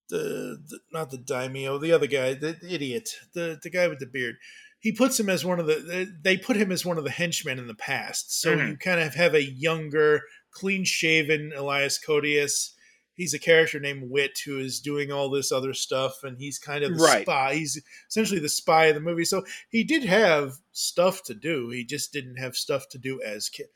the, 0.09 0.61
the 0.69 0.79
not 0.91 1.11
the 1.11 1.17
daimyo, 1.17 1.77
the 1.77 1.91
other 1.91 2.07
guy, 2.07 2.33
the, 2.33 2.57
the 2.61 2.73
idiot, 2.73 3.09
the 3.33 3.59
the 3.61 3.69
guy 3.69 3.87
with 3.87 3.99
the 3.99 4.05
beard. 4.05 4.35
He 4.79 4.91
puts 4.91 5.19
him 5.19 5.29
as 5.29 5.43
one 5.43 5.59
of 5.59 5.65
the. 5.65 6.13
They 6.21 6.37
put 6.37 6.57
him 6.57 6.71
as 6.71 6.85
one 6.85 6.97
of 6.97 7.03
the 7.03 7.09
henchmen 7.11 7.57
in 7.57 7.67
the 7.67 7.73
past, 7.73 8.39
so 8.39 8.55
Mhm. 8.55 8.69
you 8.69 8.77
kind 8.77 8.99
of 8.99 9.15
have 9.15 9.33
a 9.33 9.43
younger, 9.43 10.21
clean-shaven 10.51 11.53
Elias 11.55 11.99
Koteas. 12.05 12.71
He's 13.15 13.33
a 13.33 13.39
character 13.39 13.79
named 13.79 14.09
Whit 14.11 14.37
who 14.45 14.59
is 14.59 14.81
doing 14.81 15.11
all 15.11 15.29
this 15.29 15.51
other 15.51 15.73
stuff, 15.73 16.23
and 16.23 16.37
he's 16.37 16.59
kind 16.59 16.83
of 16.83 16.97
the 16.97 17.03
Right. 17.03 17.21
spy. 17.23 17.55
He's 17.55 17.81
essentially 18.09 18.41
the 18.41 18.49
spy 18.49 18.87
of 18.87 18.95
the 18.95 19.01
movie. 19.01 19.23
So 19.25 19.45
he 19.69 19.83
did 19.85 20.03
have 20.03 20.55
stuff 20.73 21.23
to 21.23 21.33
do. 21.33 21.69
He 21.69 21.85
just 21.85 22.11
didn't 22.11 22.35
have 22.35 22.57
stuff 22.57 22.89
to 22.89 22.97
do 22.97 23.21
as 23.21 23.47
kid. 23.47 23.67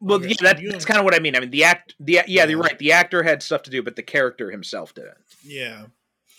Well, 0.00 0.18
okay, 0.18 0.28
yeah, 0.28 0.52
that, 0.52 0.60
that's 0.70 0.84
kind 0.84 0.98
of 0.98 1.04
what 1.04 1.14
I 1.14 1.20
mean. 1.20 1.36
I 1.36 1.40
mean, 1.40 1.50
the 1.50 1.64
act, 1.64 1.94
the 1.98 2.20
yeah, 2.26 2.44
you're 2.44 2.60
right. 2.60 2.78
The 2.78 2.92
actor 2.92 3.22
had 3.22 3.42
stuff 3.42 3.62
to 3.62 3.70
do, 3.70 3.82
but 3.82 3.96
the 3.96 4.02
character 4.02 4.50
himself 4.50 4.94
didn't. 4.94 5.16
yeah. 5.42 5.86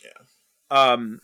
Yeah. 0.03 0.12
Um. 0.70 1.22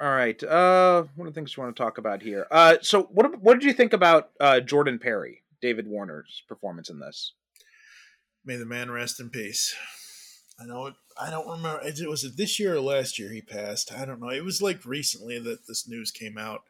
All 0.00 0.10
right. 0.10 0.42
Uh, 0.42 1.04
what 1.14 1.26
are 1.26 1.30
the 1.30 1.34
things 1.34 1.56
we 1.56 1.62
want 1.62 1.76
to 1.76 1.82
talk 1.82 1.98
about 1.98 2.22
here? 2.22 2.46
Uh, 2.50 2.76
so 2.80 3.04
what 3.12 3.40
what 3.40 3.54
did 3.60 3.64
you 3.64 3.72
think 3.72 3.92
about 3.92 4.30
uh 4.40 4.60
Jordan 4.60 4.98
Perry, 4.98 5.42
David 5.60 5.86
Warner's 5.86 6.42
performance 6.48 6.90
in 6.90 6.98
this? 6.98 7.34
May 8.44 8.56
the 8.56 8.66
man 8.66 8.90
rest 8.90 9.20
in 9.20 9.28
peace. 9.30 9.74
I 10.58 10.66
know 10.66 10.86
it. 10.86 10.94
I 11.20 11.30
don't 11.30 11.48
remember. 11.48 11.80
It 11.84 12.08
was 12.08 12.24
it 12.24 12.36
this 12.36 12.58
year 12.58 12.76
or 12.76 12.80
last 12.80 13.18
year 13.18 13.30
he 13.30 13.42
passed? 13.42 13.92
I 13.92 14.04
don't 14.04 14.20
know. 14.20 14.30
It 14.30 14.44
was 14.44 14.62
like 14.62 14.84
recently 14.84 15.38
that 15.38 15.66
this 15.68 15.86
news 15.86 16.10
came 16.10 16.38
out 16.38 16.62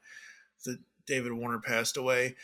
that 0.65 0.79
David 1.07 1.33
Warner 1.33 1.61
passed 1.61 1.97
away. 1.97 2.37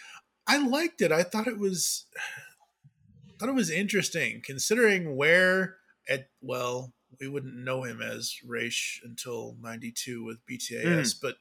I 0.46 0.58
liked 0.58 1.00
it. 1.00 1.12
I 1.12 1.22
thought 1.22 1.46
it 1.48 1.58
was 1.58 2.06
thought 3.38 3.48
it 3.48 3.54
was 3.54 3.70
interesting 3.70 4.40
considering 4.44 5.16
where 5.16 5.76
at 6.08 6.28
well 6.40 6.94
we 7.20 7.28
wouldn't 7.28 7.54
know 7.56 7.82
him 7.82 8.00
as 8.00 8.34
Ra's 8.44 9.00
until 9.04 9.56
92 9.60 10.24
with 10.24 10.38
BTAS 10.46 11.14
but 11.20 11.36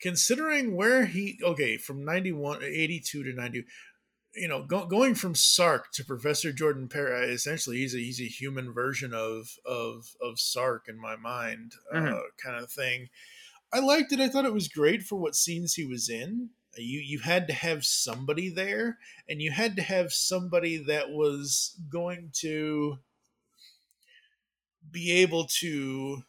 considering 0.00 0.76
where 0.76 1.06
he 1.06 1.38
okay 1.42 1.76
from 1.76 2.04
91 2.04 2.62
82 2.62 3.22
to 3.24 3.32
90 3.32 3.64
you 4.34 4.48
know 4.48 4.64
go, 4.64 4.86
going 4.86 5.14
from 5.14 5.34
Sark 5.34 5.90
to 5.92 6.04
Professor 6.04 6.52
Jordan 6.52 6.88
Perry 6.88 7.32
essentially 7.32 7.78
he's 7.78 7.94
a 7.94 7.98
he's 7.98 8.20
a 8.20 8.24
human 8.24 8.72
version 8.72 9.12
of 9.14 9.50
of 9.64 10.14
of 10.20 10.38
Sark 10.38 10.86
in 10.88 10.98
my 11.00 11.16
mind 11.16 11.72
uh, 11.92 11.96
Mhm. 11.98 12.20
kind 12.42 12.62
of 12.62 12.70
thing 12.70 13.08
I 13.72 13.80
liked 13.80 14.12
it 14.12 14.20
I 14.20 14.28
thought 14.28 14.44
it 14.46 14.52
was 14.52 14.68
great 14.68 15.02
for 15.02 15.16
what 15.16 15.34
scenes 15.34 15.74
he 15.74 15.84
was 15.84 16.08
in 16.08 16.50
you 16.82 17.00
you 17.00 17.18
had 17.20 17.46
to 17.48 17.52
have 17.52 17.84
somebody 17.84 18.48
there 18.48 18.98
and 19.28 19.40
you 19.42 19.50
had 19.50 19.76
to 19.76 19.82
have 19.82 20.12
somebody 20.12 20.76
that 20.78 21.10
was 21.10 21.76
going 21.90 22.30
to 22.32 22.98
be 24.90 25.12
able 25.12 25.44
to 25.60 26.22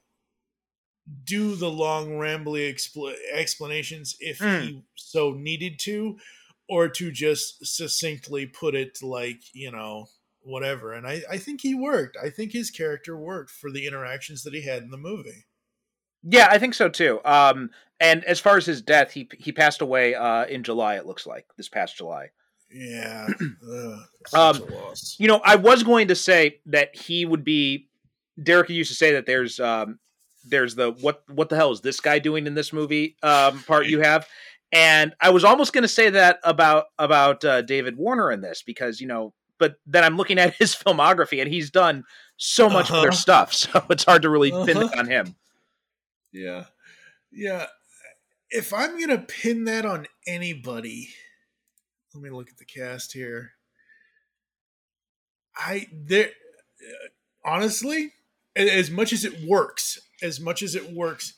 do 1.24 1.56
the 1.56 1.70
long 1.70 2.10
rambly 2.10 2.72
expl- 2.72 3.16
explanations 3.32 4.16
if 4.20 4.40
Mm. 4.40 4.62
he 4.68 4.84
so 4.96 5.32
needed 5.34 5.80
to 5.80 6.20
or 6.68 6.88
to 6.88 7.12
just 7.12 7.66
succinctly 7.66 8.46
put 8.46 8.76
it 8.76 9.00
like 9.02 9.42
you 9.54 9.72
know 9.72 10.08
whatever. 10.42 10.94
And 10.94 11.06
I, 11.08 11.22
I 11.30 11.38
think 11.38 11.62
he 11.62 11.76
worked. 11.76 12.16
I 12.22 12.30
think 12.30 12.52
his 12.54 12.72
character 12.72 13.18
worked 13.18 13.52
for 13.52 13.70
the 13.72 13.86
interactions 13.88 14.44
that 14.44 14.54
he 14.54 14.62
had 14.64 14.84
in 14.84 14.90
the 14.90 14.98
movie 14.98 15.46
Yeah, 16.24 16.48
I 16.50 16.58
think 16.60 16.74
so 16.74 16.90
too. 16.90 17.20
Um, 17.26 17.70
and 18.00 18.24
as 18.26 18.40
far 18.40 18.58
as 18.58 18.66
his 18.66 18.82
death, 18.82 19.12
he 19.12 19.30
he 19.38 19.52
passed 19.52 19.82
away 19.82 20.16
uh 20.16 20.46
in 20.46 20.64
July. 20.64 20.96
It 20.96 21.06
looks 21.06 21.26
like 21.28 21.46
this 21.58 21.70
past 21.70 21.98
July. 21.98 22.30
yeah 22.72 23.28
Ugh, 23.72 24.00
Um, 24.34 24.56
such 24.56 24.60
a 24.70 24.74
loss 24.74 25.16
You 25.20 25.28
know, 25.28 25.42
I 25.44 25.56
was 25.56 25.84
going 25.84 26.08
to 26.10 26.16
say 26.16 26.60
that 26.68 26.96
he 26.96 27.26
would 27.26 27.44
be. 27.44 27.88
Derek 28.42 28.70
used 28.70 28.90
to 28.92 28.96
say 28.96 29.14
that 29.14 29.26
there's 29.26 29.60
um 29.60 30.00
there's 30.46 30.76
the 30.76 30.92
what 31.02 31.24
what 31.30 31.50
the 31.50 31.56
hell 31.58 31.72
is 31.72 31.82
this 31.82 32.00
guy 32.00 32.20
doing 32.20 32.48
in 32.48 32.54
this 32.56 32.72
movie 32.72 33.18
um 33.22 33.62
part 33.64 33.88
you 33.88 34.00
have, 34.00 34.26
and 34.72 35.14
I 35.20 35.32
was 35.32 35.44
almost 35.44 35.74
going 35.74 35.82
to 35.82 35.90
say 35.90 36.10
that 36.12 36.40
about 36.46 36.86
about 36.98 37.44
uh, 37.44 37.62
David 37.64 37.98
Warner 37.98 38.32
in 38.32 38.40
this 38.40 38.62
because 38.62 39.02
you 39.02 39.08
know, 39.08 39.34
but 39.58 39.76
then 39.86 40.06
I'm 40.06 40.16
looking 40.16 40.40
at 40.40 40.54
his 40.56 40.74
filmography 40.86 41.42
and 41.42 41.52
he's 41.52 41.70
done 41.70 42.06
so 42.38 42.70
much 42.70 42.90
other 42.92 43.10
Uh-huh. 43.10 43.18
stuff, 43.18 43.54
so 43.62 43.84
it's 43.90 44.06
hard 44.06 44.22
to 44.22 44.30
really 44.30 44.52
pin 44.52 44.78
Uh-huh. 44.78 44.88
it 44.94 45.00
on 45.00 45.08
him. 45.08 45.36
Yeah. 46.32 46.66
Yeah. 47.32 47.68
If 48.50 48.74
I'm 48.74 48.98
going 48.98 49.10
to 49.10 49.20
pin 49.20 49.66
that 49.66 49.86
on 49.86 50.08
anybody, 50.28 51.10
let 52.14 52.24
me 52.24 52.30
look 52.30 52.50
at 52.50 52.58
the 52.58 52.66
cast 52.66 53.14
here. 53.14 53.52
I 55.56 55.88
there 55.94 56.28
uh, 56.28 57.08
honestly, 57.44 58.14
as 58.56 58.90
much 58.90 59.14
as 59.14 59.26
it 59.26 59.48
works, 59.48 60.00
as 60.22 60.40
much 60.40 60.64
as 60.64 60.74
it 60.74 60.92
works, 60.92 61.34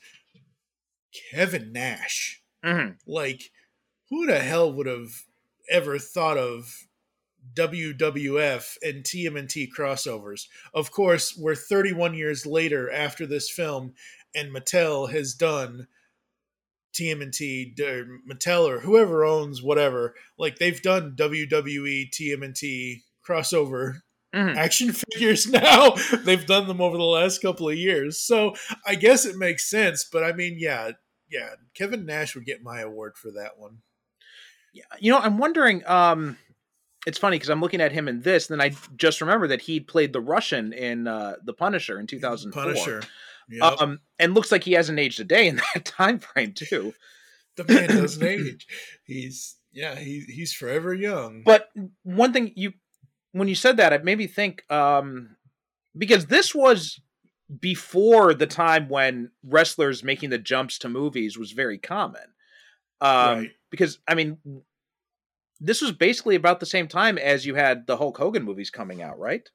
Kevin 1.31 1.71
Nash. 1.71 2.41
Mhm. 2.63 2.97
Like 3.05 3.51
who 4.09 4.27
the 4.27 4.39
hell 4.39 4.71
would 4.71 4.87
have 4.87 5.23
ever 5.69 5.97
thought 5.97 6.37
of 6.37 6.87
WWF 7.53 8.77
and 8.83 9.03
TMNT 9.03 9.67
crossovers? 9.75 10.47
Of 10.73 10.91
course, 10.91 11.35
we're 11.37 11.55
31 11.55 12.13
years 12.13 12.45
later 12.45 12.91
after 12.91 13.25
this 13.25 13.49
film 13.49 13.93
and 14.35 14.53
Mattel 14.55 15.11
has 15.11 15.33
done 15.33 15.87
TMNT, 16.93 17.79
or 17.79 18.07
Mattel 18.29 18.67
or 18.67 18.79
whoever 18.81 19.23
owns 19.23 19.61
whatever, 19.61 20.13
like 20.37 20.57
they've 20.59 20.81
done 20.81 21.15
WWE 21.15 22.09
TMNT 22.11 23.03
crossover 23.27 24.01
Mhm. 24.33 24.55
action 24.55 24.91
figures 25.11 25.47
now. 25.47 25.91
They've 26.25 26.45
done 26.45 26.67
them 26.67 26.81
over 26.81 26.97
the 26.97 27.03
last 27.03 27.41
couple 27.41 27.69
of 27.69 27.77
years. 27.77 28.19
So 28.19 28.55
I 28.85 28.95
guess 28.95 29.25
it 29.25 29.37
makes 29.37 29.69
sense. 29.69 30.05
But 30.11 30.23
I 30.23 30.33
mean, 30.33 30.55
yeah, 30.57 30.91
yeah, 31.29 31.51
Kevin 31.75 32.05
Nash 32.05 32.35
would 32.35 32.45
get 32.45 32.61
my 32.63 32.81
award 32.81 33.17
for 33.17 33.31
that 33.31 33.57
one. 33.57 33.79
Yeah, 34.73 34.83
you 34.99 35.11
know, 35.11 35.19
I'm 35.19 35.37
wondering. 35.37 35.85
Um, 35.85 36.37
it's 37.05 37.17
funny 37.17 37.35
because 37.35 37.49
I'm 37.49 37.61
looking 37.61 37.81
at 37.81 37.91
him 37.91 38.07
in 38.07 38.21
this, 38.21 38.49
and 38.49 38.59
then 38.59 38.65
I 38.71 38.75
just 38.95 39.21
remember 39.21 39.47
that 39.47 39.61
he 39.61 39.79
played 39.79 40.13
the 40.13 40.21
Russian 40.21 40.71
in 40.71 41.07
uh, 41.07 41.35
the 41.43 41.53
Punisher 41.53 41.99
in 41.99 42.07
2004. 42.07 42.63
Punisher. 42.63 43.01
Yep. 43.51 43.81
Um, 43.81 43.99
and 44.17 44.33
looks 44.33 44.51
like 44.51 44.63
he 44.63 44.73
hasn't 44.73 44.99
aged 44.99 45.19
a 45.19 45.23
day 45.23 45.47
in 45.47 45.55
that 45.73 45.85
time 45.85 46.19
frame 46.19 46.53
too. 46.53 46.93
the 47.57 47.65
man 47.65 47.89
doesn't 47.89 48.23
age. 48.23 48.67
He's 49.03 49.57
yeah, 49.73 49.95
he, 49.95 50.21
he's 50.27 50.53
forever 50.53 50.93
young. 50.93 51.43
But 51.45 51.69
one 52.03 52.33
thing 52.33 52.51
you, 52.55 52.73
when 53.31 53.47
you 53.47 53.55
said 53.55 53.77
that, 53.77 53.93
it 53.93 54.03
made 54.03 54.17
me 54.17 54.27
think 54.27 54.63
um, 54.71 55.35
because 55.97 56.25
this 56.27 56.53
was 56.53 56.99
before 57.59 58.33
the 58.33 58.47
time 58.47 58.87
when 58.89 59.31
wrestlers 59.43 60.03
making 60.03 60.29
the 60.29 60.37
jumps 60.37 60.77
to 60.79 60.89
movies 60.89 61.37
was 61.37 61.51
very 61.51 61.77
common. 61.77 62.21
Um, 63.01 63.39
Right. 63.39 63.51
Because 63.69 63.99
I 64.07 64.15
mean, 64.15 64.37
this 65.61 65.81
was 65.81 65.91
basically 65.93 66.35
about 66.35 66.59
the 66.59 66.65
same 66.65 66.87
time 66.87 67.17
as 67.17 67.45
you 67.45 67.55
had 67.55 67.87
the 67.87 67.97
Hulk 67.97 68.17
Hogan 68.17 68.43
movies 68.43 68.69
coming 68.69 69.01
out, 69.01 69.17
right? 69.17 69.49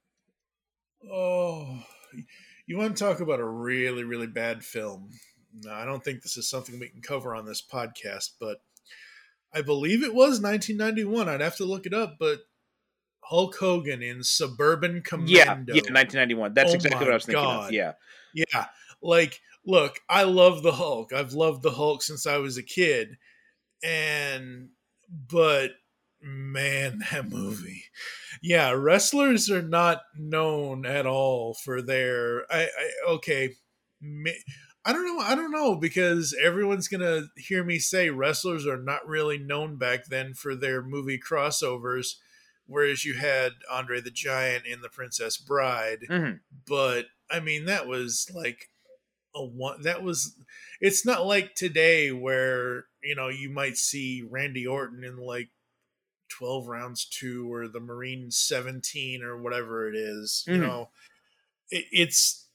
Oh, 1.12 1.82
you 2.66 2.76
want 2.76 2.96
to 2.96 3.04
talk 3.04 3.20
about 3.20 3.40
a 3.40 3.46
really, 3.46 4.04
really 4.04 4.26
bad 4.26 4.64
film? 4.64 5.10
No, 5.62 5.72
I 5.72 5.84
don't 5.84 6.04
think 6.04 6.22
this 6.22 6.36
is 6.36 6.48
something 6.48 6.78
we 6.78 6.88
can 6.88 7.00
cover 7.00 7.34
on 7.34 7.46
this 7.46 7.62
podcast, 7.62 8.32
but 8.38 8.58
I 9.54 9.62
believe 9.62 10.02
it 10.02 10.14
was 10.14 10.40
1991. 10.40 11.28
I'd 11.28 11.40
have 11.40 11.56
to 11.56 11.64
look 11.64 11.86
it 11.86 11.94
up, 11.94 12.16
but 12.18 12.40
Hulk 13.20 13.56
Hogan 13.56 14.02
in 14.02 14.22
Suburban 14.22 15.02
Commando. 15.02 15.32
Yeah, 15.32 15.82
yeah, 15.82 15.92
1991. 15.92 16.54
That's 16.54 16.72
Oh 16.72 16.74
exactly 16.74 17.06
what 17.06 17.10
I 17.10 17.14
was 17.14 17.24
thinking 17.24 17.42
God. 17.42 17.68
of. 17.68 17.72
Yeah. 17.72 17.92
Yeah. 18.34 18.66
Like, 19.02 19.40
look, 19.64 20.00
I 20.08 20.24
love 20.24 20.62
the 20.62 20.72
Hulk. 20.72 21.12
I've 21.12 21.32
loved 21.32 21.62
the 21.62 21.70
Hulk 21.70 22.02
since 22.02 22.26
I 22.26 22.36
was 22.38 22.56
a 22.58 22.62
kid. 22.62 23.16
And, 23.82 24.70
but 25.10 25.70
man, 26.26 27.02
that 27.10 27.28
movie. 27.28 27.84
Yeah, 28.42 28.70
wrestlers 28.72 29.50
are 29.50 29.62
not 29.62 30.02
known 30.16 30.84
at 30.84 31.06
all 31.06 31.54
for 31.54 31.80
their. 31.80 32.44
I, 32.52 32.64
I 32.64 33.10
okay. 33.12 33.54
I 34.84 34.92
don't 34.92 35.06
know. 35.06 35.18
I 35.20 35.34
don't 35.34 35.50
know 35.52 35.74
because 35.76 36.36
everyone's 36.40 36.88
gonna 36.88 37.24
hear 37.36 37.64
me 37.64 37.78
say 37.78 38.10
wrestlers 38.10 38.66
are 38.66 38.80
not 38.80 39.06
really 39.06 39.38
known 39.38 39.76
back 39.76 40.06
then 40.06 40.34
for 40.34 40.54
their 40.54 40.82
movie 40.82 41.18
crossovers, 41.18 42.16
whereas 42.66 43.04
you 43.04 43.14
had 43.14 43.52
Andre 43.70 44.00
the 44.00 44.10
Giant 44.10 44.66
in 44.66 44.80
The 44.82 44.88
Princess 44.88 45.36
Bride 45.38 46.00
Mhm. 46.08 46.40
but 46.66 47.06
I 47.30 47.40
mean 47.40 47.64
that 47.64 47.86
was 47.88 48.30
like 48.34 48.68
a 49.34 49.44
one 49.44 49.82
that 49.82 50.02
was 50.02 50.34
it's 50.80 51.04
not 51.04 51.26
like 51.26 51.54
today 51.54 52.12
where 52.12 52.84
you 53.02 53.14
know 53.16 53.28
you 53.28 53.50
might 53.50 53.76
see 53.76 54.22
Randy 54.28 54.66
Orton 54.66 55.02
in 55.04 55.16
like 55.16 55.48
12 56.28 56.66
rounds 56.68 57.04
2 57.06 57.52
or 57.52 57.68
the 57.68 57.80
Marine 57.80 58.30
17 58.30 59.22
or 59.22 59.40
whatever 59.40 59.88
it 59.88 59.94
is 59.96 60.44
you 60.46 60.54
Mhm. 60.54 60.60
know 60.60 60.90
it, 61.70 61.84
it's 61.92 62.48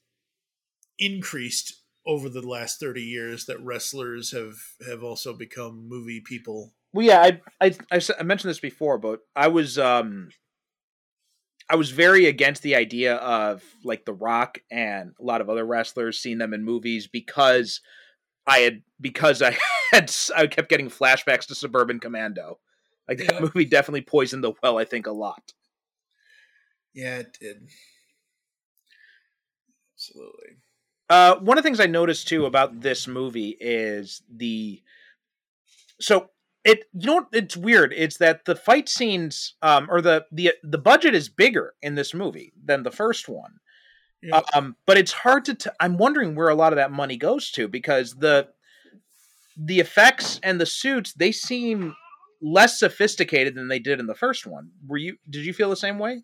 increased 1.00 1.82
over 2.06 2.30
the 2.30 2.42
last 2.48 2.80
30 2.80 3.02
years 3.04 3.46
that 3.46 3.60
wrestlers 3.62 4.32
have 4.32 4.56
have 4.88 5.04
also 5.04 5.34
become 5.34 5.88
movie 5.88 6.22
people 6.22 6.74
Well, 6.94 7.06
yeah, 7.06 7.22
i 7.22 7.42
i 7.62 7.76
i, 7.92 8.02
I 8.20 8.24
mentioned 8.24 8.50
this 8.50 8.60
before, 8.60 8.98
but 8.98 9.22
I 9.36 9.48
was 9.48 9.78
um 9.78 10.30
I 11.70 11.76
was 11.76 11.92
very 11.92 12.26
against 12.26 12.64
the 12.64 12.76
idea 12.76 13.16
of 13.16 13.64
like 13.84 14.04
The 14.04 14.14
Rock 14.14 14.60
and 14.70 15.14
a 15.20 15.24
lot 15.24 15.40
of 15.42 15.50
other 15.50 15.66
wrestlers 15.66 16.20
seeing 16.20 16.38
them 16.38 16.54
in 16.54 16.64
movies 16.64 17.08
because 17.08 17.80
I 18.46 18.60
had 18.60 18.82
because 19.00 19.42
I 19.42 19.58
had 19.92 20.14
I 20.36 20.48
kept 20.48 20.70
getting 20.70 20.90
flashbacks 20.90 21.48
to 21.48 21.56
Suburban 21.56 22.00
Commando. 22.00 22.60
Like 23.08 23.18
that 23.20 23.34
Yeah. 23.34 23.40
movie 23.42 23.66
definitely 23.66 24.02
poisoned 24.02 24.44
the 24.44 24.54
well, 24.64 24.78
I 24.78 24.86
think, 24.86 25.08
a 25.08 25.12
lot. 25.12 25.54
yeah 26.94 27.20
it 27.20 27.38
did 27.40 27.68
absolutely 29.96 30.58
Uh, 31.10 31.36
one 31.40 31.58
of 31.58 31.64
the 31.64 31.68
things 31.68 31.80
I 31.82 31.88
noticed 31.88 32.28
too 32.28 32.46
about 32.46 32.82
this 32.82 33.08
movie 33.08 33.58
is 33.60 34.22
the 34.30 34.82
so 36.00 36.30
it 36.64 36.86
you 36.94 37.08
know 37.08 37.16
what 37.16 37.28
it's 37.32 37.58
weird 37.58 37.94
it's 37.96 38.18
that 38.18 38.46
the 38.46 38.56
fight 38.56 38.88
scenes 38.88 39.56
um 39.62 39.88
or 39.90 40.02
the 40.02 40.26
the 40.32 40.54
the 40.64 40.78
budget 40.78 41.16
is 41.16 41.30
bigger 41.30 41.74
in 41.82 41.96
this 41.96 42.14
movie 42.14 42.54
than 42.64 42.84
the 42.84 42.92
first 42.92 43.28
one 43.28 43.60
yeah. 44.22 44.42
um 44.54 44.76
but 44.86 44.98
it's 44.98 45.12
hard 45.12 45.46
to 45.46 45.56
t- 45.56 45.70
i'm 45.80 45.98
wondering 45.98 46.36
where 46.36 46.50
a 46.50 46.56
lot 46.56 46.74
of 46.74 46.78
that 46.78 46.92
money 46.92 47.18
goes 47.18 47.52
to 47.52 47.68
because 47.68 48.16
the 48.16 48.50
the 49.58 49.80
effects 49.80 50.40
and 50.44 50.60
the 50.60 50.66
suits 50.66 51.14
they 51.14 51.32
seem 51.32 51.96
less 52.42 52.80
sophisticated 52.80 53.56
than 53.56 53.68
they 53.68 53.80
did 53.80 54.00
in 54.00 54.08
the 54.08 54.16
first 54.16 54.48
one 54.48 54.72
were 54.88 54.98
you 54.98 55.18
did 55.30 55.46
you 55.46 55.54
feel 55.54 55.70
the 55.70 55.76
same 55.76 56.00
way 56.00 56.22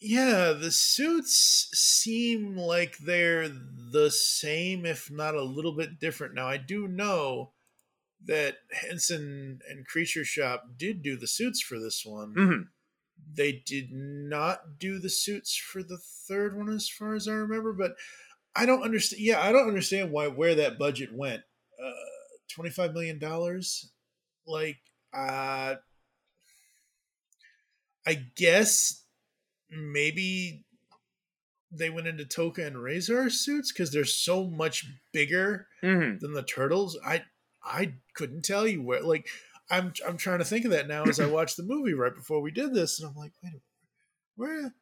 Yeah, 0.00 0.52
the 0.52 0.70
suits 0.70 1.68
seem 1.74 2.56
like 2.56 2.98
they're 2.98 3.48
the 3.48 4.10
same, 4.10 4.86
if 4.86 5.10
not 5.10 5.34
a 5.34 5.42
little 5.42 5.72
bit 5.72 5.98
different. 5.98 6.34
Now, 6.34 6.46
I 6.46 6.56
do 6.56 6.86
know 6.86 7.52
that 8.24 8.58
Henson 8.72 9.60
and 9.68 9.86
Creature 9.86 10.24
Shop 10.24 10.64
did 10.76 11.02
do 11.02 11.16
the 11.16 11.26
suits 11.26 11.60
for 11.60 11.78
this 11.78 12.04
one. 12.04 12.34
mm-hmm. 12.34 12.62
They 13.34 13.62
did 13.66 13.92
not 13.92 14.78
do 14.78 14.98
the 15.00 15.10
suits 15.10 15.56
for 15.56 15.82
the 15.82 15.98
third 16.28 16.56
one, 16.56 16.68
as 16.68 16.88
far 16.88 17.14
as 17.14 17.26
I 17.26 17.32
remember. 17.32 17.72
But 17.72 17.96
I 18.54 18.66
don't 18.66 18.82
understand. 18.82 19.22
Yeah, 19.22 19.40
I 19.40 19.50
don't 19.52 19.68
understand 19.68 20.12
why 20.12 20.28
where 20.28 20.54
that 20.54 20.78
budget 20.78 21.10
went. 21.12 21.42
Uh, 21.84 21.92
Twenty 22.48 22.70
five 22.70 22.92
million 22.94 23.18
dollars, 23.18 23.90
like, 24.46 24.78
uh, 25.12 25.76
I 28.06 28.14
guess 28.36 29.04
maybe 29.70 30.64
they 31.70 31.90
went 31.90 32.06
into 32.06 32.24
Tokka 32.24 32.66
and 32.66 32.76
Rahzar 32.76 33.30
suits 33.30 33.72
because 33.72 33.90
they're 33.92 34.04
so 34.04 34.46
much 34.46 34.86
bigger 35.12 35.66
Mm-hmm. 35.82 36.18
than 36.18 36.32
the 36.32 36.42
turtles. 36.42 36.98
I 37.06 37.22
I 37.62 37.94
couldn't 38.14 38.44
tell 38.44 38.66
you 38.66 38.82
where. 38.82 39.02
Like 39.02 39.28
I'm 39.70 39.92
I'm 40.06 40.16
trying 40.16 40.38
to 40.40 40.44
think 40.44 40.64
of 40.64 40.70
that 40.72 40.88
now 40.88 41.04
as 41.04 41.20
I 41.20 41.26
watched 41.30 41.56
the 41.56 41.62
movie 41.62 41.94
right 41.94 42.14
before 42.14 42.40
we 42.40 42.50
did 42.50 42.74
this, 42.74 42.98
and 43.00 43.08
I'm 43.08 43.14
like, 43.16 43.32
wait, 43.42 43.50
a 43.50 43.52
minute, 43.52 43.62
where? 44.36 44.74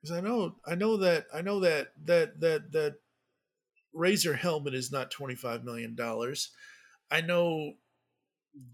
Because 0.00 0.16
I 0.16 0.20
know 0.20 0.54
I 0.66 0.74
know 0.76 0.96
that 0.98 1.26
I 1.34 1.42
know 1.42 1.60
that 1.60 1.88
that 2.04 2.40
that 2.40 2.72
that 2.72 2.94
Razor 3.92 4.34
helmet 4.34 4.74
is 4.74 4.92
not 4.92 5.10
twenty 5.10 5.34
five 5.34 5.64
million 5.64 5.94
dollars. 5.96 6.50
I 7.10 7.20
know 7.20 7.72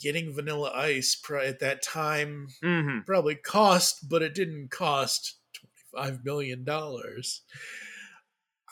getting 0.01 0.35
Vanilla 0.35 0.70
Ice 0.74 1.20
at 1.45 1.61
that 1.61 1.82
time 1.82 2.49
Mm-hmm. 2.62 3.01
probably 3.07 3.35
cost, 3.37 4.09
but 4.09 4.22
it 4.22 4.35
didn't 4.35 4.70
cost 4.70 5.37
$25 5.97 6.24
million. 6.24 6.64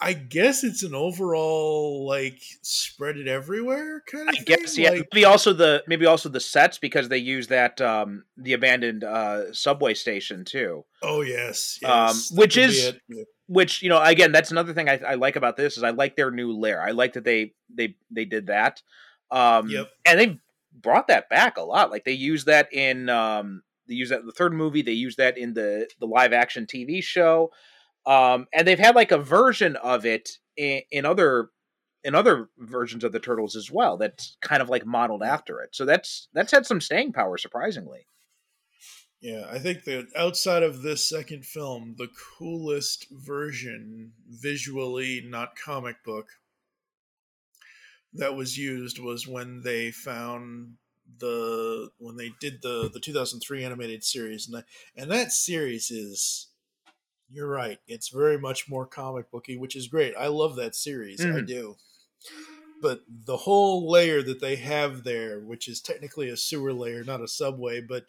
I 0.01 0.13
guess 0.13 0.63
it's 0.65 0.83
an 0.83 0.93
overall, 0.95 2.05
like, 2.05 2.41
spread 2.61 3.15
it 3.15 3.27
everywhere 3.27 4.03
kind 4.11 4.27
of 4.27 4.35
I 4.37 4.43
guess 4.43 4.77
yeah. 4.77 4.89
Like, 4.89 5.07
maybe 5.13 5.23
also 5.23 5.53
the 5.53 5.83
maybe 5.87 6.05
also 6.05 6.27
the 6.29 6.39
sets 6.41 6.77
because 6.77 7.07
they 7.09 7.19
use 7.19 7.47
that 7.47 7.79
um 7.79 8.25
the 8.35 8.53
abandoned 8.53 9.03
uh 9.03 9.53
subway 9.53 9.93
station 9.93 10.43
too. 10.43 10.83
oh, 11.03 11.21
yes. 11.21 11.79
Um, 11.85 11.91
yes 12.07 12.29
that 12.29 12.37
which 12.39 12.57
is- 12.57 12.93
Yeah. 13.07 13.23
Which 13.47 13.81
you 13.83 13.89
know 13.89 14.01
again 14.01 14.31
that's 14.31 14.51
another 14.51 14.73
thing 14.73 14.87
I, 14.89 14.99
I 15.05 15.13
like 15.15 15.35
about 15.35 15.57
this 15.57 15.75
is 15.77 15.83
I 15.83 15.89
like 15.89 16.15
their 16.15 16.31
new 16.31 16.53
lair. 16.57 16.81
I 16.81 16.91
like 16.91 17.13
that 17.13 17.25
they 17.25 17.53
they 17.73 17.95
they 18.09 18.23
did 18.23 18.47
that. 18.47 18.81
Um, 19.31 19.67
Yep. 19.69 19.89
And 20.05 20.19
they 20.19 20.39
brought 20.73 21.07
that 21.07 21.29
back 21.29 21.57
a 21.57 21.61
lot. 21.61 21.91
Like 21.91 22.05
they 22.05 22.13
use 22.13 22.45
that 22.45 22.71
in 22.73 23.09
um 23.09 23.63
they 23.87 23.95
use 23.95 24.09
that 24.09 24.21
in 24.21 24.25
the 24.25 24.31
third 24.31 24.53
movie. 24.53 24.81
They 24.81 24.91
use 24.91 25.15
that 25.17 25.37
in 25.37 25.53
the 25.53 25.87
the 25.99 26.07
live 26.07 26.33
action 26.33 26.65
TV 26.65 27.03
show. 27.03 27.51
Um, 28.05 28.47
and 28.53 28.67
they've 28.67 28.79
had 28.79 28.95
like 28.95 29.11
a 29.11 29.17
version 29.17 29.77
of 29.77 30.05
it 30.05 30.29
in, 30.57 30.81
in 30.91 31.05
other 31.05 31.49
in 32.03 32.15
other 32.15 32.49
versions 32.57 33.03
of 33.03 33.11
the 33.11 33.19
turtles 33.19 33.55
as 33.55 33.71
well 33.71 33.97
that's 33.97 34.35
kind 34.41 34.61
of 34.61 34.69
like 34.69 34.85
modeled 34.85 35.23
after 35.23 35.61
it 35.61 35.69
so 35.73 35.85
that's 35.85 36.27
that's 36.33 36.51
had 36.51 36.65
some 36.65 36.81
staying 36.81 37.13
power 37.13 37.37
surprisingly 37.37 38.05
Yeah, 39.21 39.45
I 39.49 39.57
think 39.57 39.85
that 39.85 40.07
outside 40.17 40.63
of 40.63 40.81
this 40.81 41.07
second 41.07 41.45
film, 41.45 41.95
the 41.97 42.09
coolest 42.37 43.07
version, 43.09 44.11
visually, 44.27 45.23
not 45.25 45.55
comic 45.55 46.03
book, 46.03 46.27
that 48.15 48.35
was 48.35 48.57
used 48.57 48.99
was 48.99 49.27
when 49.27 49.61
they 49.61 49.91
found 49.91 50.77
the 51.19 51.89
when 51.97 52.15
they 52.17 52.31
did 52.39 52.61
the 52.61 52.89
the 52.93 52.99
2003 52.99 53.63
animated 53.63 54.03
series, 54.03 54.47
and 54.47 54.55
that, 54.57 54.65
and 54.95 55.11
that 55.11 55.31
series 55.31 55.91
is. 55.91 56.49
You're 57.29 57.47
right. 57.47 57.79
It's 57.87 58.09
very 58.09 58.37
much 58.37 58.69
more 58.69 58.85
comic 58.85 59.31
booky, 59.31 59.57
which 59.57 59.75
is 59.75 59.87
great. 59.87 60.13
I 60.15 60.27
love 60.27 60.55
that 60.57 60.75
series. 60.75 61.21
I 61.21 61.41
Mhm. 61.41 61.47
do. 61.47 61.77
But 62.81 63.01
the 63.07 63.37
whole 63.37 63.89
layer 63.89 64.21
that 64.21 64.41
they 64.41 64.57
have 64.57 65.03
there, 65.03 65.39
which 65.39 65.67
is 65.67 65.79
technically 65.81 66.29
a 66.29 66.37
sewer 66.37 66.73
layer, 66.73 67.03
not 67.03 67.21
a 67.21 67.27
subway, 67.27 67.79
but 67.81 68.05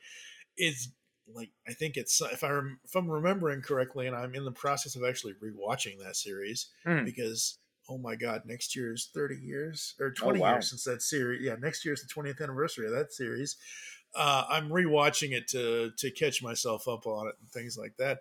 it's 0.57 0.89
like 1.29 1.51
I 1.69 1.75
think 1.75 1.97
it's 1.97 2.21
if 2.21 2.45
I 2.45 2.51
rem, 2.51 2.81
if 2.85 2.95
I'm 2.97 3.11
remembering 3.11 3.63
correctly, 3.63 4.07
and 4.07 4.17
I'm 4.17 4.35
in 4.35 4.45
the 4.45 4.53
process 4.53 4.97
of 4.97 5.05
actually 5.05 5.35
rewatching 5.35 5.99
that 6.01 6.17
series 6.17 6.69
Hmm. 6.85 7.05
because 7.05 7.59
oh 7.89 7.99
my 7.99 8.17
god, 8.17 8.43
next 8.47 8.75
year 8.75 8.93
is 8.93 9.11
30 9.15 9.37
years 9.37 9.95
or 10.01 10.11
20 10.11 10.39
wow. 10.39 10.53
years 10.53 10.71
since 10.71 10.85
that 10.85 11.03
series. 11.03 11.43
Yeah, 11.43 11.57
next 11.61 11.85
year 11.85 11.95
is 11.95 12.03
the 12.03 12.09
20th 12.09 12.43
anniversary 12.43 12.87
of 12.87 12.93
that 12.93 13.13
series. 13.13 13.57
Uh, 14.15 14.45
I'm 14.49 14.69
rewatching 14.69 15.33
it 15.33 15.49
to 15.49 15.91
to 15.99 16.11
catch 16.11 16.43
myself 16.43 16.87
up 16.87 17.07
on 17.07 17.29
it 17.29 17.35
and 17.41 17.51
things 17.51 17.77
like 17.77 17.97
that. 17.99 18.21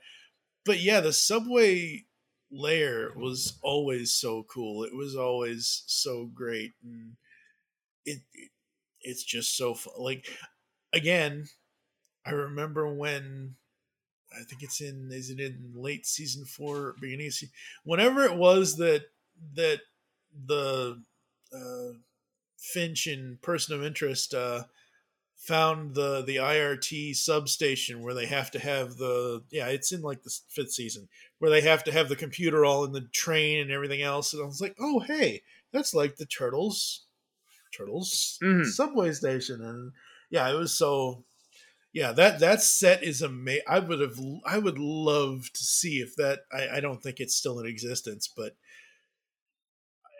But 0.65 0.79
yeah, 0.81 1.01
the 1.01 1.13
subway 1.13 2.05
layer 2.51 3.11
was 3.15 3.59
always 3.61 4.11
so 4.11 4.43
cool. 4.43 4.83
It 4.83 4.95
was 4.95 5.15
always 5.15 5.83
so 5.87 6.25
great, 6.33 6.73
and 6.83 7.13
it, 8.05 8.19
it 8.33 8.49
it's 9.01 9.23
just 9.23 9.55
so 9.55 9.75
fun. 9.75 9.93
Like 9.99 10.25
again, 10.93 11.45
I 12.25 12.31
remember 12.31 12.91
when 12.91 13.55
I 14.33 14.43
think 14.43 14.63
it's 14.63 14.81
in 14.81 15.09
is 15.11 15.29
it 15.29 15.39
in 15.39 15.73
late 15.75 16.05
season 16.05 16.45
four, 16.45 16.95
beginning 16.99 17.27
of 17.27 17.33
season, 17.33 17.53
whenever 17.83 18.23
it 18.23 18.35
was 18.35 18.77
that 18.77 19.03
that 19.53 19.81
the 20.45 21.03
uh, 21.53 21.97
Finch 22.57 23.07
and 23.07 23.41
Person 23.41 23.75
of 23.75 23.83
Interest 23.83 24.33
uh, 24.33 24.65
found 25.35 25.95
the 25.95 26.21
the 26.23 26.37
IRT 26.37 27.15
substation 27.15 28.01
where 28.01 28.13
they 28.13 28.25
have 28.27 28.49
to 28.51 28.59
have 28.59 28.95
the 28.97 29.43
yeah 29.51 29.67
it's 29.67 29.91
in 29.91 30.01
like 30.01 30.23
the 30.23 30.33
fifth 30.49 30.71
season 30.71 31.09
where 31.39 31.51
they 31.51 31.61
have 31.61 31.83
to 31.83 31.91
have 31.91 32.07
the 32.09 32.15
computer 32.15 32.63
all 32.63 32.85
in 32.85 32.93
the 32.93 33.01
train 33.13 33.59
and 33.61 33.71
everything 33.71 34.01
else 34.01 34.33
and 34.33 34.41
I 34.41 34.45
was 34.45 34.61
like 34.61 34.75
oh 34.79 34.99
hey 35.01 35.41
that's 35.73 35.93
like 35.93 36.15
the 36.15 36.25
turtles 36.25 37.07
turtles 37.75 38.37
Mhm. 38.41 38.65
subway 38.65 39.11
station 39.13 39.61
and 39.61 39.91
yeah 40.29 40.49
it 40.49 40.55
was 40.55 40.73
so 40.73 41.25
yeah 41.93 42.11
that 42.13 42.39
that 42.39 42.61
set 42.61 43.03
is 43.03 43.21
amazing 43.21 43.63
i 43.67 43.79
would 43.79 43.99
have 43.99 44.19
i 44.45 44.57
would 44.57 44.79
love 44.79 45.51
to 45.53 45.63
see 45.63 45.99
if 45.99 46.15
that 46.17 46.41
I, 46.51 46.77
I 46.77 46.79
don't 46.79 47.01
think 47.03 47.19
it's 47.19 47.35
still 47.35 47.59
in 47.59 47.65
existence 47.67 48.27
but 48.27 48.55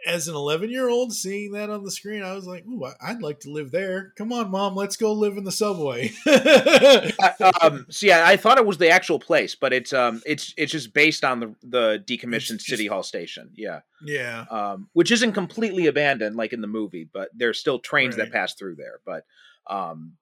as 0.06 0.28
an 0.28 0.36
11 0.36 0.70
year 0.70 0.90
old 0.90 1.14
seeing 1.14 1.52
that 1.54 1.70
on 1.70 1.84
the 1.84 1.92
screen 1.92 2.24
i 2.24 2.34
was 2.34 2.46
like 2.46 2.66
ooh 2.68 2.84
I- 2.86 3.10
i'd 3.10 3.22
like 3.22 3.40
to 3.42 3.52
live 3.52 3.72
there 3.72 4.14
come 4.18 4.34
on 4.34 4.52
mom 4.52 4.76
let's 4.76 4.98
go 4.98 5.14
live 5.14 5.38
in 5.38 5.44
the 5.44 5.52
subway 5.52 6.12
I- 6.26 7.52
um, 7.62 7.86
so 7.90 8.08
yeah, 8.08 8.24
I 8.26 8.38
thought 8.38 8.58
it 8.58 8.66
was 8.66 8.78
the 8.78 8.90
actual 8.90 9.20
place, 9.20 9.56
but 9.56 9.74
it's 9.74 9.94
um, 9.94 10.22
it's 10.26 10.54
it's 10.58 10.72
just 10.72 10.94
based 10.94 11.24
on 11.24 11.40
the 11.40 11.56
the 11.64 12.04
decommissioned 12.06 12.56
It's 12.56 12.68
city 12.68 12.88
hall 12.88 13.04
station. 13.04 13.52
Yeah, 13.56 13.82
yeah 14.04 14.46
um, 14.50 14.90
which 14.94 15.12
isn't 15.12 15.34
completely 15.34 15.88
abandoned 15.88 16.36
like 16.36 16.54
in 16.54 16.62
the 16.62 16.68
movie, 16.68 17.08
but 17.12 17.30
there's 17.34 17.60
still 17.60 17.80
trains 17.80 18.16
that 18.18 18.32
pass 18.32 18.56
through 18.56 18.76
there. 18.76 19.00
But 19.06 19.26
um, 19.68 20.14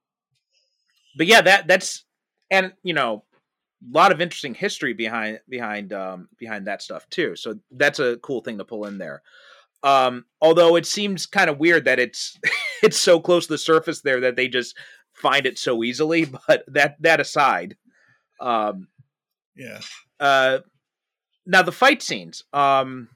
but 1.16 1.28
yeah, 1.28 1.42
that 1.42 1.68
that's 1.68 2.04
and 2.50 2.74
you 2.84 2.94
know 2.94 3.24
a 3.84 3.98
lot 3.98 4.12
of 4.12 4.22
interesting 4.22 4.54
history 4.54 4.94
behind 4.94 5.40
behind 5.50 5.94
um 5.94 6.28
behind 6.38 6.68
that 6.68 6.82
stuff 6.82 7.10
too. 7.10 7.36
So 7.36 7.60
that's 7.72 8.00
a 8.00 8.18
cool 8.18 8.42
thing 8.42 8.58
to 8.60 8.66
pull 8.66 8.86
in 8.86 8.98
there. 8.98 9.22
Um, 9.84 10.26
although 10.42 10.76
it 10.76 10.86
seems 10.86 11.26
kind 11.26 11.50
of 11.50 11.60
weird 11.60 11.86
that 11.86 12.00
it's 12.00 12.40
it's 12.84 13.00
so 13.00 13.20
close 13.20 13.48
to 13.48 13.54
the 13.54 13.58
surface 13.58 14.02
there 14.02 14.20
that 14.22 14.36
they 14.36 14.48
just 14.48 14.78
find 15.14 15.46
it 15.46 15.58
so 15.58 15.84
easily. 15.84 16.26
But 16.48 16.64
that 16.68 16.98
that 17.02 17.20
aside, 17.20 17.78
um, 18.40 18.88
yeah 19.56 19.80
uh, 20.22 20.60
now 21.46 21.64
the 21.64 21.72
fight 21.72 22.02
scenes, 22.02 22.44
um, 22.54 23.10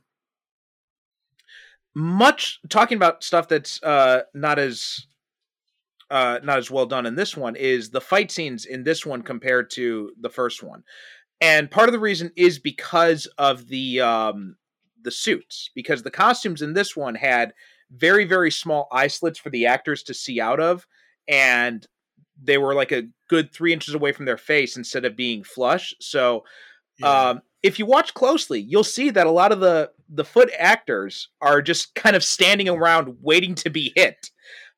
much 1.93 2.59
talking 2.68 2.97
about 2.97 3.24
stuff 3.24 3.47
that's 3.47 3.82
uh 3.84 4.24
not 4.34 4.59
as 4.59 5.05
uh 6.11 6.39
not 6.43 6.57
as 6.57 6.70
well 6.70 6.86
done 6.86 7.05
in 7.05 7.16
this 7.16 7.38
one 7.38 7.55
is 7.55 7.89
the 7.89 8.01
fight 8.01 8.30
scenes 8.32 8.66
in 8.66 8.84
this 8.84 9.05
one 9.05 9.22
compared 9.22 9.70
to 9.72 10.11
the 10.20 10.30
first 10.30 10.61
one, 10.63 10.84
and 11.39 11.72
part 11.72 11.88
of 11.88 11.93
the 11.93 11.99
reason 11.99 12.32
is 12.36 12.59
because 12.59 13.28
of 13.38 13.68
the 13.68 14.01
um 14.01 14.57
the 15.06 15.12
suits 15.12 15.72
because 15.74 16.03
the 16.03 16.12
costumes 16.12 16.62
in 16.62 16.74
this 16.74 16.95
one 16.95 17.16
had 17.16 17.53
very 17.91 18.26
very 18.26 18.51
small 18.51 18.88
eye 18.91 19.08
slits 19.08 19.39
for 19.39 19.49
the 19.49 19.66
actors 19.66 20.03
to 20.03 20.14
see 20.14 20.41
out 20.41 20.60
of 20.60 20.86
and 21.28 21.88
they 22.43 22.58
were 22.58 22.74
like 22.74 22.91
a 22.91 23.08
good 23.30 23.53
three 23.53 23.72
inches 23.72 23.93
away 23.93 24.12
from 24.12 24.26
their 24.26 24.38
face 24.38 24.76
instead 24.76 25.06
of 25.06 25.16
being 25.16 25.43
flush 25.43 25.93
so 26.01 26.43
yeah. 26.99 27.30
um, 27.30 27.41
if 27.66 27.80
you 27.80 27.88
watch 27.88 28.14
closely, 28.14 28.60
you'll 28.62 28.84
see 28.84 29.10
that 29.10 29.26
a 29.26 29.32
lot 29.32 29.51
of 29.51 29.60
the 29.60 29.89
the 30.08 30.24
foot 30.24 30.51
actors 30.60 31.30
are 31.41 31.64
just 31.64 31.95
kind 31.95 32.16
of 32.16 32.24
standing 32.24 32.70
around 32.70 33.18
waiting 33.22 33.56
to 33.56 33.72
be 33.72 33.91
hit. 33.95 34.30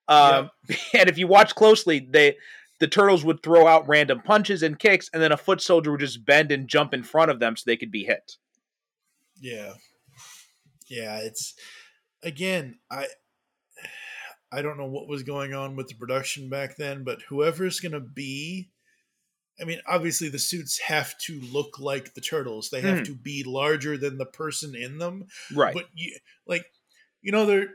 Um, 0.07 0.49
And 0.93 1.09
if 1.09 1.17
you 1.17 1.27
watch 1.27 1.53
closely, 1.53 2.07
they 2.09 2.37
the 2.79 2.87
turtles 2.87 3.25
would 3.25 3.43
throw 3.43 3.67
out 3.67 3.87
random 3.89 4.21
punches 4.21 4.63
and 4.63 4.79
kicks, 4.79 5.09
and 5.11 5.21
then 5.21 5.33
a 5.33 5.37
foot 5.37 5.59
soldier 5.59 5.91
would 5.91 5.99
just 5.99 6.25
bend 6.25 6.49
and 6.49 6.69
jump 6.69 6.93
in 6.93 7.03
front 7.03 7.29
of 7.29 7.41
them 7.41 7.57
so 7.57 7.63
they 7.65 7.75
could 7.75 7.91
be 7.91 8.05
hit. 8.05 8.37
Yeah. 9.41 9.73
Yeah, 10.89 11.19
it's 11.19 11.53
again, 12.23 12.79
I 12.89 13.07
I 14.51 14.61
don't 14.61 14.77
know 14.77 14.87
what 14.87 15.07
was 15.09 15.23
going 15.23 15.53
on 15.53 15.75
with 15.75 15.87
the 15.89 15.95
production 15.95 16.49
back 16.49 16.77
then, 16.77 17.03
but 17.03 17.21
whoever's 17.23 17.79
going 17.79 17.91
to 17.93 17.99
be 17.99 18.69
I 19.59 19.63
mean, 19.65 19.81
obviously 19.87 20.29
the 20.29 20.37
suits 20.37 20.79
have 20.81 21.17
to 21.21 21.39
look 21.41 21.79
like 21.79 22.13
the 22.13 22.21
turtles. 22.21 22.69
They 22.69 22.81
have 22.81 22.99
Mhm. 22.99 23.05
to 23.05 23.15
be 23.15 23.43
larger 23.43 23.97
than 23.97 24.19
the 24.19 24.25
person 24.27 24.75
in 24.75 24.99
them. 24.99 25.25
Right. 25.51 25.73
But 25.73 25.87
you 25.93 26.17
like 26.45 26.65
you 27.21 27.31
know 27.31 27.45
there 27.45 27.69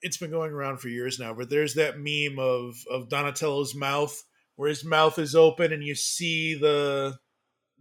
it's 0.00 0.16
been 0.18 0.30
going 0.30 0.52
around 0.52 0.78
for 0.78 0.88
years 0.88 1.18
now, 1.18 1.34
but 1.34 1.50
there's 1.50 1.74
that 1.74 1.98
meme 1.98 2.38
of 2.38 2.76
of 2.90 3.08
Donatello's 3.08 3.74
mouth 3.74 4.22
where 4.56 4.68
his 4.68 4.84
mouth 4.84 5.18
is 5.18 5.34
open 5.34 5.72
and 5.72 5.82
you 5.84 5.94
see 5.96 6.54
the 6.54 7.18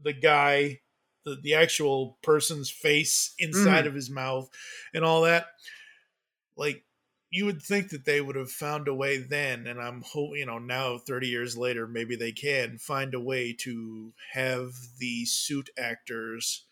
the 0.02 0.14
guy 0.14 0.80
the, 1.26 1.38
the 1.42 1.54
actual 1.54 2.18
person's 2.22 2.70
face 2.70 3.34
inside 3.40 3.86
mm. 3.86 3.88
of 3.88 3.96
his 3.96 4.10
mouth 4.10 4.50
and 4.94 5.04
all 5.04 5.22
that 5.22 5.48
like 6.56 6.84
you 7.30 7.46
would 7.46 7.62
think 7.62 7.90
that 7.90 8.06
they 8.06 8.22
would 8.22 8.36
have 8.36 8.52
found 8.52 8.88
a 8.88 8.94
way 8.94 9.18
then 9.18 9.66
and 9.68 9.82
i'm 9.82 10.04
hoping 10.06 10.40
you 10.40 10.46
know 10.46 10.60
now 10.60 10.98
30 10.98 11.28
years 11.28 11.58
later 11.58 11.88
maybe 11.88 12.16
they 12.16 12.32
can 12.32 12.78
find 12.78 13.14
a 13.14 13.20
way 13.20 13.54
to 13.54 14.14
have 14.34 14.72
the 15.00 15.26
suit 15.26 15.70
actors 15.78 16.66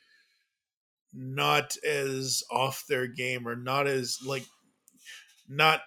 not 1.13 1.75
as 1.85 2.43
off 2.51 2.85
their 2.87 3.07
game 3.07 3.47
or 3.47 3.55
not 3.55 3.87
as 3.87 4.19
like 4.25 4.45
not 5.49 5.81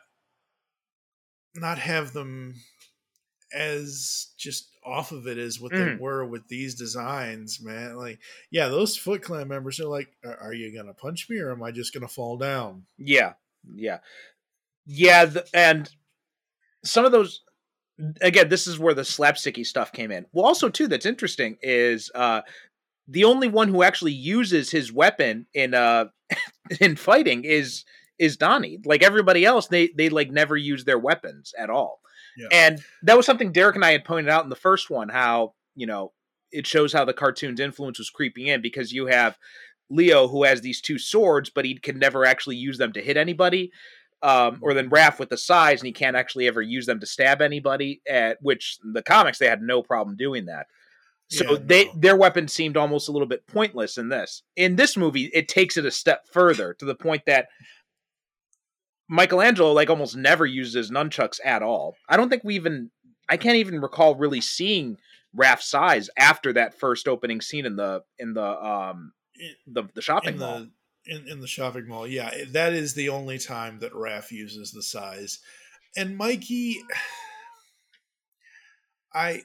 not 1.55 1.79
have 1.79 2.13
them 2.13 2.55
as 3.55 4.29
just 4.37 4.71
off 4.85 5.13
of 5.13 5.27
it 5.27 5.39
as 5.39 5.61
what 5.61 5.73
they 5.73 5.79
Mhm. 5.79 5.99
were 5.99 6.25
with 6.27 6.47
these 6.49 6.75
designs 6.75 7.61
man 7.63 7.97
like 7.97 8.19
yeah 8.51 8.69
those 8.69 8.97
foot 8.97 9.23
clan 9.23 9.49
members 9.49 9.81
are 9.81 9.87
like 9.89 10.09
are, 10.25 10.37
are 10.39 10.53
you 10.53 10.75
gonna 10.77 10.93
punch 10.93 11.29
me 11.31 11.39
or 11.39 11.51
am 11.53 11.63
i 11.63 11.71
just 11.71 11.95
gonna 11.95 12.09
fall 12.09 12.37
down 12.37 12.85
Yeah, 12.99 13.35
yeah, 13.75 14.01
yeah, 14.87 15.25
the, 15.27 15.47
and 15.55 15.89
some 16.85 17.05
of 17.05 17.13
those. 17.13 17.41
Again, 18.21 18.49
this 18.49 18.67
is 18.67 18.77
where 18.79 18.93
the 18.93 19.03
slapsticky 19.03 19.65
stuff 19.65 19.93
came 19.93 20.11
in. 20.11 20.27
Well, 20.33 20.45
also 20.45 20.69
too, 20.69 20.89
that's 20.89 21.07
interesting 21.07 21.57
is 21.63 22.11
uh, 22.15 22.43
the 23.07 23.23
only 23.25 23.47
one 23.47 23.69
who 23.69 23.85
actually 23.85 24.13
uses 24.13 24.71
his 24.71 24.93
weapon 24.93 25.47
in 25.55 25.75
uh 25.75 26.07
in 26.81 26.97
fighting 26.97 27.45
is 27.45 27.85
is 28.19 28.37
Donnie. 28.37 28.81
Like 28.85 29.03
everybody 29.05 29.45
else, 29.45 29.69
they 29.69 29.89
they 29.97 30.09
like 30.09 30.31
never 30.31 30.57
use 30.57 30.85
their 30.85 30.99
weapons 30.99 31.55
at 31.59 31.71
all. 31.71 32.01
Yeah. 32.37 32.49
And 32.53 32.85
that 33.03 33.17
was 33.17 33.27
something 33.27 33.53
Derek 33.53 33.77
and 33.77 33.85
I 33.85 33.93
had 33.93 34.05
pointed 34.05 34.29
out 34.31 34.45
in 34.45 34.51
the 34.51 34.57
first 34.57 34.91
one. 34.91 35.09
How 35.09 35.55
you 35.75 35.87
know 35.87 36.13
it 36.51 36.67
shows 36.67 36.93
how 36.93 37.05
the 37.05 37.13
cartoon's 37.13 37.61
influence 37.61 37.99
was 37.99 38.11
creeping 38.11 38.47
in 38.47 38.63
because 38.63 38.93
you 38.93 39.07
have 39.07 39.39
Leo 39.91 40.29
who 40.29 40.45
has 40.45 40.61
these 40.61 40.81
two 40.81 40.99
swords, 40.99 41.51
but 41.51 41.65
he 41.65 41.77
can 41.79 41.99
never 41.99 42.25
actually 42.25 42.57
use 42.57 42.79
them 42.79 42.93
to 42.93 43.03
hit 43.03 43.17
anybody. 43.17 43.71
Um, 44.23 44.61
or 44.63 44.73
then 44.73 44.89
Raph 44.89 45.19
with 45.19 45.29
the 45.29 45.37
sais, 45.37 45.81
and 45.81 45.87
he 45.87 45.93
can't 45.93 46.17
actually 46.17 46.47
ever 46.47 46.63
use 46.63 46.87
them 46.87 47.01
to 47.01 47.07
stab 47.07 47.43
anybody. 47.43 48.01
At 48.09 48.39
which 48.41 48.79
the 48.83 49.03
comics 49.03 49.39
they 49.39 49.49
had 49.49 49.61
no 49.63 49.83
problem 49.83 50.17
doing 50.17 50.47
that. 50.47 50.67
So 51.29 51.53
Yeah, 51.53 51.59
they 51.63 51.85
no. 51.87 51.93
their 51.97 52.17
weapons 52.17 52.53
seemed 52.53 52.77
almost 52.77 53.09
a 53.09 53.13
little 53.13 53.29
bit 53.29 53.47
pointless 53.47 53.99
in 53.99 54.09
this. 54.09 54.43
In 54.57 54.77
this 54.77 54.97
movie, 54.97 55.31
it 55.35 55.49
takes 55.49 55.77
it 55.77 55.85
a 55.85 55.91
step 55.91 56.27
further 56.33 56.75
to 56.75 56.85
the 56.85 56.95
point 56.95 57.23
that 57.27 57.49
Michelangelo 59.09 59.73
like 59.73 59.91
almost 59.91 60.17
never 60.17 60.47
uses 60.47 60.91
nunchucks 60.91 61.39
at 61.45 61.63
all. 61.63 61.97
I 62.09 62.17
don't 62.17 62.29
think 62.29 62.45
we 62.45 62.55
even 62.55 62.91
I 63.29 63.37
can't 63.37 63.57
even 63.57 63.81
recall 63.81 64.15
really 64.17 64.41
seeing 64.41 64.99
Raph's 65.37 65.67
sais 65.71 66.09
after 66.17 66.53
that 66.55 66.79
first 66.79 67.09
opening 67.09 67.41
scene 67.41 67.67
in 67.67 67.77
the 67.77 68.03
in 68.19 68.35
the 68.35 68.45
um 68.65 69.13
In- 69.39 69.75
the 69.75 69.85
the 69.95 70.03
shopping 70.03 70.35
in 70.35 70.41
mall. 70.41 70.59
the 70.61 70.71
in, 71.07 71.29
in 71.29 71.41
the 71.41 71.47
shopping 71.47 71.87
mall 71.87 72.07
yeah 72.07 72.31
that 72.53 72.73
is 72.73 72.95
the 72.95 73.09
only 73.11 73.39
time 73.39 73.79
that 73.81 73.93
Raph 73.93 74.31
uses 74.31 74.71
the 74.73 74.83
sais 74.83 75.41
and 75.97 76.17
mikey 76.17 76.77
i 79.13 79.43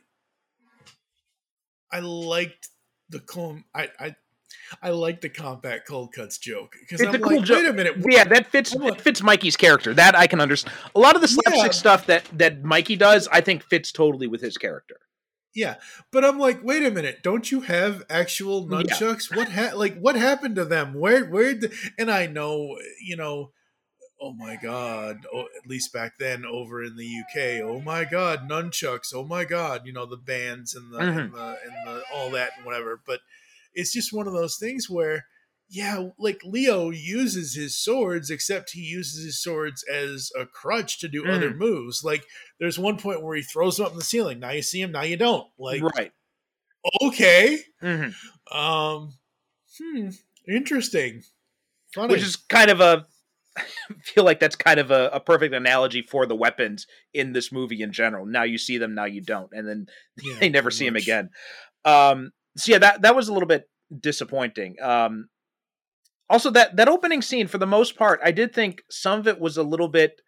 i 1.92 2.00
liked 2.00 2.70
the 3.10 3.20
com 3.20 3.66
i 3.76 3.90
i 4.00 4.16
I 4.82 4.90
like 4.90 5.22
the 5.22 5.30
combat 5.30 5.86
cold 5.86 6.14
cuts 6.14 6.38
joke 6.38 6.76
because 6.80 7.02
I'm 7.02 7.16
a 7.16 7.20
cool 7.20 7.42
joke. 7.42 7.58
wait 7.58 7.68
a 7.68 7.74
minute, 7.74 7.96
Yeah, 8.08 8.24
that 8.26 8.48
fits 8.48 8.76
on. 8.76 8.96
fits 8.96 9.22
Mikey's 9.22 9.58
character. 9.58 9.94
That 9.94 10.16
I 10.16 10.28
can 10.28 10.40
understand. 10.40 10.76
A 10.96 11.00
lot 11.00 11.16
of 11.16 11.22
the 11.22 11.28
slapstick 11.28 11.66
Yeah. 11.66 11.72
stuff 11.72 12.06
that 12.08 12.26
that 12.38 12.64
Mikey 12.64 12.96
does, 12.96 13.28
I 13.32 13.42
think 13.42 13.64
fits 13.64 13.92
totally 13.92 14.28
with 14.28 14.42
his 14.42 14.58
character. 14.58 14.98
Yeah, 15.56 15.76
but 16.12 16.24
I'm 16.24 16.38
like, 16.38 16.64
wait 16.64 16.86
a 16.86 16.92
minute, 16.92 17.24
don't 17.24 17.52
you 17.52 17.62
have 17.62 18.04
actual 18.10 18.62
Yeah. 18.70 18.78
nunchucks? 18.84 19.36
What 19.36 19.50
ha- 19.52 19.72
like 19.76 19.98
what 20.00 20.16
happened 20.16 20.56
to 20.58 20.66
them? 20.66 20.94
Where 20.94 21.26
where? 21.26 21.54
The- 21.56 21.74
and 21.98 22.12
I 22.12 22.28
know, 22.28 22.78
you 23.02 23.18
know, 23.18 23.52
oh 24.22 24.34
my 24.34 24.58
god, 24.62 25.26
oh, 25.34 25.46
at 25.62 25.68
least 25.68 25.92
back 25.92 26.14
then 26.20 26.46
over 26.46 26.84
in 26.84 26.98
the 26.98 27.06
UK, 27.06 27.62
oh 27.64 27.82
my 27.82 28.06
god, 28.06 28.50
nunchucks, 28.50 29.14
oh 29.14 29.24
my 29.26 29.44
god, 29.46 29.82
you 29.86 29.94
know 29.94 30.06
the 30.06 30.18
bands 30.18 30.76
and 30.76 30.94
the 30.94 30.98
and 31.00 31.18
mm-hmm. 31.18 31.36
the 31.36 31.58
and 31.66 31.88
the 31.88 32.04
all 32.14 32.30
that 32.32 32.52
and 32.58 32.66
whatever. 32.66 33.02
But 33.06 33.22
it's 33.74 33.94
just 33.94 34.14
one 34.14 34.28
of 34.28 34.34
those 34.34 34.58
things 34.58 34.90
where. 34.90 35.26
Yeah, 35.72 36.08
like 36.18 36.42
Leo 36.44 36.90
uses 36.90 37.54
his 37.54 37.78
swords, 37.78 38.32
except 38.32 38.72
he 38.72 38.82
uses 38.82 39.24
his 39.24 39.40
swords 39.40 39.84
as 39.84 40.32
a 40.36 40.48
crutch 40.48 40.98
to 41.02 41.08
do 41.08 41.30
other 41.30 41.54
moves. 41.54 42.04
Like 42.04 42.24
there's 42.60 42.80
one 42.80 42.98
point 42.98 43.22
where 43.22 43.36
he 43.36 43.44
throws 43.44 43.78
them 43.78 43.86
up 43.86 43.92
in 43.92 44.00
the 44.00 44.04
ceiling. 44.04 44.40
Now 44.40 44.50
you 44.50 44.64
see 44.64 44.82
him, 44.82 44.92
now 44.92 45.04
you 45.04 45.16
don't. 45.16 45.46
Like 45.60 45.84
right. 45.84 46.12
okay, 47.04 47.60
Mhm. 47.84 48.16
um, 48.52 49.14
hmm, 49.80 50.10
interesting. 50.48 51.22
Funny. 51.94 52.14
Which 52.14 52.24
is 52.24 52.36
kind 52.36 52.72
of 52.72 52.82
a 52.82 53.06
I 53.56 53.64
feel 54.04 54.24
like 54.24 54.40
that's 54.40 54.56
kind 54.56 54.80
of 54.80 54.90
a, 54.90 55.10
a 55.14 55.20
perfect 55.20 55.54
analogy 55.54 56.02
for 56.02 56.26
the 56.26 56.36
weapons 56.36 56.88
in 57.14 57.34
this 57.34 57.52
movie 57.52 57.84
in 57.84 57.92
general. 57.92 58.26
Now 58.26 58.42
you 58.42 58.58
see 58.58 58.80
them, 58.80 58.96
now 58.96 59.06
you 59.06 59.22
don't, 59.22 59.52
and 59.54 59.68
then 59.68 59.86
Yeah, 60.24 60.40
they 60.40 60.50
never 60.50 60.72
see 60.72 60.88
him 60.88 60.96
again. 60.96 61.30
Um, 61.86 62.32
so 62.60 62.72
yeah, 62.72 62.80
that 62.80 63.02
that 63.02 63.16
was 63.16 63.30
a 63.30 63.34
little 63.34 63.48
bit 63.48 63.70
disappointing. 64.00 64.76
Um, 64.82 65.30
also, 66.30 66.52
that 66.52 66.76
that 66.76 66.88
opening 66.88 67.22
scene, 67.22 67.48
for 67.48 67.58
the 67.58 67.68
most 67.68 67.98
part, 67.98 68.20
I 68.24 68.32
did 68.32 68.54
think 68.54 68.84
some 68.90 69.20
of 69.20 69.28
it 69.28 69.40
was 69.40 69.58
a 69.58 69.64
little 69.64 69.88
bit 69.88 70.22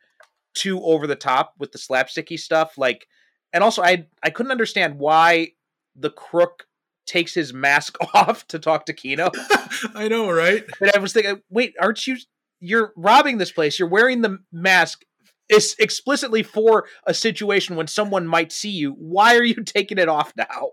too 0.53 0.81
over 0.83 1.07
the 1.07 1.15
top 1.15 1.53
with 1.59 1.71
the 1.71 1.77
slapsticky 1.77 2.39
stuff. 2.39 2.77
Like, 2.77 3.07
and 3.53 3.63
also, 3.63 3.81
I 3.83 4.07
I 4.23 4.29
couldn't 4.29 4.51
understand 4.51 4.97
why 4.97 5.49
the 5.95 6.09
crook 6.09 6.65
takes 7.05 7.33
his 7.33 7.53
mask 7.53 7.97
off 8.13 8.47
to 8.47 8.59
talk 8.59 8.85
to 8.85 8.93
Keno. 8.93 9.31
I 9.95 10.07
know, 10.07 10.31
right? 10.31 10.63
And 10.79 10.91
I 10.95 10.99
was 10.99 11.13
thinking, 11.13 11.41
wait, 11.49 11.73
aren't 11.79 12.05
you? 12.07 12.17
You're 12.59 12.93
robbing 12.95 13.37
this 13.37 13.51
place. 13.51 13.79
You're 13.79 13.89
wearing 13.89 14.21
the 14.21 14.37
mask 14.51 15.03
is 15.49 15.75
explicitly 15.79 16.43
for 16.43 16.85
a 17.05 17.13
situation 17.13 17.75
when 17.75 17.87
someone 17.87 18.25
might 18.25 18.51
see 18.51 18.69
you. 18.69 18.93
Why 18.93 19.35
are 19.35 19.43
you 19.43 19.55
taking 19.65 19.97
it 19.97 20.09
off 20.09 20.33
now? 20.35 20.71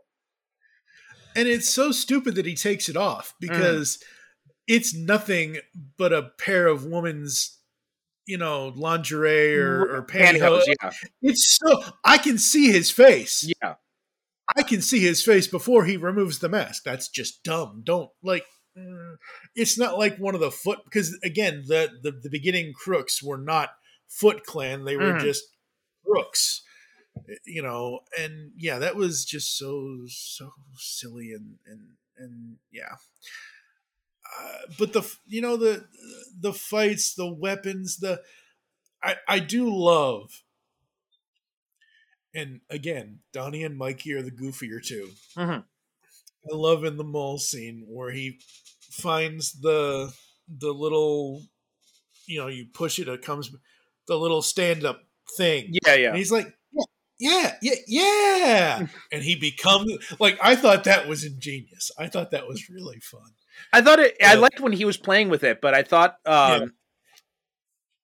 And 1.39 1.49
it's 1.49 1.69
so 1.69 1.93
stupid 1.93 2.35
that 2.35 2.47
he 2.47 2.55
takes 2.55 2.89
it 2.89 2.97
off 2.97 3.31
Mm. 3.35 3.49
because 3.49 4.03
it's 4.67 4.95
nothing 4.95 5.59
but 5.97 6.13
a 6.13 6.31
pair 6.39 6.67
of 6.67 6.85
woman's, 6.85 7.59
you 8.27 8.37
know, 8.37 8.69
lingerie 8.77 9.57
or, 9.59 9.81
or 9.83 10.03
pantyhose. 10.07 10.63
Pantyhose, 10.65 10.75
yeah, 10.83 10.91
It's 11.23 11.57
so 11.59 11.83
I 12.05 12.19
can 12.19 12.39
see 12.39 12.71
his 12.71 12.91
face. 12.91 13.51
yeah. 13.63 13.75
I 14.57 14.63
can 14.63 14.81
see 14.81 15.01
his 15.01 15.23
face 15.23 15.47
before 15.47 15.85
he 15.85 15.97
removes 15.99 16.39
the 16.39 16.49
mask. 16.49 16.83
That's 16.85 17.09
just 17.09 17.43
dumb. 17.45 17.83
Don't 17.85 18.11
like. 18.23 18.45
mm, 18.77 19.17
It's 19.55 19.77
not 19.79 19.99
like 19.99 20.17
one 20.19 20.35
of 20.35 20.41
the 20.41 20.51
foot 20.51 20.79
because 20.85 21.19
again, 21.23 21.65
the 21.67 21.91
the, 22.03 22.13
the 22.13 22.31
beginning 22.31 22.73
crooks 22.75 23.23
were 23.23 23.37
not 23.39 23.71
Foot 24.09 24.45
Clan. 24.45 24.85
They 24.87 24.97
were 24.97 25.13
Mhm. 25.13 25.21
just 25.21 25.45
crooks, 26.07 26.63
you 27.45 27.63
know. 27.63 28.01
And 28.19 28.53
yeah, 28.57 28.79
that 28.79 28.97
was 28.97 29.25
just 29.25 29.57
so 29.57 30.05
so 30.09 30.51
silly 30.77 31.33
and 31.33 31.59
and 31.67 31.81
and 32.17 32.57
yeah. 32.73 32.97
Uh, 34.41 34.59
but 34.79 34.93
the 34.93 35.03
you 35.27 35.41
know 35.41 35.57
the 35.57 35.87
the 36.39 36.53
fights, 36.53 37.15
the 37.15 37.33
weapons, 37.33 37.99
the 37.99 38.23
I 39.03 39.17
I 39.27 39.39
do 39.39 39.69
love 39.75 40.43
and 42.35 42.61
again, 42.69 43.21
Donnie 43.33 43.65
and 43.65 43.77
Mikey 43.77 44.13
are 44.13 44.23
the 44.23 44.31
goofier 44.31 44.85
two. 44.85 45.11
Mhm. 45.37 45.65
I 46.51 46.55
love 46.57 46.85
in 46.85 46.97
the 46.97 47.05
mall 47.05 47.39
scene 47.39 47.85
where 47.89 48.11
he 48.13 48.41
finds 48.91 49.61
the 49.61 50.15
the 50.49 50.73
little, 50.73 51.43
you 52.27 52.41
know, 52.41 52.49
you 52.49 52.67
push 52.73 52.99
it, 52.99 53.09
it 53.09 53.23
comes 53.23 53.51
the 54.07 54.17
little 54.19 54.43
stand 54.43 54.85
up 54.85 55.05
thing, 55.37 55.75
Yeah, 55.87 55.95
yeah. 55.95 56.09
and 56.09 56.19
he's 56.19 56.33
like, 56.33 56.58
yeah, 57.19 57.55
yeah, 57.63 57.75
yeah, 57.87 58.37
yeah, 58.39 58.87
and 59.13 59.23
he 59.23 59.37
becomes 59.37 59.93
like 60.19 60.39
I 60.43 60.57
thought 60.57 60.85
that 60.85 61.09
was 61.09 61.25
ingenious. 61.25 61.91
I 61.99 62.07
thought 62.09 62.31
that 62.31 62.47
was 62.47 62.69
really 62.69 63.01
fun. 63.01 63.31
I 63.73 63.83
thought 63.83 63.99
it. 63.99 64.17
I 64.25 64.35
liked 64.35 64.61
when 64.61 64.73
he 64.73 64.85
was 64.85 64.97
playing 64.97 65.29
with 65.29 65.43
it, 65.45 65.61
but 65.61 65.75
I 65.75 65.83
thought, 65.83 66.17
um, 66.25 66.75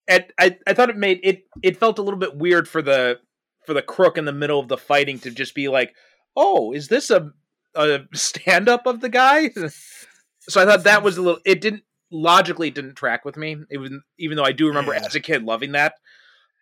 and 0.09 0.25
I 0.39 0.59
I 0.67 0.75
thought 0.75 0.91
it 0.91 0.97
made 0.97 1.21
it. 1.23 1.45
It 1.62 1.77
felt 1.79 1.99
a 1.99 2.03
little 2.03 2.19
bit 2.19 2.37
weird 2.37 2.69
for 2.69 2.83
the 2.83 3.21
for 3.67 3.73
the 3.73 3.83
crook 3.83 4.19
in 4.19 4.25
the 4.25 4.33
middle 4.33 4.61
of 4.61 4.69
the 4.69 4.77
fighting 4.77 5.19
to 5.21 5.31
just 5.31 5.55
be 5.55 5.69
like, 5.69 5.95
"Oh, 6.37 6.73
is 6.73 6.89
this 6.89 7.11
a 7.11 7.33
a 7.75 8.01
stand 8.15 8.69
up 8.69 8.87
of 8.87 9.01
the 9.01 9.09
guy?" 9.09 9.51
so 10.41 10.61
I 10.61 10.65
thought 10.67 10.85
that 10.85 11.03
was 11.03 11.17
a 11.17 11.23
little. 11.23 11.41
It 11.45 11.61
didn't 11.61 11.85
logically 12.11 12.69
it 12.69 12.75
didn't 12.75 12.95
track 12.95 13.25
with 13.25 13.37
me. 13.37 13.57
It 13.71 13.79
was 13.79 13.91
even 14.19 14.37
though 14.37 14.45
I 14.45 14.53
do 14.53 14.67
remember 14.69 14.93
Yeah. 14.93 15.05
as 15.05 15.15
a 15.15 15.21
kid 15.21 15.43
loving 15.45 15.73
that. 15.73 15.95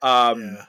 Um, 0.03 0.43
yeah. 0.43 0.65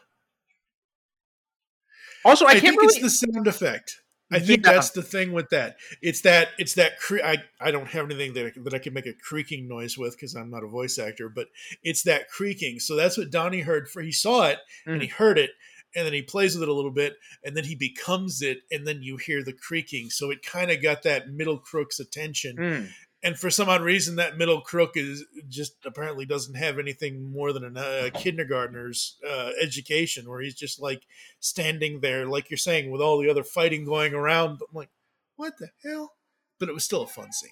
Also, 2.26 2.46
I, 2.46 2.50
I, 2.50 2.52
can't 2.54 2.64
think 2.64 2.82
really. 2.82 2.94
it's 3.02 3.20
the 3.20 3.28
sound 3.34 3.48
effect. 3.48 4.00
I 4.32 4.40
think 4.40 4.66
Yeah. 4.66 4.74
that's 4.74 4.90
the 4.92 5.04
thing 5.04 5.32
with 5.32 5.50
that. 5.50 5.76
It's 6.02 6.22
that 6.22 6.50
it's 6.58 6.74
that 6.76 6.98
cre- 7.00 7.22
I 7.24 7.38
I 7.60 7.72
don't 7.72 7.88
have 7.90 8.06
anything 8.06 8.34
that 8.34 8.46
I, 8.48 8.52
that 8.64 8.74
I 8.74 8.80
can 8.80 8.94
make 8.94 9.06
a 9.06 9.14
creaking 9.14 9.68
noise 9.68 9.98
with 9.98 10.16
because 10.16 10.34
I'm 10.36 10.50
not 10.50 10.64
a 10.64 10.68
voice 10.68 10.98
actor, 10.98 11.30
but 11.30 11.48
it's 11.84 12.04
that 12.04 12.30
creaking. 12.30 12.80
So 12.80 12.96
that's 12.96 13.18
what 13.18 13.30
Donnie 13.32 13.62
heard. 13.62 13.90
For 13.90 14.02
he 14.02 14.12
saw 14.12 14.48
it 14.48 14.58
and 14.86 15.02
he 15.02 15.08
heard 15.08 15.38
it, 15.38 15.52
and 15.96 16.06
then 16.06 16.14
he 16.14 16.22
plays 16.24 16.56
with 16.56 16.64
it 16.64 16.70
a 16.70 16.74
little 16.74 16.92
bit, 16.92 17.16
and 17.44 17.56
then 17.56 17.66
he 17.66 17.76
becomes 17.76 18.42
it, 18.42 18.60
and 18.72 18.88
then 18.88 19.04
you 19.04 19.18
hear 19.18 19.44
the 19.44 19.54
creaking. 19.54 20.10
So 20.10 20.32
it 20.32 20.44
kind 20.44 20.72
of 20.72 20.82
got 20.82 21.04
that 21.04 21.28
middle 21.30 21.60
crook's 21.60 22.00
attention. 22.00 22.56
Mm. 22.58 22.90
And 23.24 23.40
for 23.40 23.50
some 23.50 23.70
odd 23.70 23.82
reason, 23.82 24.18
that 24.18 24.38
middle 24.38 24.60
crook 24.60 24.92
is 24.96 25.24
just 25.48 25.78
apparently 25.86 26.26
doesn't 26.26 26.56
have 26.56 26.78
anything 26.78 27.32
more 27.32 27.54
than 27.54 27.78
a 27.78 27.80
uh, 27.80 28.10
kindergartner's 28.10 29.18
uh, 29.28 29.52
education, 29.62 30.30
where 30.30 30.42
he's 30.42 30.56
just 30.56 30.82
like 30.82 31.04
standing 31.40 32.02
there, 32.02 32.26
like 32.26 32.50
you're 32.50 32.58
saying, 32.58 32.92
with 32.92 33.02
all 33.02 33.18
the 33.18 33.30
other 33.30 33.44
fighting 33.44 33.86
going 33.86 34.14
around. 34.14 34.60
I'm 34.62 34.76
like, 34.76 34.90
what 35.38 35.54
the 35.58 35.70
hell? 35.84 36.12
But 36.60 36.68
it 36.68 36.74
was 36.74 36.84
still 36.84 37.04
a 37.04 37.08
fun 37.08 37.32
scene. 37.32 37.52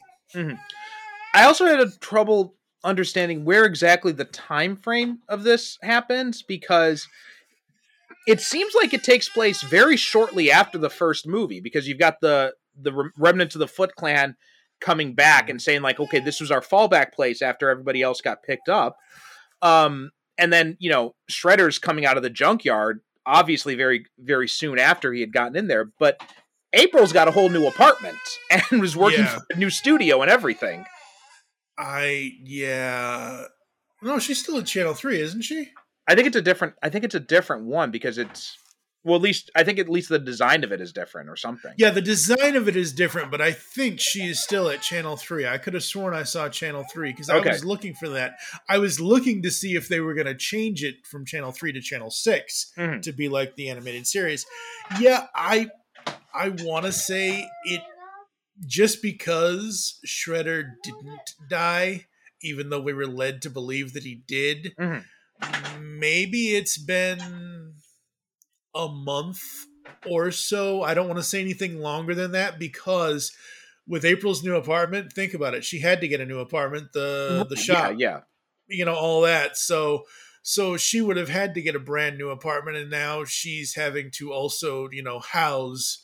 I 1.34 1.46
also 1.46 1.66
had 1.66 1.80
a 1.80 1.90
trouble 2.00 2.56
understanding 2.84 3.46
where 3.46 3.66
exactly 3.66 4.12
the 4.12 4.26
time 4.26 4.76
frame 4.76 5.20
of 5.30 5.44
this 5.44 5.78
happens 5.82 6.42
because 6.42 7.08
it 8.28 8.42
seems 8.42 8.74
like 8.76 8.94
it 8.94 9.04
takes 9.04 9.30
place 9.30 9.62
very 9.62 9.98
shortly 9.98 10.52
after 10.52 10.78
the 10.78 10.90
first 10.90 11.28
movie 11.28 11.60
because 11.60 11.88
you've 11.88 12.00
got 12.00 12.20
the 12.22 12.54
the 12.80 12.94
rem- 12.94 13.14
remnants 13.18 13.56
of 13.56 13.60
the 13.60 13.68
Foot 13.68 13.96
Clan 13.96 14.36
coming 14.82 15.14
back 15.16 15.50
and 15.50 15.62
saying 15.62 15.82
like, 15.82 16.00
okay, 16.00 16.20
this 16.20 16.42
was 16.42 16.52
our 16.52 16.62
fallback 16.62 17.14
place 17.14 17.42
after 17.42 17.70
everybody 17.70 18.02
else 18.02 18.20
got 18.20 18.44
picked 18.44 18.68
up. 18.68 18.98
Um, 19.62 20.12
and 20.38 20.52
then 20.52 20.76
you 20.80 20.90
know 20.90 21.16
Shredder's 21.32 21.80
coming 21.80 22.06
out 22.06 22.18
of 22.18 22.24
the 22.24 22.30
junkyard, 22.30 23.00
obviously 23.26 23.76
very 23.76 24.06
very 24.20 24.48
soon 24.48 24.78
after 24.80 25.14
he 25.14 25.22
had 25.22 25.32
gotten 25.34 25.56
in 25.56 25.68
there, 25.68 25.86
but. 26.00 26.20
April's 26.74 27.12
got 27.12 27.28
a 27.28 27.32
whole 27.32 27.50
new 27.50 27.68
apartment 27.68 28.16
and 28.72 28.80
was 28.80 28.96
working 28.96 29.20
Yeah. 29.26 29.36
for 29.36 29.42
a 29.54 29.58
new 29.58 29.70
studio 29.70 30.22
and 30.22 30.32
everything. 30.32 30.86
I 31.78 32.32
yeah. 32.44 33.44
No, 34.02 34.20
she's 34.20 34.42
still 34.42 34.58
at 34.58 34.68
Channel 34.68 34.94
Three, 34.94 35.20
isn't 35.20 35.42
she? 35.42 35.70
I 36.08 36.16
think 36.16 36.28
it's 36.28 36.38
a 36.38 36.42
different. 36.42 36.76
I 36.82 36.88
think 36.88 37.04
it's 37.04 37.14
a 37.14 37.20
different 37.20 37.66
one 37.66 37.92
because 37.92 38.18
it's 38.18 38.58
well, 39.04 39.16
at 39.16 39.22
least 39.22 39.50
I 39.56 39.64
think 39.64 39.80
at 39.80 39.90
least 39.90 40.10
the 40.10 40.20
design 40.20 40.64
of 40.64 40.72
it 40.72 40.80
is 40.82 40.94
different 40.94 41.30
or 41.30 41.36
something. 41.36 41.74
Yeah, 41.78 41.90
the 41.90 42.02
design 42.02 42.56
of 42.56 42.68
it 42.68 42.76
is 42.76 42.94
different, 42.94 43.32
but 43.32 43.42
I 43.42 43.52
think 43.52 44.00
she 44.00 44.28
is 44.28 44.42
still 44.44 44.70
at 44.70 44.82
Channel 44.82 45.18
3. 45.18 45.48
I 45.48 45.58
could 45.58 45.74
have 45.74 45.84
sworn 45.84 46.14
I 46.14 46.24
saw 46.24 46.50
Channel 46.50 46.86
3 46.92 47.12
because 47.12 47.30
I 47.30 47.38
Okay. 47.38 47.50
was 47.50 47.66
looking 47.66 47.94
for 47.96 48.10
that. 48.10 48.36
I 48.70 48.78
was 48.78 49.00
looking 49.00 49.42
to 49.44 49.52
see 49.52 49.76
if 49.76 49.88
they 49.88 50.00
were 50.00 50.14
going 50.14 50.28
to 50.28 50.36
change 50.36 50.84
it 50.84 51.06
from 51.06 51.26
Channel 51.26 51.52
3 51.52 51.72
to 51.74 51.82
Channel 51.82 52.12
6 52.12 52.72
Mhm. 52.78 53.02
to 53.02 53.12
be 53.12 53.28
like 53.28 53.56
the 53.56 53.70
animated 53.70 54.06
series. 54.08 54.46
Yeah, 55.00 55.28
I 55.36 55.70
I 56.34 56.50
want 56.50 56.86
to 56.86 56.92
say 56.94 57.46
it 57.66 57.82
just 58.66 59.02
because 59.02 60.00
Shredder 60.08 60.64
didn't 60.84 61.36
die, 61.50 62.06
even 62.42 62.70
though 62.70 62.80
we 62.82 62.94
were 62.94 63.08
led 63.08 63.42
to 63.42 63.50
believe 63.50 63.94
that 63.94 64.04
he 64.04 64.16
did. 64.28 64.74
Mhm. 64.80 65.04
Maybe 65.80 66.56
it's 66.56 66.78
been 66.78 67.71
a 68.76 68.88
month 68.88 69.42
or 70.10 70.32
so. 70.32 70.82
I 70.84 70.94
don't 70.94 71.08
want 71.08 71.20
to 71.20 71.24
say 71.24 71.42
anything 71.42 71.80
longer 71.80 72.16
than 72.16 72.32
that 72.32 72.60
because 72.60 73.32
with 73.88 74.06
April's 74.06 74.44
new 74.44 74.56
apartment, 74.56 75.14
think 75.14 75.34
about 75.34 75.54
it. 75.54 75.64
She 75.64 75.80
had 75.80 76.02
to 76.02 76.08
get 76.08 76.22
a 76.22 76.26
new 76.26 76.40
apartment. 76.40 76.94
The 76.94 77.46
the 77.50 77.56
shop, 77.56 77.96
Yeah, 77.98 78.22
you 78.68 78.86
know, 78.86 78.96
all 78.96 79.22
that. 79.22 79.58
So 79.58 80.04
so 80.44 80.76
she 80.78 81.02
would 81.02 81.18
have 81.18 81.30
had 81.30 81.54
to 81.56 81.62
get 81.62 81.76
a 81.76 81.80
brand 81.80 82.18
new 82.18 82.30
apartment 82.30 82.78
and 82.78 82.90
now 82.90 83.26
she's 83.26 83.76
having 83.76 84.10
to 84.16 84.32
also, 84.34 84.90
you 84.92 85.04
know, 85.04 85.20
house 85.20 86.04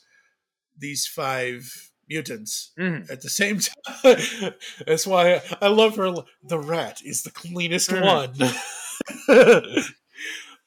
these 0.78 1.06
five 1.06 1.90
mutants 2.08 2.72
Mhm. 2.78 3.10
at 3.10 3.20
the 3.20 3.28
same 3.28 3.58
time. 4.02 4.54
That's 4.86 5.06
why 5.06 5.42
I, 5.60 5.68
love 5.68 5.96
her. 5.96 6.14
The 6.44 6.58
rat 6.58 7.00
is 7.04 7.22
the 7.22 7.30
cleanest 7.32 7.90
Mhm. 7.90 8.04
one. 9.28 9.84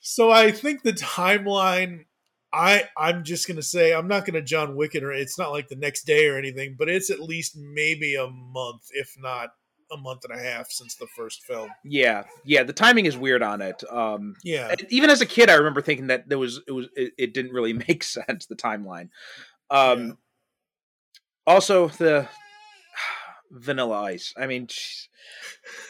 so 0.01 0.29
I 0.31 0.51
think 0.51 0.83
the 0.83 0.93
timeline 0.93 2.05
I 2.53 2.83
I'm 2.97 3.23
just 3.23 3.47
gonna 3.47 3.61
say 3.61 3.93
I'm 3.93 4.07
not 4.09 4.25
gonna 4.25 4.41
John 4.41 4.75
Wick 4.75 4.93
it 4.95 5.03
or 5.03 5.13
it's 5.13 5.39
not 5.39 5.51
like 5.51 5.69
the 5.69 5.75
next 5.77 6.03
day 6.03 6.27
or 6.27 6.37
anything, 6.37 6.75
but 6.77 6.89
it's 6.89 7.09
at 7.09 7.19
least 7.21 7.55
maybe 7.57 8.15
a 8.15 8.27
month, 8.27 8.83
if 8.91 9.15
not 9.17 9.51
a 9.91 9.97
month 9.97 10.25
and 10.29 10.37
a 10.37 10.41
half 10.41 10.69
since 10.69 10.95
the 10.95 11.07
first 11.07 11.43
film. 11.43 11.69
Yeah, 11.83 12.23
yeah. 12.45 12.63
The 12.63 12.73
timing 12.73 13.05
is 13.05 13.17
weird 13.17 13.41
on 13.43 13.61
it. 13.61 13.83
Um, 13.91 14.35
Yeah. 14.43 14.73
even 14.89 15.09
as 15.09 15.21
a 15.21 15.25
kid, 15.25 15.49
I 15.49 15.55
remember 15.55 15.81
thinking 15.81 16.07
that 16.07 16.27
there 16.29 16.39
was 16.39 16.61
it 16.67 16.71
was 16.71 16.87
it, 16.95 17.13
it 17.17 17.33
didn't 17.33 17.51
really 17.53 17.73
make 17.87 18.03
sense 18.03 18.45
the 18.47 18.55
timeline. 18.55 19.09
Um, 19.69 20.07
Yeah. 20.07 20.11
Also, 21.47 21.87
the 21.89 22.27
Vanilla 23.51 24.01
Ice. 24.03 24.33
I 24.37 24.47
mean, 24.47 24.67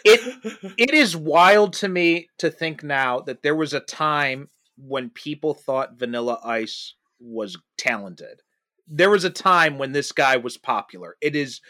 it 0.03 0.73
it 0.77 0.93
is 0.93 1.15
wild 1.15 1.73
to 1.73 1.87
me 1.87 2.27
to 2.39 2.49
think 2.49 2.83
now 2.83 3.19
that 3.21 3.43
there 3.43 3.55
was 3.55 3.73
a 3.73 3.79
time 3.79 4.49
when 4.77 5.09
people 5.09 5.53
thought 5.53 5.97
Vanilla 5.99 6.39
Ice 6.43 6.95
was 7.19 7.57
talented. 7.77 8.41
There 8.87 9.09
was 9.09 9.23
a 9.23 9.29
time 9.29 9.77
when 9.77 9.91
this 9.91 10.11
guy 10.11 10.37
was 10.37 10.57
popular. 10.57 11.15
It 11.21 11.35
is 11.35 11.61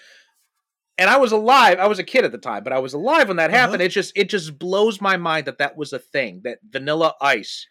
and 0.98 1.10
I 1.10 1.18
was 1.18 1.32
alive. 1.32 1.80
I 1.80 1.88
was 1.88 2.00
a 2.00 2.04
kid 2.04 2.26
at 2.26 2.32
the 2.32 2.38
time, 2.38 2.64
but 2.64 2.74
I 2.74 2.80
was 2.80 2.94
alive 2.94 3.28
when 3.28 3.38
that 3.38 3.50
Uh-huh. 3.50 3.60
happened. 3.60 3.82
It 3.82 3.90
just 3.90 4.14
it 4.16 4.30
just 4.30 4.58
blows 4.58 5.02
my 5.02 5.18
mind 5.18 5.48
that 5.48 5.58
that 5.58 5.76
was 5.78 5.94
a 5.94 6.00
thing. 6.00 6.42
That 6.44 6.60
Vanilla 6.70 7.16
Ice 7.22 7.68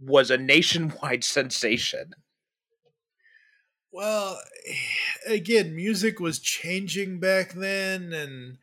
was 0.00 0.30
a 0.30 0.38
nationwide 0.38 1.24
sensation. 1.38 2.12
Well, 3.92 4.40
again, 5.26 5.76
music 5.76 6.18
was 6.18 6.38
changing 6.38 7.20
back 7.20 7.52
then, 7.52 8.12
and 8.12 8.58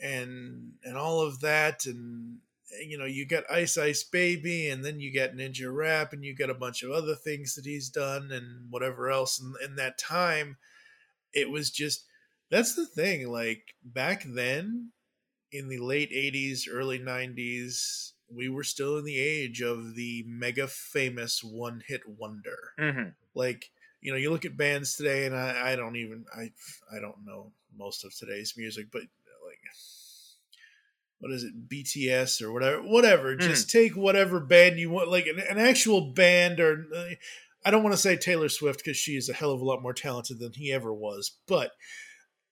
and 0.00 0.72
and 0.82 0.96
all 0.96 1.20
of 1.20 1.40
that, 1.40 1.86
and 1.86 2.38
you 2.84 2.98
know, 2.98 3.04
you 3.04 3.26
got 3.26 3.44
Ice 3.50 3.78
Ice 3.78 4.02
Baby, 4.02 4.68
and 4.68 4.84
then 4.84 4.98
you 4.98 5.14
got 5.14 5.36
Ninja 5.36 5.72
Rap, 5.72 6.12
and 6.12 6.24
you 6.24 6.34
got 6.34 6.50
a 6.50 6.54
bunch 6.54 6.82
of 6.82 6.90
other 6.90 7.14
things 7.14 7.54
that 7.54 7.64
he's 7.66 7.88
done, 7.88 8.30
and 8.32 8.70
whatever 8.70 9.10
else. 9.10 9.38
And 9.38 9.54
in 9.64 9.76
that 9.76 9.98
time, 9.98 10.56
it 11.32 11.50
was 11.50 11.70
just 11.70 12.06
that's 12.50 12.74
the 12.74 12.86
thing. 12.86 13.28
Like 13.28 13.74
back 13.84 14.24
then, 14.26 14.90
in 15.52 15.68
the 15.68 15.78
late 15.78 16.10
'80s, 16.10 16.62
early 16.70 16.98
'90s, 16.98 18.12
we 18.28 18.48
were 18.48 18.64
still 18.64 18.98
in 18.98 19.04
the 19.04 19.18
age 19.20 19.60
of 19.60 19.94
the 19.94 20.24
mega 20.26 20.66
famous 20.66 21.44
one 21.44 21.82
hit 21.86 22.00
wonder 22.08 22.72
Mm-hmm. 22.78 23.10
like 23.34 23.70
you 24.04 24.12
know 24.12 24.18
you 24.18 24.30
look 24.30 24.44
at 24.44 24.56
bands 24.56 24.94
today 24.94 25.26
and 25.26 25.34
i, 25.34 25.72
I 25.72 25.76
don't 25.76 25.96
even 25.96 26.24
i 26.36 26.50
i 26.94 27.00
don't 27.00 27.24
know 27.24 27.52
most 27.76 28.04
of 28.04 28.16
today's 28.16 28.54
music 28.56 28.86
but 28.92 29.02
like 29.02 29.58
what 31.18 31.32
is 31.32 31.42
it 31.42 31.68
bts 31.68 32.40
or 32.40 32.52
whatever 32.52 32.82
whatever 32.82 33.34
hmm. 33.34 33.40
just 33.40 33.70
take 33.70 33.96
whatever 33.96 34.38
band 34.38 34.78
you 34.78 34.90
want 34.90 35.10
like 35.10 35.26
an, 35.26 35.40
an 35.40 35.58
actual 35.58 36.12
band 36.12 36.60
or 36.60 36.84
i 37.64 37.70
don't 37.70 37.82
want 37.82 37.94
to 37.94 38.00
say 38.00 38.16
taylor 38.16 38.48
swift 38.48 38.82
because 38.84 38.96
she 38.96 39.16
is 39.16 39.28
a 39.28 39.34
hell 39.34 39.50
of 39.50 39.60
a 39.60 39.64
lot 39.64 39.82
more 39.82 39.94
talented 39.94 40.38
than 40.38 40.52
he 40.52 40.72
ever 40.72 40.92
was 40.92 41.38
but 41.48 41.72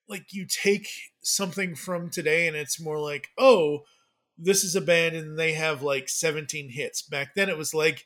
like 0.08 0.32
you 0.32 0.46
take 0.46 0.88
something 1.22 1.76
from 1.76 2.10
today 2.10 2.48
and 2.48 2.56
it's 2.56 2.80
more 2.80 2.98
like 2.98 3.28
oh 3.38 3.82
this 4.38 4.64
is 4.64 4.74
a 4.74 4.80
band 4.80 5.14
and 5.14 5.38
they 5.38 5.52
have 5.52 5.82
like 5.82 6.08
17 6.08 6.70
hits. 6.70 7.02
Back 7.02 7.34
then 7.34 7.48
it 7.48 7.58
was 7.58 7.74
like 7.74 8.04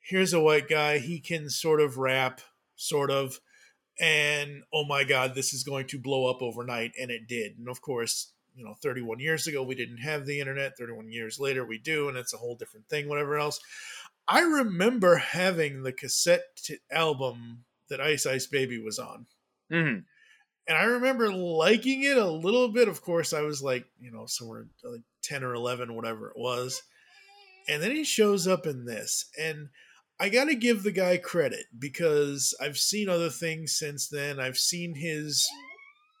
here's 0.00 0.32
a 0.32 0.40
white 0.40 0.68
guy 0.68 0.98
he 0.98 1.20
can 1.20 1.48
sort 1.48 1.80
of 1.80 1.96
rap 1.96 2.40
sort 2.82 3.10
of 3.10 3.38
and 4.00 4.62
oh 4.72 4.84
my 4.84 5.04
god 5.04 5.34
this 5.34 5.52
is 5.52 5.62
going 5.64 5.86
to 5.86 5.98
blow 5.98 6.30
up 6.30 6.42
overnight 6.42 6.92
and 7.00 7.10
it 7.10 7.28
did 7.28 7.58
and 7.58 7.68
of 7.68 7.80
course 7.82 8.32
you 8.54 8.64
know 8.64 8.74
31 8.82 9.20
years 9.20 9.46
ago 9.46 9.62
we 9.62 9.74
didn't 9.74 9.98
have 9.98 10.26
the 10.26 10.40
internet 10.40 10.76
31 10.78 11.10
years 11.10 11.38
later 11.38 11.64
we 11.64 11.78
do 11.78 12.08
and 12.08 12.16
it's 12.16 12.34
a 12.34 12.38
whole 12.38 12.56
different 12.56 12.88
thing 12.88 13.08
whatever 13.08 13.36
else 13.38 13.60
i 14.26 14.40
remember 14.40 15.16
having 15.16 15.82
the 15.82 15.92
cassette 15.92 16.42
t- 16.56 16.78
album 16.90 17.64
that 17.88 18.00
ice 18.00 18.26
ice 18.26 18.46
baby 18.46 18.78
was 18.82 18.98
on 18.98 19.26
Mm-hmm. 19.70 20.00
and 20.68 20.76
I 20.78 20.84
remember 20.84 21.32
liking 21.32 22.02
it 22.02 22.18
a 22.18 22.30
little 22.30 22.68
bit. 22.68 22.88
Of 22.88 23.00
course, 23.00 23.32
I 23.32 23.40
was 23.40 23.62
like, 23.62 23.86
you 23.98 24.10
know, 24.12 24.26
somewhere 24.26 24.66
like 24.84 25.00
10 25.22 25.44
or 25.44 25.54
11, 25.54 25.94
whatever 25.94 26.28
it 26.28 26.36
was. 26.36 26.82
And 27.68 27.82
then 27.82 27.92
he 27.92 28.04
shows 28.04 28.46
up 28.46 28.66
in 28.66 28.84
this. 28.84 29.30
And 29.40 29.68
I 30.22 30.28
got 30.28 30.44
to 30.44 30.54
give 30.54 30.84
the 30.84 30.92
guy 30.92 31.16
credit 31.16 31.66
because 31.76 32.54
I've 32.60 32.78
seen 32.78 33.08
other 33.08 33.28
things 33.28 33.76
since 33.76 34.08
then. 34.08 34.38
I've 34.38 34.56
seen 34.56 34.94
his 34.94 35.48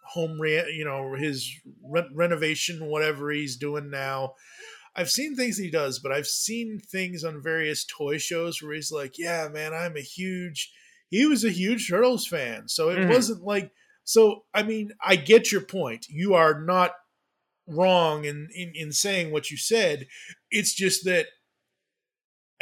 home, 0.08 0.40
re- 0.40 0.74
you 0.76 0.84
know, 0.84 1.14
his 1.14 1.48
re- 1.88 2.10
renovation, 2.12 2.86
whatever 2.86 3.30
he's 3.30 3.56
doing 3.56 3.90
now. 3.90 4.34
I've 4.96 5.08
seen 5.08 5.36
things 5.36 5.56
he 5.56 5.70
does, 5.70 6.00
but 6.00 6.10
I've 6.10 6.26
seen 6.26 6.80
things 6.80 7.22
on 7.22 7.44
various 7.44 7.84
toy 7.84 8.18
shows 8.18 8.60
where 8.60 8.74
he's 8.74 8.90
like, 8.90 9.18
yeah, 9.18 9.46
man, 9.46 9.72
I'm 9.72 9.96
a 9.96 10.00
huge, 10.00 10.72
he 11.08 11.24
was 11.24 11.44
a 11.44 11.50
huge 11.50 11.88
Turtles 11.88 12.26
fan. 12.26 12.68
So 12.68 12.90
it 12.90 12.98
Mhm. 12.98 13.08
wasn't 13.08 13.44
like, 13.44 13.70
so, 14.02 14.46
I 14.52 14.64
mean, 14.64 14.90
I 15.00 15.14
get 15.14 15.52
your 15.52 15.60
point. 15.60 16.08
You 16.08 16.34
are 16.34 16.60
not 16.60 16.96
wrong 17.68 18.24
in, 18.24 18.48
in, 18.52 18.72
in 18.74 18.90
saying 18.90 19.30
what 19.30 19.48
you 19.52 19.56
said. 19.56 20.08
It's 20.50 20.74
just 20.74 21.04
that 21.04 21.28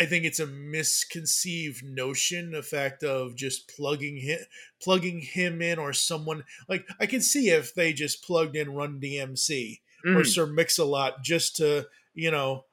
I 0.01 0.07
think 0.07 0.25
it's 0.25 0.41
a 0.41 0.47
misconceived 0.47 1.85
notion, 1.85 2.53
the 2.53 2.63
fact 2.63 3.05
of 3.05 3.35
just 3.37 3.69
plugging 3.69 4.17
him, 4.17 4.39
plugging 4.83 5.21
him 5.21 5.61
in 5.61 5.79
or 5.79 5.93
someone 5.93 6.45
like 6.69 6.89
I 6.99 7.07
can 7.07 7.21
see 7.21 7.51
if 7.51 7.75
they 7.75 7.93
just 7.93 8.25
plugged 8.25 8.57
in 8.57 8.73
Run 8.75 8.99
DMC 8.99 9.81
or 10.05 10.23
Mhm. 10.23 10.27
Sir 10.27 10.47
Mix-a-Lot 10.47 11.23
just 11.23 11.57
to, 11.57 11.87
you 12.15 12.31
know, 12.31 12.65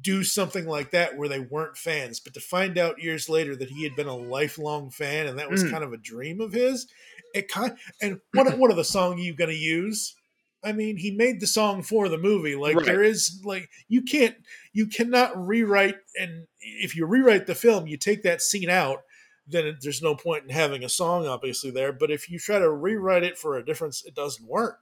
do 0.00 0.22
something 0.22 0.66
like 0.66 0.92
that 0.92 1.16
where 1.18 1.28
they 1.28 1.40
weren't 1.40 1.76
fans. 1.76 2.20
But 2.20 2.34
to 2.34 2.40
find 2.40 2.78
out 2.78 3.02
years 3.02 3.28
later 3.28 3.56
that 3.56 3.70
he 3.70 3.82
had 3.82 3.96
been 3.96 4.06
a 4.06 4.16
lifelong 4.16 4.90
fan 4.90 5.26
and 5.26 5.36
that 5.40 5.50
was 5.50 5.64
Mm. 5.64 5.70
kind 5.72 5.82
of 5.84 5.92
a 5.92 5.96
dream 5.98 6.40
of 6.40 6.52
his, 6.52 6.86
it 7.34 7.48
kind 7.48 7.76
and 8.00 8.20
what 8.32 8.56
what 8.56 8.70
are 8.70 8.76
the 8.76 8.84
song 8.84 9.18
you 9.18 9.34
gonna 9.34 9.52
use? 9.52 10.14
I 10.62 10.72
mean, 10.72 10.98
he 10.98 11.10
made 11.10 11.40
the 11.40 11.46
song 11.46 11.82
for 11.82 12.08
the 12.08 12.18
movie. 12.18 12.54
Like 12.54 12.76
Right. 12.76 12.86
there 12.86 13.02
is 13.02 13.40
like 13.44 13.68
you 13.88 14.02
can't 14.02 14.36
you 14.72 14.86
cannot 14.86 15.36
rewrite 15.36 15.96
and 16.18 16.46
if 16.60 16.94
you 16.96 17.06
rewrite 17.06 17.46
the 17.46 17.54
film, 17.54 17.86
you 17.86 17.96
take 17.96 18.22
that 18.22 18.40
scene 18.42 18.70
out, 18.70 19.00
then 19.46 19.66
it, 19.66 19.76
there's 19.82 20.02
no 20.02 20.14
point 20.14 20.44
in 20.44 20.50
having 20.50 20.84
a 20.84 20.88
song 20.88 21.26
obviously 21.26 21.70
there. 21.70 21.92
But 21.92 22.10
if 22.10 22.30
you 22.30 22.38
try 22.38 22.58
to 22.58 22.70
rewrite 22.70 23.24
it 23.24 23.36
for 23.38 23.56
a 23.56 23.64
difference, 23.64 24.04
it 24.04 24.14
doesn't 24.14 24.46
work 24.48 24.78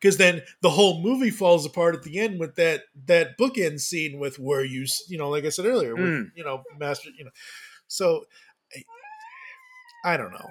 because 0.00 0.16
then 0.18 0.42
the 0.62 0.70
whole 0.70 1.02
movie 1.02 1.30
falls 1.30 1.66
apart 1.66 1.94
at 1.96 2.02
the 2.04 2.18
end 2.20 2.38
with 2.38 2.54
that 2.56 2.82
that 3.06 3.36
bookend 3.38 3.80
scene 3.80 4.18
with 4.20 4.38
where 4.38 4.64
you 4.64 4.86
you 5.08 5.18
know 5.18 5.28
like 5.30 5.44
I 5.44 5.48
said 5.48 5.66
earlier 5.66 5.94
with 5.96 6.04
Mm. 6.04 6.30
you 6.36 6.44
know 6.44 6.62
master 6.78 7.10
you 7.16 7.24
know 7.24 7.30
so 7.88 8.24
I, 10.04 10.12
I 10.12 10.16
don't 10.16 10.30
know 10.32 10.48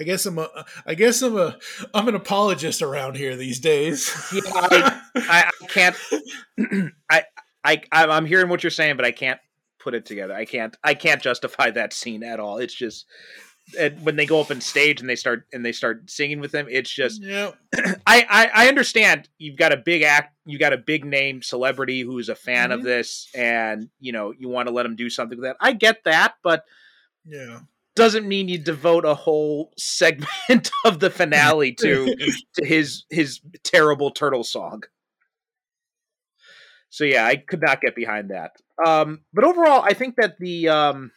I 0.00 0.02
guess 0.02 0.24
I'm 0.24 0.38
a 0.38 0.48
I 0.86 0.94
guess 0.94 1.20
I'm 1.20 1.36
a 1.36 1.58
I'm 1.92 2.08
an 2.08 2.14
apologist 2.14 2.80
around 2.80 3.16
here 3.16 3.36
these 3.36 3.60
days 3.60 4.10
Yeah, 4.32 4.40
I, 4.46 5.02
I, 5.14 5.50
I 5.62 5.66
can't. 5.66 5.96
I, 7.10 7.22
I, 7.62 7.82
I'm 7.92 8.24
hearing 8.24 8.48
what 8.48 8.62
you're 8.64 8.70
saying, 8.70 8.96
but 8.96 9.04
I 9.04 9.12
can't 9.12 9.38
put 9.78 9.94
it 9.94 10.06
together. 10.06 10.34
I 10.34 10.46
can't. 10.46 10.74
I 10.82 10.94
can't 10.94 11.20
justify 11.20 11.70
that 11.72 11.92
scene 11.92 12.22
at 12.22 12.40
all. 12.40 12.56
It's 12.58 12.74
just 12.74 13.04
and 13.78 14.04
when 14.04 14.16
they 14.16 14.26
go 14.26 14.40
up 14.40 14.50
on 14.50 14.60
stage 14.60 15.00
and 15.00 15.08
they 15.08 15.14
start 15.16 15.44
and 15.52 15.64
they 15.64 15.72
start 15.72 16.10
singing 16.10 16.40
with 16.40 16.50
them. 16.50 16.66
It's 16.70 16.90
just 16.90 17.22
yeah 17.22 17.50
I, 18.06 18.26
I 18.28 18.50
I 18.54 18.68
understand 18.68 19.28
you've 19.36 19.58
got 19.58 19.72
a 19.72 19.76
big 19.76 20.02
act, 20.02 20.34
you 20.46 20.58
got 20.58 20.72
a 20.72 20.78
big 20.78 21.04
name 21.04 21.42
celebrity 21.42 22.00
who's 22.00 22.30
a 22.30 22.34
fan 22.34 22.72
of 22.72 22.80
Mhm. 22.80 22.84
this, 22.84 23.28
and 23.34 23.90
you 24.00 24.12
know 24.12 24.32
you 24.36 24.48
want 24.48 24.68
to 24.68 24.74
let 24.74 24.84
them 24.84 24.96
do 24.96 25.10
something 25.10 25.38
with 25.38 25.44
that. 25.46 25.56
I 25.60 25.72
get 25.74 26.04
that, 26.04 26.36
but 26.42 26.64
yeah 27.26 27.60
doesn't 28.00 28.26
mean 28.26 28.48
you 28.48 28.56
devote 28.56 29.04
a 29.04 29.14
whole 29.14 29.72
segment 29.76 30.70
of 30.86 31.00
the 31.00 31.10
finale 31.10 31.72
to 31.74 32.16
to 32.54 32.66
his 32.66 33.04
his 33.10 33.40
terrible 33.62 34.10
turtle 34.10 34.42
song. 34.42 34.82
So 36.88 37.04
yeah, 37.04 37.26
I 37.26 37.36
could 37.36 37.60
not 37.60 37.82
get 37.82 37.94
behind 37.94 38.30
that. 38.30 38.52
Um, 38.84 39.20
but 39.34 39.44
overall, 39.44 39.82
I 39.84 39.92
think 39.92 40.16
that 40.16 40.38
the 40.40 40.68
um, 40.70 41.10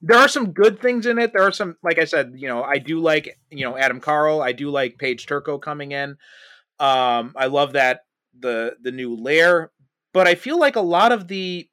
there 0.00 0.16
are 0.18 0.26
some 0.26 0.52
good 0.52 0.80
things 0.80 1.04
in 1.04 1.18
it. 1.18 1.32
There 1.34 1.42
are 1.42 1.52
some, 1.52 1.76
like 1.82 1.98
I 1.98 2.04
said, 2.04 2.32
you 2.34 2.48
know, 2.48 2.62
I 2.62 2.78
do 2.78 2.98
like 2.98 3.38
you 3.50 3.64
know 3.66 3.76
Adam 3.76 4.00
Carl. 4.00 4.40
I 4.40 4.52
do 4.52 4.70
like 4.70 4.98
Paige 4.98 5.26
Turco 5.26 5.58
coming 5.58 5.92
in. 5.92 6.16
Um, 6.80 7.34
I 7.36 7.46
love 7.46 7.74
that 7.74 8.00
the 8.38 8.76
the 8.80 8.90
new 8.90 9.14
lair, 9.14 9.70
but 10.14 10.26
I 10.26 10.34
feel 10.34 10.58
like 10.58 10.76
a 10.76 10.80
lot 10.80 11.12
of 11.12 11.28
the 11.28 11.68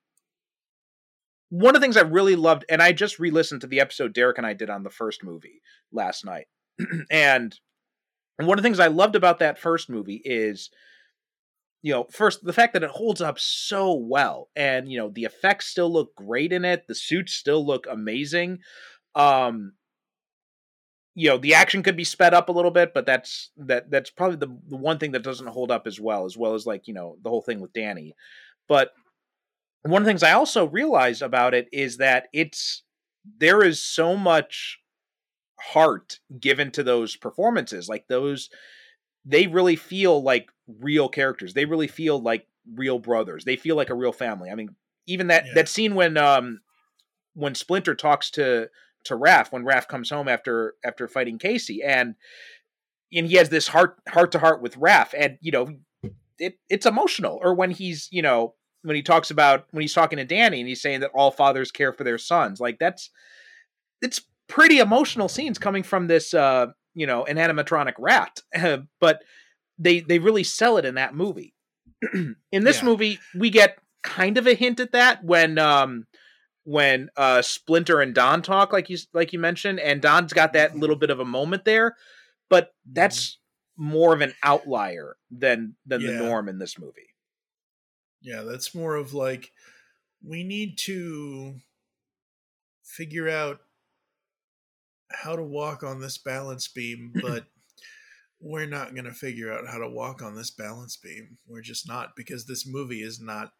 one 1.54 1.76
of 1.76 1.82
the 1.82 1.86
things 1.86 1.98
I 1.98 2.02
really 2.02 2.36
loved, 2.36 2.66
and 2.68 2.82
I 2.82 2.94
just 2.94 3.20
re-listened 3.20 3.62
to 3.62 3.68
the 3.68 3.80
episode 3.80 4.12
Derek 4.12 4.40
and 4.40 4.48
I 4.48 4.54
did 4.54 4.72
on 4.72 4.82
the 4.82 4.90
first 4.90 5.24
movie 5.24 5.62
last 5.92 6.26
night, 6.26 6.48
and 7.12 7.56
one 8.38 8.58
of 8.58 8.64
the 8.64 8.68
things 8.68 8.80
I 8.80 8.88
loved 8.88 9.16
about 9.16 9.38
that 9.38 9.60
first 9.60 9.88
movie 9.88 10.20
is, 10.26 10.72
you 11.84 11.94
know, 11.94 12.08
first 12.12 12.44
the 12.44 12.54
fact 12.54 12.74
that 12.74 12.82
it 12.82 12.90
holds 12.90 13.22
up 13.22 13.38
so 13.38 13.94
well, 13.94 14.50
and 14.56 14.92
you 14.92 14.98
know 14.98 15.10
the 15.10 15.26
effects 15.26 15.68
still 15.68 15.94
look 15.94 16.16
great 16.16 16.52
in 16.52 16.66
it, 16.66 16.88
the 16.88 16.96
suits 16.96 17.36
still 17.36 17.64
look 17.64 17.86
amazing. 17.88 18.58
Um, 19.14 19.74
you 21.14 21.30
know, 21.30 21.38
the 21.38 21.54
action 21.54 21.84
could 21.84 21.96
be 21.96 22.04
sped 22.04 22.34
up 22.34 22.50
a 22.50 22.52
little 22.52 22.72
bit, 22.72 22.96
but 22.96 23.06
that's 23.06 23.52
that 23.58 23.92
that's 23.92 24.10
probably 24.10 24.38
the 24.38 24.58
the 24.70 24.78
one 24.78 24.98
thing 24.98 25.12
that 25.12 25.22
doesn't 25.22 25.46
hold 25.46 25.70
up 25.70 25.86
as 25.86 26.00
well, 26.00 26.26
as 26.26 26.36
well 26.36 26.56
as 26.56 26.66
like 26.66 26.88
you 26.88 26.96
know 26.96 27.18
the 27.22 27.30
whole 27.30 27.44
thing 27.44 27.60
with 27.60 27.74
Danny, 27.74 28.16
but 28.68 28.90
one 29.84 30.02
of 30.02 30.06
the 30.06 30.10
things 30.10 30.24
I 30.24 30.32
also 30.32 30.68
realized 30.68 31.22
about 31.22 31.54
it 31.54 31.68
is 31.72 31.98
that 31.98 32.28
it's 32.34 32.84
there 33.38 33.64
is 33.64 33.84
so 33.84 34.16
much 34.16 34.80
heart 35.60 36.20
given 36.40 36.72
to 36.72 36.84
those 36.84 37.16
performances. 37.16 37.88
Like 37.90 38.06
those, 38.08 38.50
they 39.26 39.48
really 39.48 39.76
feel 39.76 40.22
like 40.22 40.50
real 40.68 41.10
characters. 41.10 41.54
They 41.54 41.66
really 41.66 41.88
feel 41.88 42.20
like 42.22 42.48
real 42.76 43.00
brothers. 43.00 43.46
They 43.46 43.56
feel 43.56 43.76
like 43.76 43.90
a 43.90 43.96
real 43.96 44.14
family. 44.14 44.50
I 44.50 44.56
mean, 44.56 44.76
even 45.08 45.28
that 45.28 45.46
Yeah. 45.48 45.54
that 45.56 45.70
scene 45.70 45.96
when 45.96 46.18
um 46.18 46.62
when 47.34 47.56
Splinter 47.56 47.96
talks 47.96 48.30
to 48.32 48.70
to 49.06 49.18
Raph 49.18 49.52
when 49.52 49.66
Raph 49.66 49.88
comes 49.88 50.10
home 50.10 50.28
after 50.28 50.76
after 50.86 51.08
fighting 51.08 51.40
Casey 51.40 51.82
and 51.84 52.16
and 53.12 53.28
he 53.28 53.36
has 53.36 53.50
this 53.50 53.68
heart 53.68 53.98
heart 54.08 54.32
to 54.32 54.40
heart 54.40 54.62
with 54.62 54.78
Raph 54.78 55.14
and 55.18 55.38
you 55.42 55.52
know 55.52 55.76
it 56.40 56.58
it's 56.70 56.86
emotional 56.86 57.40
or 57.42 57.54
when 57.54 57.72
he's 57.72 58.08
you 58.12 58.22
know 58.22 58.56
when 58.84 58.96
he 58.96 59.02
talks 59.02 59.32
about 59.32 59.66
when 59.72 59.82
he's 59.82 59.94
talking 59.94 60.18
to 60.18 60.26
Danny 60.26 60.60
and 60.60 60.68
he's 60.68 60.82
saying 60.82 61.00
that 61.02 61.12
all 61.14 61.32
fathers 61.32 61.72
care 61.72 61.94
for 61.94 62.04
their 62.04 62.18
sons 62.18 62.60
like 62.60 62.80
that's 62.80 63.10
it's 64.02 64.22
pretty 64.48 64.80
emotional 64.80 65.28
scenes 65.30 65.58
coming 65.58 65.84
from 65.84 66.08
this 66.08 66.34
uh 66.34 66.68
you 66.94 67.08
know 67.08 67.24
an 67.26 67.38
animatronic 67.38 67.94
rat 67.98 68.40
but 69.00 69.24
they 69.80 70.02
they 70.02 70.20
really 70.20 70.44
sell 70.44 70.78
it 70.78 70.86
in 70.86 70.96
that 70.96 71.16
movie. 71.16 71.54
In 72.14 72.64
this 72.64 72.80
Yeah. 72.82 72.86
movie 72.86 73.20
we 73.34 73.50
get 73.50 73.78
kind 74.04 74.38
of 74.38 74.46
a 74.46 74.54
hint 74.54 74.80
at 74.80 74.92
that 74.92 75.24
when 75.24 75.58
um 75.58 76.06
when 76.66 77.10
uh 77.16 77.42
Splinter 77.42 78.02
and 78.02 78.14
Don 78.14 78.42
talk 78.42 78.74
like 78.74 78.90
you 78.90 78.98
like 79.14 79.32
you 79.34 79.40
mentioned 79.40 79.80
and 79.80 80.02
Don's 80.02 80.34
got 80.34 80.54
that 80.54 80.76
little 80.76 80.98
bit 80.98 81.10
of 81.10 81.20
a 81.22 81.26
moment 81.26 81.64
there 81.66 81.96
but 82.50 82.74
that's 82.92 83.40
more 83.78 84.14
of 84.14 84.22
an 84.22 84.34
outlier 84.44 85.16
than 85.32 85.76
than 85.86 86.02
the 86.06 86.12
norm 86.12 86.50
in 86.50 86.60
this 86.60 86.78
movie 86.78 87.13
Yeah, 88.24 88.42
that's 88.42 88.74
more 88.74 88.96
of 88.96 89.14
like 89.14 89.52
we 90.26 90.44
need 90.44 90.78
to 90.80 91.56
figure 92.84 93.30
out 93.30 93.60
how 95.12 95.36
to 95.36 95.44
walk 95.44 95.84
on 95.84 96.00
this 96.00 96.18
balance 96.18 96.68
beam, 96.68 97.14
but 97.22 97.46
we're 98.40 98.66
not 98.66 98.94
going 98.94 99.06
to 99.06 99.14
figure 99.14 99.52
out 99.54 99.68
how 99.68 99.78
to 99.78 99.90
walk 99.90 100.22
on 100.22 100.36
this 100.36 100.52
balance 100.52 100.98
beam. 100.98 101.38
We're 101.48 101.62
just 101.62 101.88
not 101.88 102.16
because 102.16 102.46
this 102.46 102.66
movie 102.68 103.02
is 103.02 103.20
not 103.20 103.52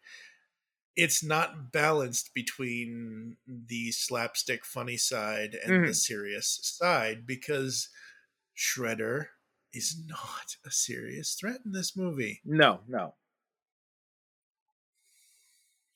it's 0.96 1.24
not 1.24 1.72
balanced 1.72 2.32
between 2.34 3.36
the 3.46 3.90
slapstick 3.90 4.64
funny 4.64 4.96
side 4.96 5.56
and 5.64 5.84
the 5.84 5.88
mm. 5.88 5.94
serious 5.94 6.60
side 6.62 7.26
because 7.26 7.88
Shredder 8.56 9.26
is 9.72 9.96
not 10.06 10.54
a 10.64 10.70
serious 10.70 11.34
threat 11.34 11.58
in 11.64 11.72
this 11.72 11.96
movie. 11.96 12.40
no 12.44 12.80
no 12.86 13.14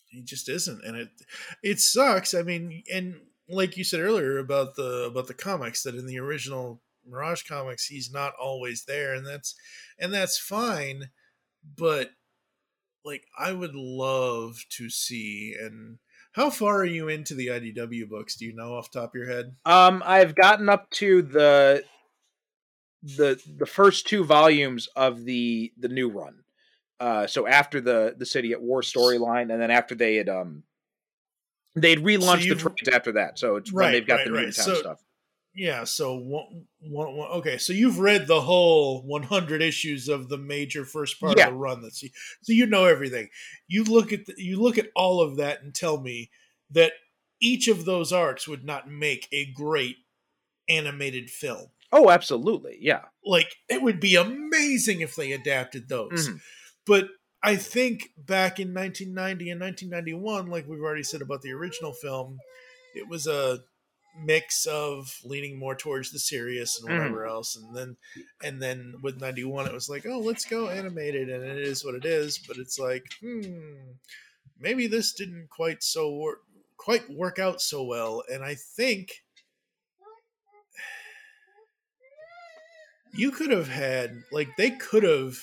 he 0.08 0.22
just 0.22 0.48
isn't 0.48 0.84
and 0.84 0.96
it 0.96 1.08
it 1.62 1.80
sucks. 1.80 2.34
I 2.34 2.42
mean 2.42 2.82
and 2.92 3.20
like 3.48 3.76
you 3.76 3.84
said 3.84 4.00
earlier 4.00 4.38
about 4.38 4.76
the 4.76 5.04
about 5.10 5.26
the 5.26 5.34
comics 5.34 5.82
that 5.82 5.94
in 5.94 6.06
the 6.06 6.18
original 6.18 6.82
mirage 7.06 7.42
comics 7.42 7.86
he's 7.86 8.12
not 8.12 8.34
always 8.38 8.84
there 8.84 9.14
and 9.14 9.26
that's 9.26 9.54
and 9.98 10.12
that's 10.12 10.38
fine 10.38 11.04
but 11.76 12.10
like 13.02 13.24
i 13.38 13.50
would 13.50 13.74
love 13.74 14.58
to 14.68 14.90
see 14.90 15.56
and 15.58 15.98
how 16.38 16.50
far 16.50 16.78
are 16.78 16.84
you 16.84 17.08
into 17.08 17.34
the 17.34 17.48
idw 17.48 18.08
books? 18.08 18.36
Do 18.36 18.44
you 18.44 18.54
know 18.54 18.74
off 18.74 18.92
top 18.92 19.10
of 19.10 19.14
your 19.14 19.26
head? 19.26 19.56
Um, 19.64 20.02
I've 20.06 20.36
gotten 20.36 20.68
up 20.68 20.88
to 20.92 21.22
the 21.22 21.82
the 23.02 23.40
the 23.58 23.66
first 23.66 24.06
two 24.06 24.24
volumes 24.24 24.88
of 24.94 25.24
the 25.24 25.72
the 25.76 25.88
new 25.88 26.08
run. 26.08 26.44
Uh, 27.00 27.26
so 27.26 27.46
after 27.46 27.80
the 27.80 28.14
the 28.18 28.26
City 28.26 28.52
at 28.52 28.60
War 28.60 28.82
storyline, 28.82 29.52
and 29.52 29.60
then 29.62 29.70
after 29.70 29.94
they 29.94 30.16
had 30.16 30.28
um 30.28 30.64
they'd 31.76 31.98
relaunched 32.00 32.40
the 32.40 32.46
you've- 32.46 32.60
trades 32.62 32.88
after 32.88 33.12
that. 33.12 33.38
So 33.38 33.56
it's 33.56 33.72
when 33.72 33.86
Right, 33.86 33.92
they've 33.92 34.06
got 34.06 34.16
right, 34.16 34.24
the 34.26 34.32
right. 34.32 34.44
Newtown 34.46 34.64
So- 34.64 34.74
stuff. 34.74 35.04
yeah 35.54 35.84
so 35.84 36.14
one, 36.16 36.66
one, 36.80 37.16
one, 37.16 37.30
okay 37.30 37.56
so 37.58 37.72
you've 37.72 37.98
read 37.98 38.26
the 38.26 38.40
whole 38.42 39.02
100 39.02 39.62
issues 39.62 40.08
of 40.08 40.28
the 40.28 40.36
major 40.36 40.84
first 40.84 41.18
part 41.18 41.38
Yeah. 41.38 41.46
of 41.46 41.52
the 41.54 41.58
run 41.58 41.80
that's 41.82 42.00
so 42.42 42.52
you 42.52 42.66
know 42.66 42.84
everything 42.84 43.28
you 43.66 43.82
look 43.84 44.12
at 44.12 44.26
the, 44.26 44.34
you 44.36 44.60
look 44.60 44.76
at 44.78 44.90
all 44.94 45.20
of 45.22 45.36
that 45.36 45.62
and 45.62 45.74
tell 45.74 45.98
me 46.00 46.30
that 46.70 46.92
each 47.40 47.66
of 47.66 47.84
those 47.86 48.12
arcs 48.12 48.46
would 48.46 48.62
not 48.64 48.90
make 48.90 49.26
a 49.32 49.46
great 49.52 49.96
animated 50.68 51.30
film 51.30 51.68
Oh, 51.90 52.10
absolutely, 52.10 52.76
yeah. 52.80 53.06
like 53.24 53.56
it 53.70 53.80
would 53.80 53.98
be 54.00 54.14
amazing 54.16 55.00
if 55.00 55.16
they 55.16 55.32
adapted 55.32 55.88
those 55.88 56.28
Mhm. 56.28 56.40
But 56.88 57.08
i 57.42 57.54
think 57.54 58.10
back 58.16 58.58
in 58.58 58.74
1990 58.74 59.50
and 59.50 59.60
1991 59.60 60.50
like 60.50 60.66
we've 60.66 60.80
already 60.80 61.04
said 61.04 61.22
about 61.22 61.42
the 61.42 61.52
original 61.52 61.92
film 61.92 62.38
it 62.96 63.08
was 63.08 63.28
a 63.28 63.60
mix 64.24 64.66
of 64.66 65.20
leaning 65.24 65.58
more 65.58 65.74
towards 65.74 66.10
the 66.10 66.18
serious 66.18 66.80
and 66.80 66.90
whatever 66.90 67.26
else. 67.26 67.56
And 67.56 67.76
then 67.76 67.96
and 68.42 68.60
then 68.60 68.94
with 69.02 69.20
91 69.20 69.66
it 69.66 69.72
was 69.72 69.88
like 69.88 70.06
oh 70.06 70.18
let's 70.18 70.44
go 70.44 70.68
animated 70.68 71.30
and 71.30 71.44
it 71.44 71.58
is 71.58 71.84
what 71.84 71.94
it 71.94 72.04
is. 72.04 72.38
But 72.38 72.56
it's 72.56 72.78
like 72.78 73.04
hmm 73.20 73.74
maybe 74.58 74.86
this 74.86 75.12
didn't 75.12 75.48
quite 75.50 75.82
so 75.82 76.14
work 76.14 76.40
quite 76.76 77.08
work 77.10 77.38
out 77.38 77.60
so 77.60 77.84
well. 77.84 78.22
And 78.30 78.44
i 78.44 78.54
think 78.54 79.22
you 83.12 83.30
could 83.30 83.50
have 83.50 83.68
had 83.68 84.22
like 84.32 84.48
they 84.56 84.70
could 84.70 85.04
have 85.04 85.38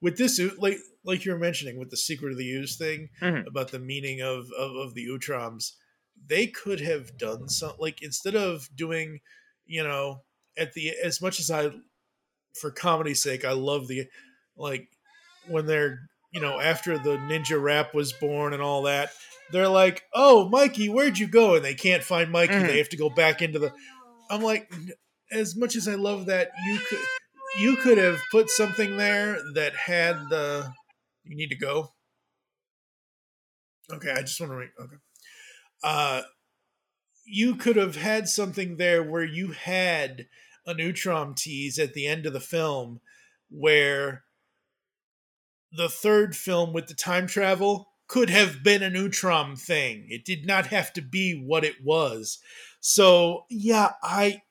with 0.00 0.16
this 0.18 0.40
like 0.58 0.78
like 1.04 1.24
you 1.24 1.32
were 1.32 1.38
mentioning 1.38 1.78
with 1.78 1.90
the 1.90 1.96
secret 1.96 2.32
of 2.32 2.38
the 2.38 2.50
ooze 2.50 2.76
thing 2.76 3.08
Mhm. 3.22 3.46
about 3.46 3.70
the 3.70 3.78
meaning 3.78 4.20
of, 4.20 4.46
of 4.58 4.74
of 4.76 4.94
the 4.94 5.06
utroms 5.06 5.72
they 6.26 6.46
could 6.46 6.80
have 6.80 7.16
done 7.16 7.48
some 7.48 7.72
like 7.78 8.02
instead 8.02 8.34
of 8.34 8.68
doing 8.74 9.20
you 9.66 9.82
know 9.84 10.22
at 10.56 10.72
the 10.72 10.90
as 11.04 11.20
much 11.22 11.38
as 11.40 11.50
i 11.50 11.70
for 12.60 12.70
comedy's 12.70 13.22
sake 13.22 13.44
i 13.44 13.52
love 13.52 13.86
the 13.88 14.06
like 14.56 14.88
when 15.46 15.66
they're 15.66 16.00
you 16.32 16.40
know 16.40 16.58
after 16.60 16.98
the 16.98 17.16
ninja 17.16 17.60
rap 17.60 17.94
was 17.94 18.12
born 18.12 18.52
and 18.52 18.62
all 18.62 18.82
that 18.82 19.10
they're 19.52 19.68
like 19.68 20.02
oh 20.14 20.48
mikey 20.48 20.88
where'd 20.88 21.18
you 21.18 21.28
go 21.28 21.54
and 21.54 21.64
they 21.64 21.74
can't 21.74 22.02
find 22.02 22.30
mikey 22.32 22.52
Mhm. 22.54 22.66
they 22.66 22.78
have 22.78 22.88
to 22.90 22.96
go 22.96 23.08
back 23.08 23.40
into 23.42 23.58
the 23.58 23.72
i'm 24.30 24.42
like 24.42 24.70
as 25.30 25.56
much 25.56 25.76
as 25.76 25.86
i 25.88 25.94
love 25.94 26.26
that 26.26 26.50
you 26.66 26.78
could 26.88 26.98
you 27.56 27.76
could 27.76 27.98
have 27.98 28.20
put 28.30 28.50
something 28.50 28.96
there 28.96 29.38
that 29.54 29.74
had 29.74 30.28
the 30.28 30.72
you 31.24 31.36
need 31.36 31.50
to 31.50 31.56
go? 31.56 31.92
Okay 33.90 34.10
i 34.10 34.20
just 34.20 34.40
want 34.40 34.52
to 34.52 34.56
re- 34.56 34.68
okay. 34.80 34.96
Uh 35.82 36.22
you 37.24 37.56
could 37.56 37.76
have 37.76 37.96
had 37.96 38.26
something 38.28 38.76
there 38.76 39.02
where 39.02 39.24
you 39.24 39.52
had 39.52 40.26
an 40.66 40.78
Utrom 40.78 41.36
tease 41.36 41.78
at 41.78 41.92
the 41.92 42.06
end 42.06 42.24
of 42.24 42.32
the 42.32 42.40
film 42.40 43.00
where 43.50 44.24
the 45.72 45.88
third 45.88 46.34
film 46.34 46.72
with 46.72 46.86
the 46.86 46.94
time 46.94 47.26
travel 47.26 47.88
could 48.06 48.30
have 48.30 48.62
been 48.62 48.82
an 48.82 48.94
Utrom 48.94 49.58
thing. 49.60 50.06
It 50.08 50.24
did 50.24 50.46
not 50.46 50.68
have 50.68 50.92
to 50.94 51.02
be 51.02 51.34
what 51.34 51.64
it 51.64 51.76
was. 51.84 52.38
So 52.80 53.44
yeah 53.50 53.92
i 54.02 54.42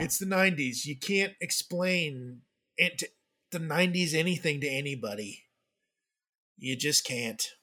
it's 0.00 0.18
the 0.18 0.26
90s 0.26 0.84
you 0.86 0.96
can't 0.96 1.34
explain 1.40 2.42
it 2.76 3.02
the 3.50 3.58
90s 3.60 4.14
anything 4.14 4.60
to 4.60 4.68
anybody 4.68 5.44
you 6.58 6.76
just 6.76 7.04
can't 7.04 7.54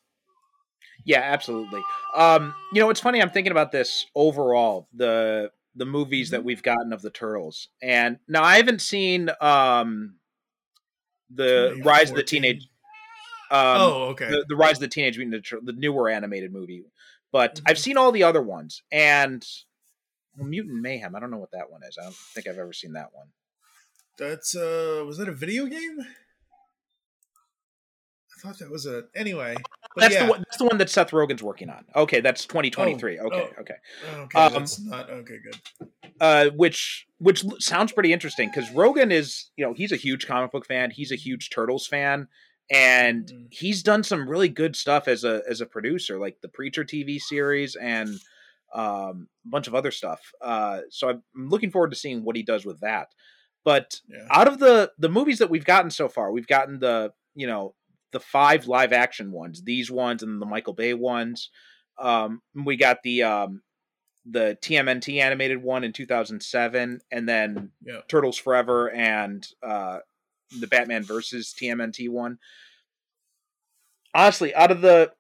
Yeah, 1.04 1.20
absolutely. 1.22 1.82
Um, 2.16 2.54
you 2.74 2.82
know, 2.82 2.90
it's 2.90 3.00
funny. 3.00 3.22
I'm 3.22 3.30
thinking 3.30 3.52
about 3.52 3.72
this 3.72 4.06
overall. 4.16 4.88
The 4.94 5.52
the 5.76 5.86
movies 5.86 6.30
Mm-hmm. 6.30 6.32
that 6.32 6.44
we've 6.44 6.64
gotten 6.64 6.94
of 6.94 7.02
the 7.02 7.10
turtles, 7.10 7.68
and 7.82 8.20
now 8.28 8.44
I 8.44 8.56
haven't 8.58 8.82
seen 8.82 9.30
um 9.42 10.16
the 11.30 11.78
Rise 11.84 12.10
of 12.12 12.16
the 12.16 12.24
Teenage. 12.24 12.68
Um, 13.52 13.82
oh 13.82 14.04
okay 14.12 14.26
the, 14.30 14.46
the 14.50 14.56
Rise 14.56 14.78
of 14.78 14.82
the 14.82 14.88
Teenage 14.88 15.18
Mutant 15.18 15.66
the 15.66 15.74
newer 15.74 16.10
animated 16.10 16.52
movie, 16.52 16.84
but 17.32 17.56
Mm-hmm. 17.56 17.66
I've 17.68 17.80
seen 17.80 17.98
all 17.98 18.12
the 18.12 18.24
other 18.24 18.42
ones, 18.42 18.84
and 18.92 19.46
well, 20.38 20.48
Mutant 20.48 20.82
Mayhem. 20.82 21.16
I 21.16 21.20
don't 21.20 21.32
know 21.32 21.38
what 21.38 21.52
that 21.52 21.70
one 21.72 21.82
is. 21.88 21.98
I 22.00 22.04
don't 22.04 22.16
think 22.16 22.48
I've 22.48 22.58
ever 22.58 22.74
seen 22.74 22.94
that 22.94 23.10
one. 23.14 23.28
That's 24.18 24.56
uh 24.56 25.04
was 25.06 25.18
that 25.18 25.28
a 25.28 25.34
video 25.34 25.66
game? 25.66 25.98
I 28.38 28.42
thought 28.48 28.60
that 28.60 28.70
was 28.70 28.86
a 28.86 29.04
anyway. 29.16 29.56
That's 29.96 30.14
yeah. 30.14 30.26
the 30.26 30.30
one. 30.32 30.40
That's 30.40 30.58
the 30.58 30.66
one 30.66 30.78
that 30.78 30.90
Seth 30.90 31.12
Rogen's 31.12 31.42
working 31.42 31.70
on. 31.70 31.86
Okay, 31.96 32.20
that's 32.20 32.46
2023. 32.46 33.20
Oh, 33.20 33.26
okay, 33.26 33.36
oh. 33.36 33.62
okay. 33.62 33.74
Okay, 34.24 34.40
um, 34.40 34.54
that's 34.54 34.80
not 34.80 35.10
okay. 35.10 35.38
Good. 35.44 35.90
uh, 36.20 36.50
which 36.56 37.08
which 37.18 37.46
sounds 37.60 37.92
pretty 37.92 38.12
interesting 38.12 38.50
because 38.54 38.70
Rogen 38.72 39.12
is 39.12 39.50
you 39.56 39.66
know 39.66 39.74
he's 39.74 39.92
a 39.92 39.98
huge 39.98 40.28
comic 40.28 40.52
book 40.52 40.66
fan, 40.66 40.92
he's 40.92 41.12
a 41.12 41.16
huge 41.16 41.50
Turtles 41.50 41.88
fan, 41.88 42.28
and 42.70 43.28
Mhm. 43.28 43.48
he's 43.52 43.82
done 43.84 44.04
some 44.04 44.30
really 44.30 44.50
good 44.50 44.76
stuff 44.76 45.08
as 45.08 45.24
a 45.24 45.42
as 45.50 45.62
a 45.62 45.66
producer, 45.66 46.20
like 46.20 46.42
the 46.42 46.50
Preacher 46.50 46.84
TV 46.84 47.20
series 47.20 47.76
and 47.76 48.10
um, 48.76 49.28
a 49.46 49.50
bunch 49.50 49.68
of 49.68 49.76
other 49.76 49.92
stuff. 49.92 50.20
Uh, 50.42 50.82
so 50.90 51.10
I'm 51.10 51.24
looking 51.34 51.72
forward 51.72 51.92
to 51.92 51.98
seeing 51.98 52.24
what 52.24 52.36
he 52.36 52.44
does 52.44 52.66
with 52.66 52.82
that. 52.82 53.08
But 53.64 54.00
Yeah. 54.08 54.28
out 54.30 54.48
of 54.48 54.60
the 54.60 54.92
the 55.00 55.10
movies 55.10 55.40
that 55.40 55.50
we've 55.50 55.66
gotten 55.66 55.90
so 55.90 56.08
far, 56.10 56.32
we've 56.32 56.48
gotten 56.48 56.80
the 56.80 57.14
you 57.34 57.48
know 57.48 57.74
the 58.12 58.20
five 58.20 58.68
live 58.68 58.94
action 58.94 59.32
ones, 59.32 59.64
these 59.64 59.90
ones 59.90 60.22
and 60.24 60.42
the 60.42 60.46
Michael 60.46 60.74
Bay 60.74 60.94
ones. 60.94 61.50
Um, 61.98 62.42
we 62.54 62.76
got 62.78 63.02
the 63.04 63.24
um, 63.24 63.62
the 64.26 64.58
TMNT 64.62 65.20
animated 65.22 65.62
one 65.64 65.84
in 65.84 65.94
2007, 65.94 67.00
and 67.12 67.30
then 67.30 67.72
Yeah. 67.86 68.02
Turtles 68.08 68.38
Forever 68.38 68.92
and 68.92 69.48
uh, 69.64 70.00
the 70.60 70.68
Batman 70.68 71.04
versus 71.04 71.54
TMNT 71.60 72.10
one. 72.10 72.38
Honestly, 74.14 74.54
out 74.56 74.72
of 74.72 74.82
the 74.82 75.12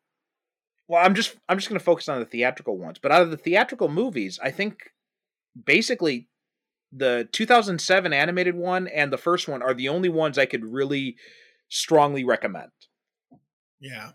well, 0.87 1.03
I'm 1.03 1.15
just 1.15 1.35
I'm 1.49 1.57
just 1.57 1.69
going 1.69 1.79
to 1.79 1.83
focus 1.85 2.09
on 2.09 2.19
the 2.19 2.25
theatrical 2.25 2.77
ones, 2.77 2.99
but 3.01 3.11
out 3.11 3.21
of 3.21 3.31
the 3.31 3.37
theatrical 3.37 3.89
movies, 3.89 4.39
I 4.41 4.51
think 4.51 4.91
basically 5.65 6.27
the 6.91 7.27
2007 7.31 8.13
animated 8.13 8.55
one 8.55 8.87
and 8.87 9.11
the 9.11 9.17
first 9.17 9.47
one 9.47 9.61
are 9.61 9.73
the 9.73 9.89
only 9.89 10.09
ones 10.09 10.37
I 10.37 10.45
could 10.45 10.63
really 10.63 11.15
strongly 11.69 12.23
recommend. 12.23 12.71
Yeah. 13.79 14.11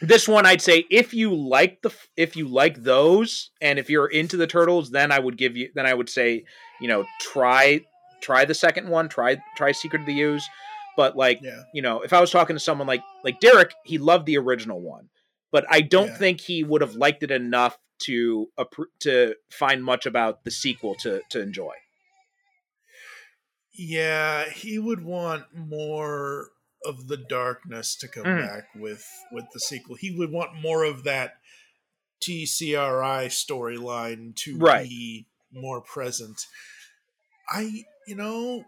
This 0.00 0.26
one 0.26 0.44
I'd 0.44 0.60
say 0.62 0.84
if 0.90 1.14
you 1.14 1.34
like 1.34 1.82
the 1.82 1.92
if 2.16 2.36
you 2.36 2.48
like 2.48 2.82
those 2.82 3.50
and 3.60 3.78
if 3.78 3.88
you're 3.88 4.08
into 4.08 4.36
the 4.36 4.46
turtles, 4.46 4.90
then 4.90 5.12
I 5.12 5.18
would 5.18 5.36
give 5.36 5.56
you 5.56 5.70
then 5.74 5.86
I 5.86 5.94
would 5.94 6.08
say, 6.08 6.44
you 6.80 6.88
know, 6.88 7.04
try 7.20 7.80
try 8.20 8.44
the 8.44 8.54
second 8.54 8.88
one, 8.88 9.08
try 9.08 9.36
try 9.56 9.72
Secret 9.72 10.00
of 10.00 10.06
the 10.06 10.20
Ooze. 10.20 10.46
But 10.96 11.16
like, 11.16 11.40
Yeah. 11.42 11.62
you 11.72 11.82
know, 11.82 12.00
if 12.00 12.12
I 12.12 12.20
was 12.20 12.30
talking 12.30 12.56
to 12.56 12.60
someone 12.60 12.86
like 12.88 13.02
like 13.22 13.40
Derek, 13.40 13.72
he 13.84 13.98
loved 13.98 14.26
the 14.26 14.38
original 14.38 14.80
one, 14.80 15.08
but 15.54 15.64
I 15.70 15.82
don't 15.82 16.08
Yeah. 16.08 16.18
think 16.18 16.40
he 16.40 16.64
would 16.64 16.80
have 16.80 16.96
liked 16.96 17.22
it 17.22 17.30
enough 17.30 17.78
to 18.06 18.50
to 18.98 19.36
find 19.52 19.84
much 19.84 20.04
about 20.04 20.42
the 20.42 20.50
sequel 20.50 20.96
to 20.96 21.22
to 21.30 21.40
enjoy. 21.40 21.74
Yeah, 23.72 24.50
he 24.50 24.80
would 24.80 25.04
want 25.04 25.54
more 25.54 26.50
of 26.84 27.06
the 27.06 27.16
darkness 27.16 27.94
to 28.00 28.08
come 28.08 28.24
Mhm. 28.24 28.46
back 28.48 28.64
with 28.74 29.08
with 29.30 29.44
the 29.52 29.60
sequel. 29.60 29.94
He 29.94 30.10
would 30.10 30.32
want 30.32 30.56
more 30.56 30.82
of 30.82 31.04
that 31.04 31.40
TCRI 32.20 33.26
storyline 33.26 34.34
to 34.38 34.58
Right. 34.58 34.88
be 34.88 35.28
more 35.52 35.80
present. 35.80 36.48
I, 37.48 37.84
you 38.08 38.16
know, 38.16 38.64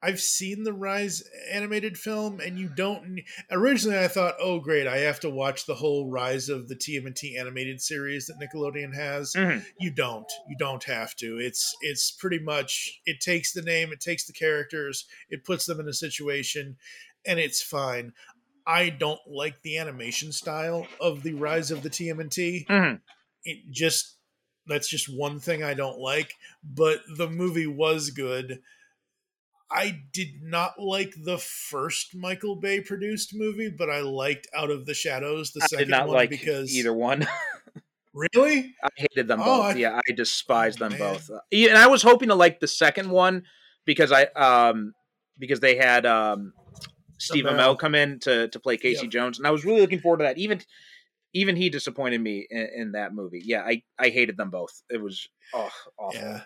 I've 0.00 0.20
seen 0.20 0.62
the 0.62 0.72
Rise 0.72 1.22
animated 1.50 1.98
film, 1.98 2.38
and 2.38 2.56
you 2.58 2.68
don't. 2.68 3.20
Originally, 3.50 3.98
I 3.98 4.06
thought, 4.08 4.36
"Oh, 4.40 4.60
great! 4.60 4.86
I 4.86 4.98
have 4.98 5.18
to 5.20 5.30
watch 5.30 5.66
the 5.66 5.74
whole 5.74 6.08
Rise 6.08 6.48
of 6.48 6.68
the 6.68 6.76
TMNT 6.76 7.36
animated 7.36 7.80
series 7.80 8.26
that 8.26 8.38
Nickelodeon 8.38 8.94
has." 8.94 9.32
Mhm. 9.32 9.64
you 9.80 9.90
don't 9.90 10.30
you 10.48 10.56
don't 10.58 10.84
have 10.84 11.14
to 11.16 11.38
it's 11.38 11.74
it's 11.82 12.10
pretty 12.12 12.38
much 12.38 13.00
it 13.06 13.20
takes 13.20 13.52
the 13.52 13.62
name 13.62 13.92
it 13.92 14.00
takes 14.00 14.24
the 14.26 14.32
characters 14.32 15.06
it 15.30 15.44
puts 15.44 15.66
them 15.66 15.80
in 15.80 15.88
a 15.88 15.92
situation 15.92 16.76
and 17.26 17.38
it's 17.38 17.62
fine 17.62 18.12
i 18.66 18.88
don't 18.88 19.20
like 19.26 19.60
the 19.62 19.78
animation 19.78 20.32
style 20.32 20.86
of 21.00 21.22
the 21.22 21.34
rise 21.34 21.70
of 21.70 21.82
the 21.82 21.90
tmnt 21.90 22.66
Mhm. 22.66 23.00
it 23.44 23.58
just 23.70 24.16
that's 24.66 24.88
just 24.88 25.08
one 25.08 25.38
thing 25.40 25.62
i 25.62 25.74
don't 25.74 25.98
like 25.98 26.34
but 26.62 27.00
the 27.16 27.28
movie 27.28 27.66
was 27.66 28.10
good 28.10 28.60
i 29.70 30.00
did 30.12 30.42
not 30.42 30.78
like 30.80 31.12
the 31.24 31.38
first 31.38 32.14
michael 32.14 32.56
bay 32.56 32.80
produced 32.80 33.34
movie 33.34 33.68
but 33.70 33.90
i 33.90 34.00
liked 34.00 34.46
out 34.56 34.70
of 34.70 34.86
the 34.86 34.94
shadows 34.94 35.52
the 35.52 35.60
I 35.62 35.66
second 35.66 35.86
did 35.86 35.90
not 35.90 36.08
one 36.08 36.16
like 36.16 36.30
because 36.30 36.70
either 36.74 36.92
one. 36.94 37.26
really 38.14 38.74
I 38.82 38.88
hated 38.96 39.28
them 39.28 39.40
Oh, 39.40 39.44
both. 39.44 39.76
I- 39.76 39.78
yeah, 39.78 40.00
I 40.08 40.12
despised 40.12 40.80
Oh, 40.82 40.88
them 40.88 40.98
man. 40.98 41.12
both. 41.14 41.30
Uh, 41.30 41.40
and 41.52 41.76
I 41.76 41.86
was 41.86 42.02
hoping 42.02 42.28
to 42.30 42.34
like 42.34 42.58
the 42.60 42.66
second 42.66 43.10
one 43.10 43.44
because 43.84 44.10
I 44.12 44.24
um 44.34 44.94
because 45.38 45.60
they 45.60 45.76
had 45.76 46.06
um 46.06 46.52
Steve. 47.18 47.44
Amell 47.44 47.78
come 47.78 47.94
in 47.94 48.18
to 48.20 48.48
to 48.48 48.60
play 48.60 48.76
Casey 48.76 49.02
Yep. 49.02 49.10
Jones, 49.10 49.38
and 49.38 49.46
I 49.46 49.50
was 49.50 49.64
really 49.64 49.80
looking 49.80 50.00
forward 50.00 50.18
to 50.18 50.24
that. 50.24 50.38
Even 50.38 50.60
even 51.34 51.56
he 51.56 51.68
disappointed 51.68 52.20
me 52.20 52.46
in, 52.48 52.68
in 52.76 52.92
that 52.92 53.12
movie. 53.14 53.42
Yeah, 53.44 53.62
I 53.62 53.82
I 53.98 54.08
hated 54.08 54.36
them 54.36 54.50
both. 54.50 54.82
It 54.90 55.00
was 55.02 55.28
oh 55.54 55.68
awful. 55.98 56.20
Yeah. 56.20 56.40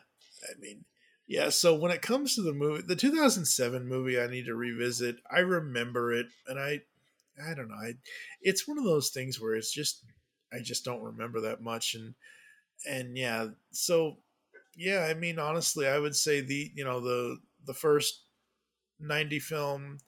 I 0.45 0.59
mean, 0.61 0.85
yeah. 1.27 1.49
So 1.49 1.75
when 1.75 1.93
it 1.93 2.03
comes 2.03 2.35
to 2.35 2.43
the 2.43 2.53
movie, 2.53 2.83
the 2.87 2.97
2007 2.97 3.87
movie, 3.87 4.21
I 4.21 4.27
need 4.27 4.47
to 4.47 4.55
revisit. 4.55 5.17
I 5.31 5.41
remember 5.41 6.13
it, 6.13 6.27
and 6.47 6.59
I, 6.59 6.81
I 7.43 7.55
don't 7.55 7.69
know. 7.69 7.75
I, 7.75 7.95
it's 8.41 8.69
one 8.69 8.79
of 8.79 8.85
those 8.85 9.11
things 9.11 9.41
where 9.41 9.55
it's 9.55 9.73
just, 9.73 10.05
I 10.53 10.61
just 10.61 10.85
don't 10.85 11.03
remember 11.03 11.41
that 11.43 11.63
much, 11.63 11.95
and 11.95 12.15
and 12.89 13.17
yeah. 13.17 13.49
So 13.71 14.19
yeah, 14.77 15.07
I 15.09 15.15
mean, 15.15 15.39
honestly, 15.39 15.87
I 15.87 15.99
would 15.99 16.17
say 16.17 16.41
the 16.41 16.71
you 16.75 16.85
know 16.85 17.01
the 17.01 17.39
the 17.67 17.75
first 17.75 18.23
90 19.01 19.39
film, 19.39 19.99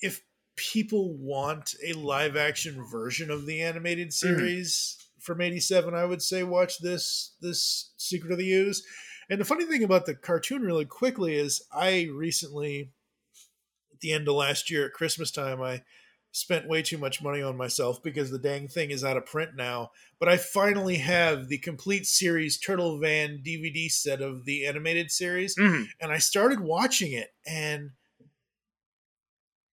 if 0.00 0.22
people 0.56 1.16
want 1.16 1.74
a 1.84 1.94
live 1.94 2.36
action 2.36 2.84
version 2.84 3.30
of 3.30 3.46
the 3.46 3.62
animated 3.62 4.08
mm. 4.08 4.12
series 4.12 4.98
from 5.18 5.40
87 5.40 5.94
i 5.94 6.04
would 6.04 6.20
say 6.20 6.42
watch 6.42 6.78
this 6.78 7.34
this 7.40 7.92
secret 7.96 8.32
of 8.32 8.38
the 8.38 8.52
ooze 8.52 8.82
and 9.30 9.40
the 9.40 9.44
funny 9.44 9.64
thing 9.64 9.82
about 9.84 10.04
the 10.06 10.14
cartoon 10.14 10.62
really 10.62 10.84
quickly 10.84 11.34
is 11.36 11.62
i 11.72 12.08
recently 12.12 12.90
at 13.92 14.00
the 14.00 14.12
end 14.12 14.28
of 14.28 14.34
last 14.34 14.70
year 14.70 14.84
at 14.86 14.92
christmas 14.92 15.30
time 15.30 15.62
i 15.62 15.82
spent 16.32 16.68
way 16.68 16.80
too 16.80 16.96
much 16.98 17.20
money 17.22 17.42
on 17.42 17.56
myself 17.56 18.00
because 18.04 18.30
the 18.30 18.38
dang 18.38 18.68
thing 18.68 18.90
is 18.92 19.02
out 19.02 19.16
of 19.16 19.26
print 19.26 19.50
now 19.56 19.90
but 20.20 20.28
i 20.28 20.36
finally 20.36 20.96
have 20.96 21.48
the 21.48 21.58
complete 21.58 22.06
series 22.06 22.58
turtle 22.58 22.98
van 22.98 23.40
dvd 23.44 23.90
set 23.90 24.20
of 24.20 24.44
the 24.44 24.66
animated 24.66 25.10
series 25.10 25.56
Mhm. 25.56 25.86
and 26.00 26.12
I 26.12 26.18
started 26.18 26.60
watching 26.60 27.12
it, 27.12 27.30
and 27.46 27.90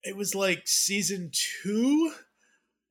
it 0.04 0.16
was 0.16 0.34
like 0.36 0.64
season 0.68 1.30
two 1.64 2.12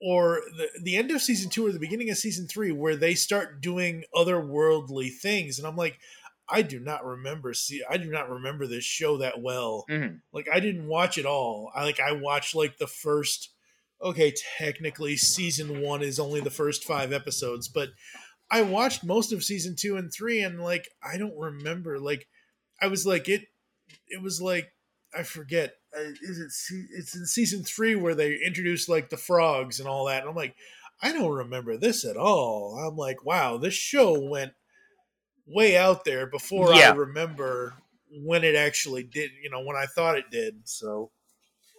or 0.01 0.43
the, 0.57 0.69
the 0.83 0.97
end 0.97 1.11
of 1.11 1.23
season 1.23 1.51
two 1.51 1.67
or 1.67 1.73
the 1.73 1.79
beginning 1.79 2.11
of 2.11 2.19
season 2.19 2.47
three 2.47 2.71
where 2.71 2.97
they 2.97 3.15
start 3.15 3.61
doing 3.63 4.05
otherworldly 4.15 5.11
things 5.13 5.59
and 5.59 5.67
i'm 5.67 5.77
like 5.77 5.99
i 6.49 6.63
do 6.63 6.79
not 6.81 7.05
remember 7.05 7.53
see 7.55 7.83
i 7.89 7.97
do 7.97 8.11
not 8.11 8.31
remember 8.31 8.67
this 8.67 8.85
show 8.85 9.17
that 9.19 9.41
well. 9.41 9.85
Mhm. 9.91 10.21
like 10.33 10.47
i 10.53 10.61
didn't 10.61 10.87
watch 10.87 11.19
it 11.19 11.27
all. 11.27 11.71
I 11.75 11.85
like 11.85 12.01
i 12.01 12.13
watched 12.13 12.55
like 12.55 12.79
the 12.79 12.87
first 12.87 13.51
okay 14.03 14.33
technically 14.59 15.17
season 15.17 15.81
one 15.81 16.03
is 16.03 16.19
only 16.21 16.41
the 16.41 16.51
first 16.51 16.85
five 16.85 17.13
episodes 17.15 17.67
but 17.67 17.89
i 18.51 18.61
watched 18.61 19.03
most 19.03 19.33
of 19.33 19.43
season 19.43 19.75
two 19.75 19.97
and 19.97 20.13
three 20.13 20.41
and 20.43 20.61
like 20.63 20.89
i 21.03 21.17
don't 21.17 21.37
remember 21.39 21.99
like 21.99 22.29
i 22.83 22.87
was 22.87 23.07
like 23.07 23.27
it 23.29 23.47
it 24.09 24.21
was 24.23 24.41
like 24.43 24.71
i 25.17 25.23
forget 25.23 25.77
uh, 25.97 26.03
is 26.21 26.39
it 26.39 26.77
it's 26.99 27.17
in 27.17 27.25
season 27.25 27.65
three 27.65 27.95
where 27.95 28.15
they 28.15 28.35
introduced 28.45 28.87
like 28.89 29.09
the 29.09 29.17
frogs 29.17 29.81
and 29.81 29.89
all 29.89 30.05
that 30.05 30.21
and 30.21 30.29
i'm 30.29 30.37
like 30.37 30.55
i 31.01 31.11
don't 31.11 31.33
remember 31.33 31.77
this 31.79 32.05
at 32.05 32.17
all. 32.19 32.77
I'm 32.79 32.97
like 32.97 33.25
wow 33.25 33.57
this 33.57 33.73
show 33.75 34.21
went 34.21 34.53
way 35.47 35.77
out 35.77 36.05
there 36.05 36.27
before 36.27 36.75
Yeah. 36.75 36.91
i 36.91 36.95
remember 36.95 37.75
when 38.11 38.45
it 38.45 38.55
actually 38.55 39.03
did 39.05 39.31
you 39.43 39.51
know 39.51 39.61
when 39.61 39.77
i 39.77 39.87
thought 39.87 40.17
it 40.17 40.31
did 40.31 40.61
so 40.65 41.11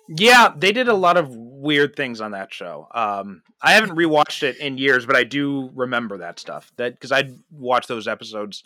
Yeah, 0.09 0.53
they 0.55 0.71
did 0.71 0.87
a 0.87 0.93
lot 0.93 1.17
of 1.17 1.27
weird 1.35 1.97
things 1.97 2.21
on 2.21 2.31
that 2.31 2.53
show. 2.53 2.87
Um, 2.95 3.41
I 3.61 3.73
haven't 3.73 3.97
rewatched 3.97 4.41
it 4.43 4.55
in 4.57 4.77
years, 4.77 5.05
but 5.05 5.17
I 5.17 5.25
do 5.25 5.69
remember 5.75 6.19
that 6.19 6.39
stuff. 6.39 6.71
That 6.77 6.93
because 6.93 7.11
I'd 7.11 7.33
watch 7.51 7.87
those 7.87 8.07
episodes 8.07 8.63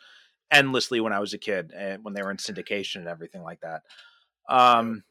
endlessly 0.52 1.00
when 1.00 1.14
I 1.14 1.20
was 1.20 1.34
a 1.34 1.40
kid, 1.40 1.74
and 1.76 2.04
when 2.04 2.14
they 2.14 2.22
were 2.22 2.30
in 2.30 2.38
syndication 2.38 2.98
and 2.98 3.08
everything 3.08 3.42
like 3.42 3.62
that. 3.62 3.82
Um, 4.50 5.04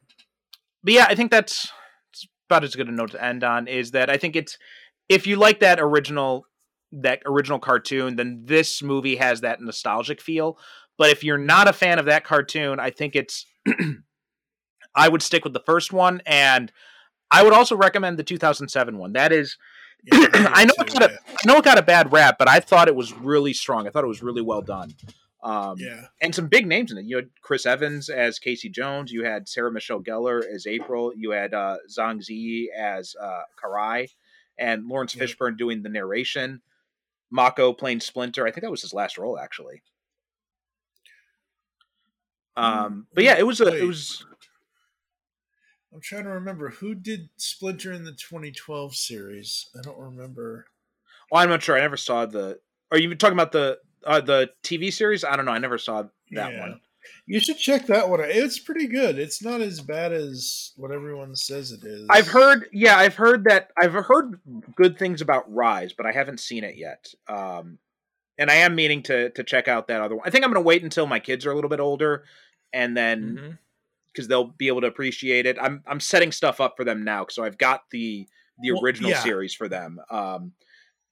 but 0.85 0.93
yeah, 0.95 1.07
I 1.09 1.17
think 1.17 1.33
that's, 1.33 1.73
that's 2.13 2.29
about 2.49 2.63
as 2.63 2.77
good 2.77 2.87
a 2.89 2.93
note 2.93 3.11
to 3.11 3.25
end 3.25 3.43
on. 3.43 3.67
Is 3.67 3.91
that 3.91 4.09
I 4.09 4.17
think 4.17 4.37
it's 4.37 4.57
if 5.09 5.27
you 5.27 5.35
like 5.35 5.59
that 5.61 5.81
original 5.81 6.47
that 6.93 7.23
original 7.27 7.59
cartoon, 7.59 8.17
then 8.17 8.43
this 8.45 8.83
movie 8.83 9.17
has 9.17 9.43
that 9.43 9.61
nostalgic 9.61 10.21
feel. 10.21 10.59
But 10.99 11.11
if 11.11 11.25
you're 11.25 11.39
not 11.39 11.69
a 11.69 11.73
fan 11.73 11.99
of 11.99 12.07
that 12.07 12.25
cartoon, 12.25 12.79
I 12.81 12.91
think 12.91 13.17
it's 13.17 13.47
I 14.95 15.09
would 15.09 15.23
stick 15.23 15.45
with 15.45 15.53
the 15.53 15.63
first 15.65 15.93
one, 15.93 16.21
and 16.27 16.73
I 17.31 17.43
would 17.43 17.53
also 17.53 17.77
recommend 17.77 18.19
the 18.19 18.25
2007 18.25 18.99
one. 18.99 19.13
That 19.13 19.33
is, 19.33 19.57
yeah, 20.05 20.27
I 20.33 20.65
know 20.67 20.75
it 20.79 20.93
got 20.93 21.03
a, 21.03 21.13
I 21.13 21.47
know 21.47 21.57
it 21.59 21.65
got 21.65 21.79
a 21.79 21.83
bad 21.83 22.13
rap, 22.13 22.37
but 22.39 22.49
I 22.49 22.61
thought 22.61 22.89
it 22.89 22.97
was 22.97 23.13
really 23.15 23.53
strong. 23.53 23.87
I 23.87 23.91
thought 23.91 24.05
it 24.05 24.09
was 24.09 24.23
really 24.23 24.43
well 24.43 24.63
done. 24.63 24.93
Um, 25.43 25.77
yeah 25.79 26.03
and 26.21 26.35
some 26.35 26.49
big 26.49 26.67
names 26.67 26.93
in 26.93 26.99
it. 26.99 27.07
You 27.07 27.17
had 27.17 27.31
Chris 27.41 27.65
Evans 27.65 28.11
as 28.11 28.39
Casey 28.39 28.69
Jones. 28.69 29.11
You 29.11 29.25
had 29.25 29.49
Sarah 29.49 29.73
Michelle 29.73 30.03
Gellar 30.03 30.43
as 30.45 30.67
April. 30.67 31.13
You 31.17 31.31
had 31.31 31.55
uh, 31.55 31.79
Zhang 31.89 32.21
Ziyi 32.21 32.67
as 32.79 33.15
uh, 33.19 33.41
Karai, 33.63 34.09
and 34.59 34.87
Laurence 34.87 35.17
Yeah. 35.17 35.25
Fishburne 35.25 35.57
doing 35.57 35.83
the 35.83 35.89
narration. 35.89 36.61
Mako 37.31 37.73
playing 37.73 38.01
Splinter. 38.01 38.47
I 38.47 38.51
think 38.51 38.63
that 38.63 38.71
was 38.71 38.83
his 38.83 38.95
last 38.95 39.19
role, 39.19 39.39
actually. 39.39 39.83
Um, 42.57 43.07
but 43.15 43.25
yeah, 43.25 43.39
it 43.39 43.47
was 43.47 43.61
a, 43.61 43.83
it 43.83 43.87
was 43.87 44.25
i'm 45.95 46.01
trying 46.01 46.25
to 46.25 46.31
remember 46.31 46.71
who 46.71 46.95
did 46.95 47.29
splinter 47.37 47.93
in 47.93 48.05
the 48.05 48.13
2012 48.13 48.95
series 48.95 49.71
i 49.79 49.81
don't 49.83 49.99
remember 49.99 50.67
Well, 51.31 51.43
I'm 51.43 51.49
not 51.49 51.63
sure. 51.63 51.77
I 51.77 51.81
never 51.81 51.97
saw 51.97 52.27
the. 52.27 52.59
Are 52.91 52.99
you 52.99 53.15
talking 53.15 53.35
about 53.39 53.53
the 53.53 53.79
uh, 54.05 54.21
the 54.21 54.51
TV 54.65 54.93
series? 54.93 55.25
I 55.25 55.37
don't 55.37 55.45
know. 55.45 55.53
I 55.53 55.59
never 55.59 55.79
saw 55.79 56.03
that 56.33 56.53
Yeah. 56.53 56.61
one. 56.61 56.81
You 57.27 57.41
should 57.41 57.59
check 57.59 57.87
that 57.87 58.09
one. 58.09 58.21
out. 58.21 58.31
It's 58.31 58.59
pretty 58.59 58.87
good. 58.87 59.19
It's 59.19 59.43
not 59.43 59.61
as 59.61 59.81
bad 59.81 60.13
as 60.13 60.73
what 60.77 60.91
everyone 60.93 61.35
says 61.37 61.73
it 61.73 61.85
is. 61.85 62.07
I've 62.11 62.29
heard, 62.29 62.69
yeah, 62.73 62.97
I've 62.97 63.15
heard 63.15 63.45
that. 63.45 63.71
I've 63.81 63.93
heard 63.93 64.41
good 64.77 64.99
things 64.99 65.21
about 65.21 65.53
Rise, 65.53 65.93
but 65.93 66.07
I 66.07 66.13
haven't 66.13 66.41
seen 66.41 66.65
it 66.65 66.77
yet. 66.77 67.13
Um, 67.29 67.79
and 68.39 68.51
I 68.51 68.55
am 68.57 68.75
meaning 68.75 69.03
to 69.05 69.31
to 69.31 69.45
check 69.45 69.69
out 69.69 69.89
that 69.89 70.01
other 70.01 70.17
one. 70.17 70.27
I 70.27 70.31
think 70.31 70.45
I'm 70.45 70.51
going 70.51 70.63
to 70.63 70.67
wait 70.67 70.83
until 70.83 71.07
my 71.07 71.21
kids 71.21 71.45
are 71.47 71.53
a 71.53 71.55
little 71.55 71.71
bit 71.71 71.81
older, 71.81 72.25
and 72.73 72.97
then 72.97 73.59
because 74.13 74.29
they'll 74.29 74.45
be 74.47 74.69
able 74.69 74.81
to 74.81 74.87
appreciate 74.87 75.47
it. 75.47 75.57
I'm 75.61 75.83
I'm 75.87 76.01
setting 76.01 76.33
stuff 76.33 76.61
up 76.61 76.75
for 76.77 76.85
them 76.85 77.05
now, 77.05 77.27
so 77.29 77.45
I've 77.45 77.59
got 77.59 77.83
the 77.91 78.27
the 78.63 78.73
Well, 78.73 78.83
original 78.83 79.11
yeah. 79.11 79.23
series 79.23 79.55
for 79.55 79.69
them, 79.69 80.01
um, 80.11 80.53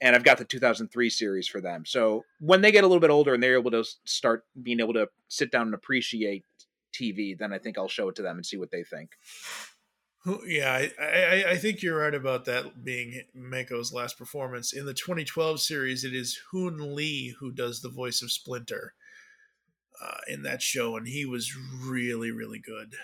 and 0.01 0.15
I've 0.15 0.25
got 0.25 0.39
the 0.39 0.45
2003 0.45 1.11
series 1.11 1.49
for 1.49 1.61
them. 1.61 1.85
So 1.87 2.25
when 2.41 2.61
they 2.61 2.73
get 2.73 2.85
a 2.85 2.87
little 2.87 3.01
bit 3.01 3.11
older 3.11 3.35
and 3.35 3.43
they're 3.43 3.59
able 3.59 3.71
to 3.73 3.85
start 4.05 4.45
being 4.63 4.81
able 4.81 4.95
to 4.95 5.09
sit 5.29 5.51
down 5.51 5.63
and 5.67 5.75
appreciate 5.75 6.45
TV, 6.93 7.37
then 7.37 7.53
I 7.53 7.59
think 7.59 7.79
I'll 7.79 7.89
show 7.89 8.09
it 8.09 8.17
to 8.17 8.23
them 8.23 8.37
and 8.37 8.47
see 8.47 8.57
what 8.57 8.71
they 8.71 8.85
think. 8.85 9.11
Yeah, 10.47 10.73
I, 10.73 10.91
I, 11.03 11.51
I 11.53 11.57
think 11.57 11.83
you're 11.83 11.99
right 12.01 12.15
about 12.15 12.45
that 12.47 12.85
being 12.85 13.23
Mako's 13.35 13.93
last 13.93 14.19
performance. 14.19 14.73
In 14.75 14.85
the 14.85 14.93
2012 14.93 15.61
series, 15.61 16.05
it 16.05 16.15
is 16.15 16.39
Hoon 16.51 16.95
Lee 16.95 17.35
who 17.41 17.51
does 17.51 17.81
the 17.81 17.89
voice 17.89 18.21
of 18.21 18.31
Splinter 18.33 18.95
uh, 20.03 20.19
in 20.29 20.43
that 20.43 20.61
show, 20.61 20.97
and 20.97 21.09
he 21.09 21.25
was 21.25 21.57
really, 21.57 22.31
really 22.31 22.59
good 22.59 22.95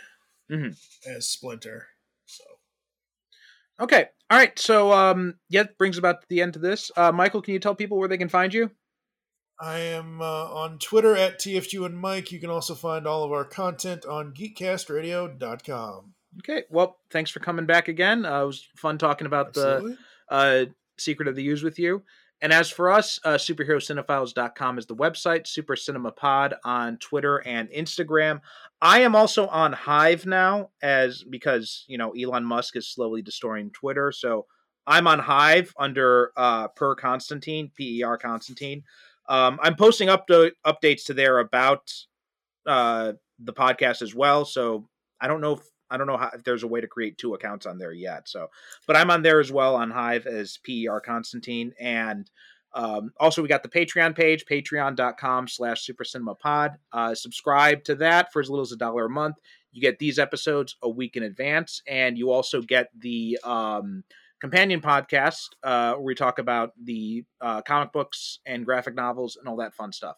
Mhm. 0.50 0.76
as 1.06 1.26
Splinter. 1.28 1.88
Okay. 3.80 4.06
All 4.30 4.38
right. 4.38 4.58
So, 4.58 4.92
um, 4.92 5.34
yeah, 5.48 5.64
brings 5.78 5.98
about 5.98 6.28
the 6.28 6.40
end 6.40 6.54
to 6.54 6.58
this. 6.58 6.90
Uh, 6.96 7.12
Michael, 7.12 7.42
can 7.42 7.54
you 7.54 7.60
tell 7.60 7.74
people 7.74 7.98
where 7.98 8.08
they 8.08 8.18
can 8.18 8.28
find 8.28 8.54
you? 8.54 8.70
I 9.60 9.78
am 9.78 10.20
uh, 10.20 10.24
on 10.24 10.78
Twitter 10.78 11.16
at 11.16 11.38
TFG 11.38 11.84
and 11.84 11.96
Mike. 11.96 12.32
You 12.32 12.40
can 12.40 12.50
also 12.50 12.74
find 12.74 13.06
all 13.06 13.22
of 13.22 13.32
our 13.32 13.44
content 13.44 14.04
on 14.04 14.32
geekcastradio.com. 14.34 16.14
Okay. 16.38 16.64
Well, 16.70 16.98
thanks 17.10 17.30
for 17.30 17.40
coming 17.40 17.66
back 17.66 17.88
again. 17.88 18.24
Uh, 18.26 18.42
it 18.42 18.46
was 18.46 18.68
fun 18.76 18.98
talking 18.98 19.26
about 19.26 19.48
Absolutely. 19.48 19.96
the 20.28 20.34
uh, 20.34 20.64
Secret 20.98 21.28
of 21.28 21.36
the 21.36 21.46
Ooze 21.48 21.62
with 21.62 21.78
you. 21.78 22.02
And 22.44 22.52
as 22.52 22.68
for 22.68 22.90
us, 22.90 23.18
uh, 23.24 23.36
superherocinephiles.com 23.36 24.78
is 24.78 24.84
the 24.84 24.94
website, 24.94 25.46
Super 25.46 25.76
Cinema 25.76 26.12
Pod 26.12 26.52
on 26.62 26.98
Twitter 26.98 27.38
and 27.38 27.70
Instagram. 27.70 28.42
I 28.82 29.00
am 29.00 29.16
also 29.16 29.46
on 29.46 29.72
Hive 29.72 30.26
now, 30.26 30.68
as 30.82 31.24
because 31.24 31.86
you 31.88 31.96
know 31.96 32.10
Elon 32.10 32.44
Musk 32.44 32.76
is 32.76 32.86
slowly 32.86 33.22
destroying 33.22 33.70
Twitter. 33.70 34.12
So 34.12 34.44
I'm 34.86 35.06
on 35.06 35.20
Hive 35.20 35.72
under 35.78 36.32
uh, 36.36 36.68
Per 36.68 36.94
Constantine, 36.96 37.70
P 37.74 38.00
E 38.00 38.02
R 38.02 38.18
Constantine. 38.18 38.82
Um, 39.26 39.58
I'm 39.62 39.74
posting 39.74 40.10
up 40.10 40.26
to, 40.26 40.52
updates 40.66 41.06
to 41.06 41.14
there 41.14 41.38
about 41.38 41.90
uh, 42.66 43.14
the 43.38 43.54
podcast 43.54 44.02
as 44.02 44.14
well. 44.14 44.44
So 44.44 44.86
I 45.18 45.28
don't 45.28 45.40
know 45.40 45.54
if 45.54 45.62
I 45.94 45.96
don't 45.96 46.06
know 46.06 46.16
how, 46.16 46.30
if 46.34 46.42
there's 46.42 46.64
a 46.64 46.68
way 46.68 46.80
to 46.80 46.88
create 46.88 47.16
two 47.16 47.34
accounts 47.34 47.66
on 47.66 47.78
there 47.78 47.92
yet. 47.92 48.28
So, 48.28 48.48
but 48.86 48.96
I'm 48.96 49.10
on 49.10 49.22
there 49.22 49.40
as 49.40 49.52
well 49.52 49.76
on 49.76 49.90
Hive 49.90 50.26
as 50.26 50.58
PER 50.58 51.00
Constantine. 51.00 51.72
And 51.78 52.28
um, 52.74 53.12
also 53.20 53.40
we 53.40 53.48
got 53.48 53.62
the 53.62 53.68
Patreon 53.68 54.16
page, 54.16 54.44
patreon.com 54.50 55.46
slash 55.48 55.82
super 55.82 56.04
cinema 56.04 56.34
pod. 56.34 56.72
Uh, 56.92 57.14
subscribe 57.14 57.84
to 57.84 57.94
that 57.96 58.32
for 58.32 58.40
as 58.40 58.50
little 58.50 58.64
as 58.64 58.72
a 58.72 58.76
dollar 58.76 59.06
a 59.06 59.10
month. 59.10 59.36
You 59.70 59.80
get 59.80 59.98
these 60.00 60.18
episodes 60.18 60.76
a 60.82 60.88
week 60.88 61.16
in 61.16 61.22
advance. 61.22 61.80
And 61.86 62.18
you 62.18 62.30
also 62.30 62.60
get 62.60 62.88
the 62.98 63.38
um, 63.44 64.02
companion 64.40 64.80
podcast 64.80 65.50
uh, 65.62 65.94
where 65.94 66.02
we 66.02 66.14
talk 66.14 66.38
about 66.38 66.72
the 66.82 67.24
uh, 67.40 67.62
comic 67.62 67.92
books 67.92 68.40
and 68.44 68.64
graphic 68.64 68.94
novels 68.94 69.36
and 69.36 69.48
all 69.48 69.56
that 69.56 69.74
fun 69.74 69.92
stuff. 69.92 70.16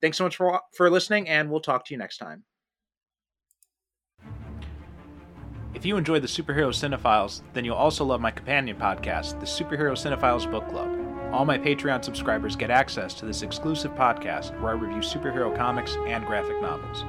Thanks 0.00 0.16
so 0.16 0.24
much 0.24 0.36
for, 0.36 0.60
for 0.74 0.88
listening, 0.88 1.28
and 1.28 1.50
we'll 1.50 1.60
talk 1.60 1.84
to 1.86 1.94
you 1.94 1.98
next 1.98 2.16
time. 2.16 2.44
If 5.72 5.86
you 5.86 5.96
enjoy 5.96 6.18
the 6.18 6.26
Superhero 6.26 6.70
Cinephiles, 6.70 7.42
then 7.52 7.64
you'll 7.64 7.76
also 7.76 8.04
love 8.04 8.20
my 8.20 8.32
companion 8.32 8.76
podcast, 8.76 9.38
the 9.38 9.46
Superhero 9.46 9.92
Cinephiles 9.92 10.50
Book 10.50 10.68
Club. 10.68 10.90
All 11.32 11.44
my 11.44 11.56
Patreon 11.56 12.04
subscribers 12.04 12.56
get 12.56 12.70
access 12.70 13.14
to 13.14 13.24
this 13.24 13.42
exclusive 13.42 13.92
podcast 13.92 14.60
where 14.60 14.72
I 14.72 14.74
review 14.74 14.98
superhero 14.98 15.56
comics 15.56 15.96
and 16.08 16.26
graphic 16.26 16.60
novels. 16.60 17.04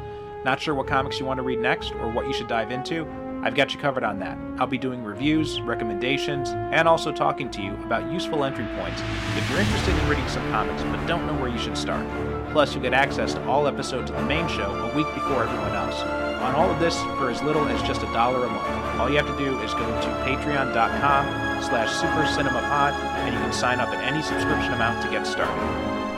Not 0.46 0.62
sure 0.62 0.76
what 0.76 0.86
comics 0.86 1.20
you 1.20 1.26
want 1.26 1.40
to 1.40 1.44
read 1.44 1.60
next 1.60 1.92
or 1.94 2.12
what 2.12 2.28
you 2.28 2.34
should 2.34 2.48
dive 2.48 2.72
into? 2.72 3.08
I've 3.44 3.56
got 3.56 3.74
you 3.74 3.80
covered 3.80 4.04
on 4.04 4.20
that. 4.20 4.38
I'll 4.60 4.68
be 4.68 4.78
doing 4.78 5.04
reviews, 5.04 5.60
recommendations, 5.62 6.52
and 6.52 6.88
also 6.88 7.12
talking 7.12 7.50
to 7.50 7.62
you 7.64 7.74
about 7.84 8.12
useful 8.12 8.44
entry 8.44 8.68
points 8.78 9.02
if 9.36 9.50
you're 9.50 9.60
interested 9.60 9.98
in 9.98 10.08
reading 10.08 10.28
some 10.30 10.48
comics 10.52 10.84
but 10.84 11.04
don't 11.08 11.26
know 11.26 11.34
where 11.42 11.50
you 11.50 11.58
should 11.58 11.78
start. 11.78 12.08
Plus, 12.52 12.76
you'll 12.76 12.84
get 12.84 12.94
access 12.94 13.34
to 13.34 13.44
all 13.46 13.66
episodes 13.66 14.12
of 14.12 14.18
the 14.18 14.26
main 14.26 14.48
show 14.48 14.70
a 14.72 14.96
week 14.96 15.12
before 15.16 15.46
everyone 15.46 15.72
else. 15.72 16.21
On 16.42 16.56
all 16.56 16.70
of 16.70 16.80
this 16.80 17.00
for 17.18 17.30
as 17.30 17.42
little 17.44 17.68
as 17.68 17.82
just 17.84 18.02
a 18.02 18.08
dollar 18.08 18.46
a 18.46 18.50
month. 18.50 19.00
All 19.00 19.10
you 19.10 19.18
have 19.18 19.28
to 19.28 19.38
do 19.38 19.60
is 19.60 19.74
go 19.74 19.86
to 19.86 20.08
patreon.com 20.26 21.62
slash 21.62 21.90
supercinemapod 21.90 22.94
and 22.94 23.34
you 23.34 23.40
can 23.40 23.54
sign 23.54 23.80
up 23.80 23.90
at 23.90 24.04
any 24.04 24.22
subscription 24.22 24.74
amount 24.74 25.04
to 25.04 25.10
get 25.10 25.28
started. 25.28 25.56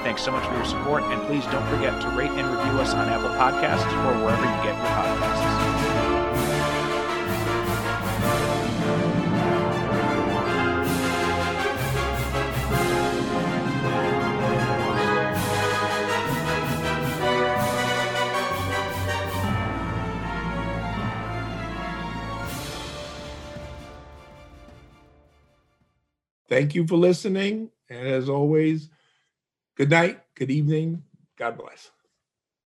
Thanks 0.04 0.22
so 0.22 0.32
much 0.32 0.46
for 0.46 0.54
your 0.56 0.66
support, 0.66 1.04
and 1.04 1.22
please 1.24 1.46
don't 1.46 1.66
forget 1.70 2.02
to 2.02 2.10
rate 2.10 2.32
and 2.32 2.48
review 2.48 2.80
us 2.80 2.94
on 2.94 3.08
Apple 3.08 3.30
Podcasts 3.30 3.88
or 4.04 4.24
wherever 4.24 4.44
you 4.44 4.64
get 4.64 4.76
your 4.76 4.86
podcasts. 4.86 5.43
Thank 26.54 26.76
you 26.76 26.88
for 26.88 26.98
listening. 26.98 27.72
And 27.90 28.08
as 28.08 28.30
always, 28.30 28.90
good 29.78 29.92
night, 29.92 30.22
good 30.36 30.52
evening. 30.52 31.04
God 31.40 31.58
bless. 31.58 31.93